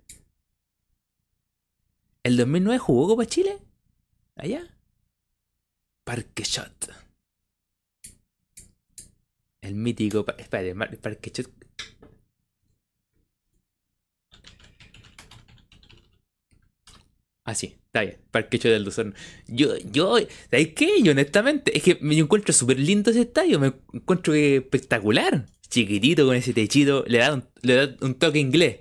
[2.25, 3.59] ¿El 2009 jugó Copa Chile?
[4.37, 4.63] ¿Allá?
[6.05, 6.91] Parque Shot.
[9.61, 10.25] El mítico.
[10.39, 11.51] Espérate, Parque Shot.
[17.45, 18.19] Ah, sí, está bien.
[18.31, 19.15] Parque Shot del Luzón.
[19.49, 20.17] Yo, yo,
[20.51, 21.03] ¿sabes qué?
[21.03, 23.59] Yo honestamente, es que me encuentro súper lindo ese estadio.
[23.59, 25.47] Me encuentro espectacular.
[25.69, 27.05] Chiquitito con ese techito.
[27.09, 28.81] Le da le da un toque inglés.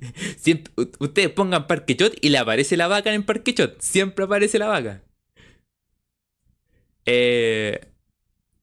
[0.36, 3.80] Siempre, ustedes pongan Parquechot y le aparece la vaca en Parquechot.
[3.80, 5.02] Siempre aparece la vaca.
[7.04, 7.80] Eh,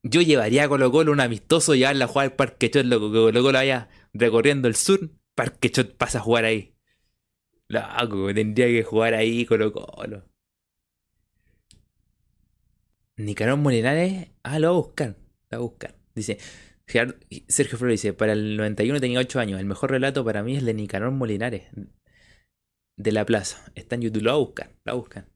[0.03, 3.11] yo llevaría a Colo Colo un amistoso y llevarla a jugar al Parquechot, loco.
[3.11, 5.10] Que Colo Colo vaya recorriendo el sur.
[5.35, 6.76] Parquechot pasa a jugar ahí.
[7.68, 10.26] Loco, tendría que jugar ahí Colo Colo.
[13.18, 14.30] Nicanor Molinares.
[14.43, 15.10] Ah, lo va a buscar.
[15.49, 15.95] Lo va a buscar.
[16.15, 16.38] Dice.
[17.48, 19.60] Sergio Flores dice, para el 91 tenía 8 años.
[19.60, 21.68] El mejor relato para mí es el de Nicanor Molinares.
[22.98, 23.72] De la plaza.
[23.76, 24.24] Está en YouTube.
[24.24, 24.76] Lo buscar.
[24.86, 25.30] Lo buscan.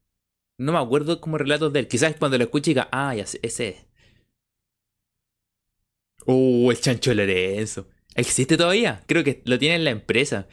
[0.58, 1.88] No me acuerdo como relatos de él.
[1.88, 3.86] Quizás cuando lo escuche diga, ah, ese es.
[6.26, 7.88] Uh, el Chancho Lorenzo.
[8.14, 9.02] ¿Existe todavía?
[9.06, 10.48] Creo que lo tiene en la empresa.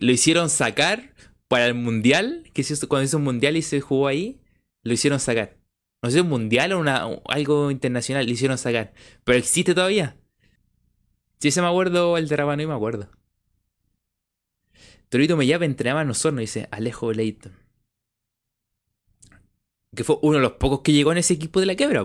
[0.00, 1.14] Lo hicieron sacar
[1.48, 2.50] para el mundial.
[2.54, 4.40] Que cuando hizo un mundial y se jugó ahí.
[4.82, 5.58] Lo hicieron sacar
[6.04, 8.92] no sé, un mundial o una, algo internacional, le hicieron sacar.
[9.24, 10.18] Pero existe todavía.
[11.40, 13.08] Si se me acuerdo el de Rabano y me acuerdo.
[15.08, 17.54] Torito me llama entrenaba en Osorno, dice Alejo Leighton.
[19.96, 22.04] Que fue uno de los pocos que llegó en ese equipo de la quebra.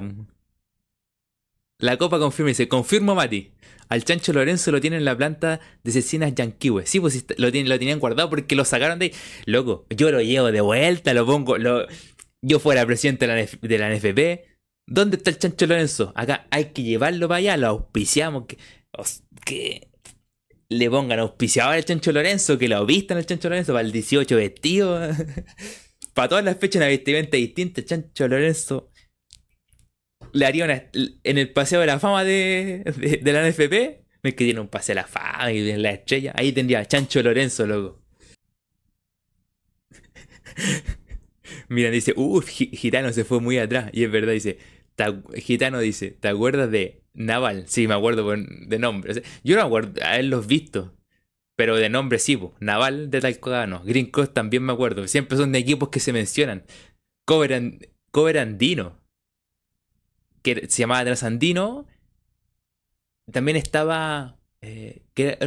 [1.79, 3.51] La copa confirma, dice, confirmo Mati.
[3.89, 6.85] Al Chancho Lorenzo lo tienen en la planta de Cecinas Yanquiwe.
[6.85, 9.13] Sí, pues lo, tienen, lo tenían guardado porque lo sacaron de ahí.
[9.45, 11.87] Loco, yo lo llevo de vuelta, lo pongo, lo,
[12.41, 14.45] yo fuera presidente de la, NFP,
[14.87, 16.13] ¿dónde está el Chancho Lorenzo?
[16.15, 18.57] Acá hay que llevarlo para allá, lo auspiciamos, que,
[19.45, 19.89] que
[20.69, 24.35] le pongan auspiciador al Chancho Lorenzo, que lo vistan al Chancho Lorenzo para el 18
[24.35, 24.99] vestido.
[26.13, 28.91] para todas las fechas una vestimenta distinta, Chancho Lorenzo
[30.33, 32.83] le haría una, en el paseo de la fama de,
[33.21, 34.05] de, la NFP.
[34.21, 36.33] Me que tiene un paseo de la fama y en la estrella.
[36.35, 38.03] Ahí tendría Chancho Lorenzo, loco.
[41.69, 43.89] Mira, dice, uff, Gitano se fue muy atrás.
[43.93, 44.57] Y es verdad, dice,
[45.35, 47.65] Gitano dice, ¿te acuerdas de Naval?
[47.67, 49.23] Sí, me acuerdo de nombre.
[49.43, 50.93] yo no me acuerdo haberlos visto.
[51.55, 53.83] Pero de nombre sí, Naval de Talcodano.
[53.83, 55.07] Green Coast también me acuerdo.
[55.07, 56.63] Siempre son de equipos que se mencionan.
[57.25, 57.53] Cover,
[58.39, 58.97] Andino.
[60.41, 61.85] Que se llamaba Transandino.
[63.31, 64.37] También estaba.
[64.61, 65.37] Eh, que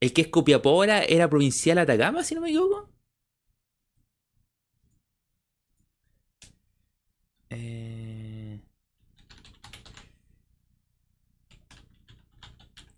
[0.00, 2.93] el que es Copiapó era provincial Atacama, si no me equivoco.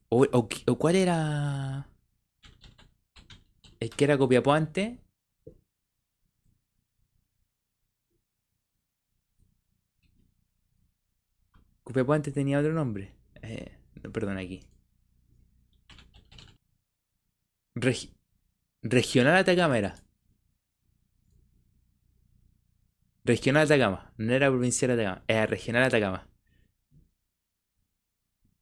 [0.09, 1.89] O, cuál era?
[3.81, 4.99] ¿El que era Copiapó antes?
[11.85, 13.13] Copiapó antes tenía otro nombre.
[13.43, 13.79] Eh,
[14.13, 14.61] perdón, aquí.
[18.83, 19.95] Regional Atacama era.
[23.27, 24.11] Regional Atacama.
[24.17, 25.23] No era provincial Atacama.
[25.29, 26.27] Era regional Atacama.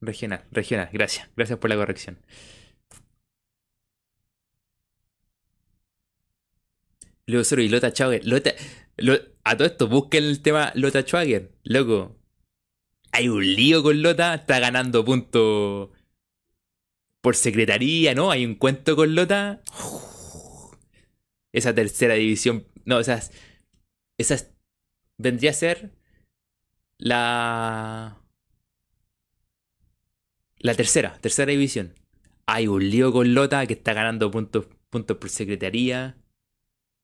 [0.00, 0.90] Regional, regional.
[0.92, 1.28] Gracias.
[1.36, 2.18] Gracias por la corrección.
[7.26, 8.26] Luego y Lota Schwager.
[8.26, 8.54] Lota,
[9.44, 11.52] a todo esto, busquen el tema Lota Schwager.
[11.64, 12.16] Loco.
[13.12, 14.34] Hay un lío con Lota.
[14.34, 15.90] Está ganando puntos
[17.22, 18.30] por secretaría, ¿no?
[18.30, 19.62] Hay un cuento con Lota.
[21.52, 22.66] Esa tercera división.
[22.84, 23.32] No, esas.
[24.18, 24.52] Esas.
[25.16, 25.94] Vendría a ser.
[26.98, 28.23] La.
[30.64, 31.92] La tercera, tercera división.
[32.46, 36.16] Hay un lío con Lota que está ganando puntos, puntos por secretaría.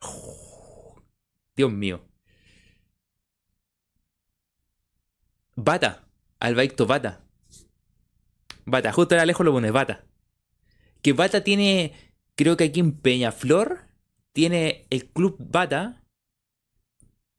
[1.57, 2.09] Dios mío.
[5.57, 6.09] Bata.
[6.39, 7.23] Albaicto Bata.
[8.65, 8.93] Bata.
[8.93, 10.07] Justo era lejos lo pones Bata.
[11.03, 11.93] Que Bata tiene.
[12.37, 13.81] Creo que aquí en Peñaflor.
[14.33, 16.03] Tiene el club Bata.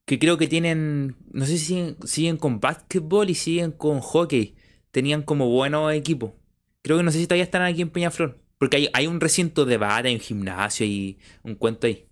[0.06, 1.16] Que creo que tienen.
[1.32, 4.56] No sé si siguen, siguen con básquetbol y siguen con hockey.
[4.92, 6.34] Tenían como buenos equipos.
[6.82, 8.40] Creo que no sé si todavía están aquí en Peñaflor.
[8.58, 12.08] Porque hay, hay un recinto de bata, hay un gimnasio y un cuento ahí.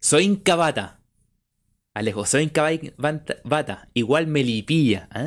[0.00, 1.00] Soy Incabata.
[1.94, 3.88] Alejo, soy Incabata.
[3.94, 5.08] Igual Melipilla.
[5.12, 5.24] Ah.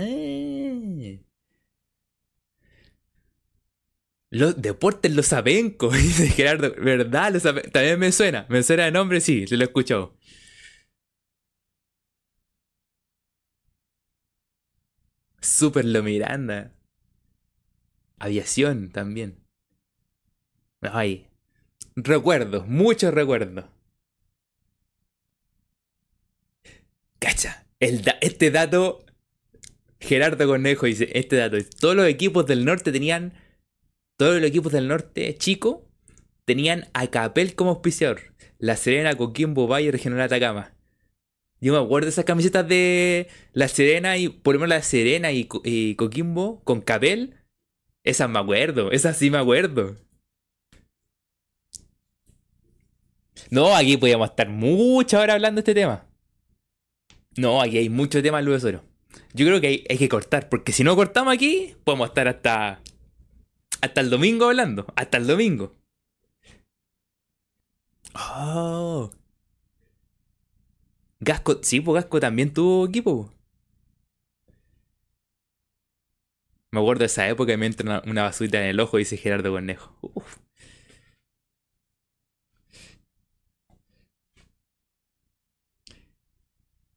[4.32, 6.74] Los deportes los sabenco, dice Gerardo.
[6.78, 7.34] ¿Verdad?
[7.34, 8.46] Los También me suena.
[8.50, 10.18] Me suena de nombre, sí, se lo he escuchado.
[15.42, 16.74] Super lo Miranda.
[18.20, 19.40] Aviación también.
[20.82, 21.28] Ay.
[21.96, 23.66] Recuerdos, muchos recuerdos.
[27.20, 29.06] Cacha, este dato.
[30.00, 31.58] Gerardo Conejo dice: Este dato.
[31.80, 33.34] Todos los equipos del norte tenían.
[34.18, 35.90] Todos los equipos del norte, chico,
[36.46, 38.34] tenían a Capel como auspiciador.
[38.60, 40.75] La Serena, Coquimbo, Valle, Regional Atacama.
[41.66, 45.32] Yo me acuerdo de esas camisetas de La Serena y por lo menos La Serena
[45.32, 45.46] y,
[45.96, 47.38] Coquimbo con Capel.
[48.04, 49.96] Esas me acuerdo, esas sí me acuerdo.
[53.50, 56.06] No, aquí podríamos estar muchas horas hablando de este tema.
[57.36, 58.84] No, aquí hay mucho tema Luis Oro.
[59.34, 62.80] Yo creo que hay, hay, que cortar, porque si no cortamos aquí, podemos estar hasta.
[63.82, 64.86] hasta el domingo hablando.
[64.96, 65.74] Hasta el domingo.
[68.14, 69.10] Oh.
[71.26, 73.32] Gasco, sí, pues Gasco también tuvo equipo.
[76.72, 79.52] Me acuerdo de esa época y me entra una, basurita en el ojo, dice Gerardo
[79.52, 79.98] Cornejo.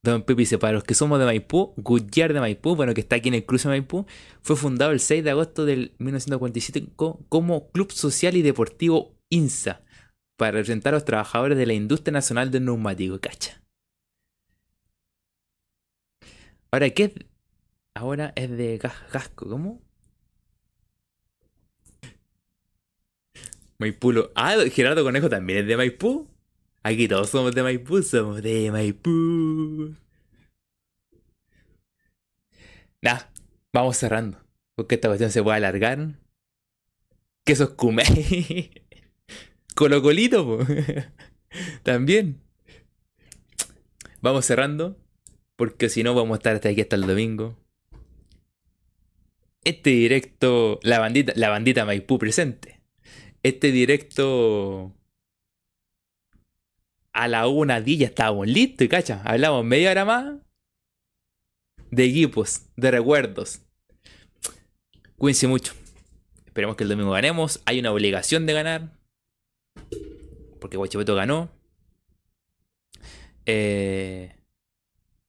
[0.03, 3.17] Don Pepe dice, para los que somos de Maipú, Gutiérrez de Maipú, bueno, que está
[3.17, 4.07] aquí en el cruce de Maipú,
[4.43, 6.89] fue fundado el 6 de agosto del 1947
[7.29, 9.83] como Club Social y Deportivo INSA,
[10.37, 13.63] para representar a los trabajadores de la industria nacional del neumático, cacha.
[16.71, 17.13] Ahora, ¿qué es?
[17.95, 19.81] Ahora es de Gasco, ¿cómo?
[23.79, 24.31] Maipú.
[24.35, 26.29] Ah, Gerardo Conejo también es de Maipú.
[26.83, 29.95] Aquí todos somos de Maipú, somos de Maipú.
[33.03, 33.21] Nah,
[33.73, 34.39] vamos cerrando.
[34.75, 36.19] Porque esta cuestión se puede alargar.
[37.45, 37.71] ¿Qué sos
[39.75, 40.59] Colocolito,
[41.83, 42.43] También.
[44.21, 44.97] Vamos cerrando.
[45.59, 47.57] Porque si no, vamos a estar hasta aquí hasta el domingo.
[49.65, 50.79] Este directo.
[50.85, 52.81] La bandita, la bandita Maipú presente.
[53.43, 54.95] Este directo.
[57.13, 59.21] A la una día estábamos listos, y cacha.
[59.25, 60.37] Hablamos media hora más.
[61.91, 63.63] De equipos, de recuerdos.
[65.17, 65.75] Cuídense mucho.
[66.47, 67.63] Esperemos que el domingo ganemos.
[67.67, 68.93] Hay una obligación de ganar.
[70.61, 71.51] Porque Guachipeto ganó.
[73.45, 74.38] Eh,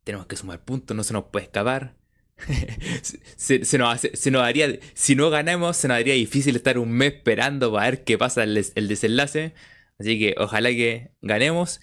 [0.10, 1.95] tenemos que sumar puntos, no se nos puede escapar.
[3.36, 7.91] se, nos haría, si no ganamos, se nos haría difícil estar un mes esperando para
[7.91, 9.53] ver qué pasa el, desenlace.
[9.99, 11.80] Así que ojalá que ganemos.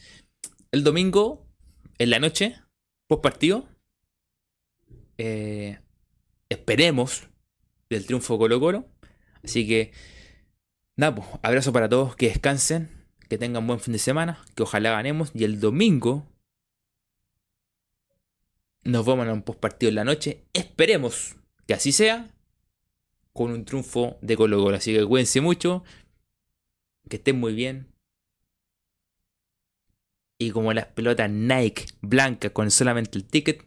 [0.73, 1.47] El domingo,
[1.99, 2.57] en la noche,
[3.07, 3.69] post partido,
[5.19, 5.79] eh,
[6.49, 7.29] esperemos
[7.89, 8.89] del triunfo Colo Colo.
[9.45, 9.93] Así que,
[10.97, 12.91] nada, pues, abrazo para todos, que descansen,
[13.29, 15.31] que tengan buen fin de semana, que ojalá ganemos.
[15.33, 16.27] Y el domingo
[18.87, 20.45] nos vamos a un postpartido en la noche.
[20.53, 21.37] Esperemos
[21.67, 22.31] que así sea.
[23.33, 24.77] Con un triunfo de Colo Colo.
[24.77, 25.85] Así que cuídense mucho.
[27.09, 27.89] Que estén muy bien.
[30.39, 33.65] Y como las pelotas Nike blancas con solamente el ticket,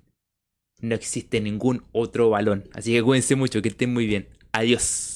[0.82, 2.70] no existe ningún otro balón.
[2.74, 4.28] Así que cuídense mucho, que estén muy bien.
[4.52, 5.09] Adiós.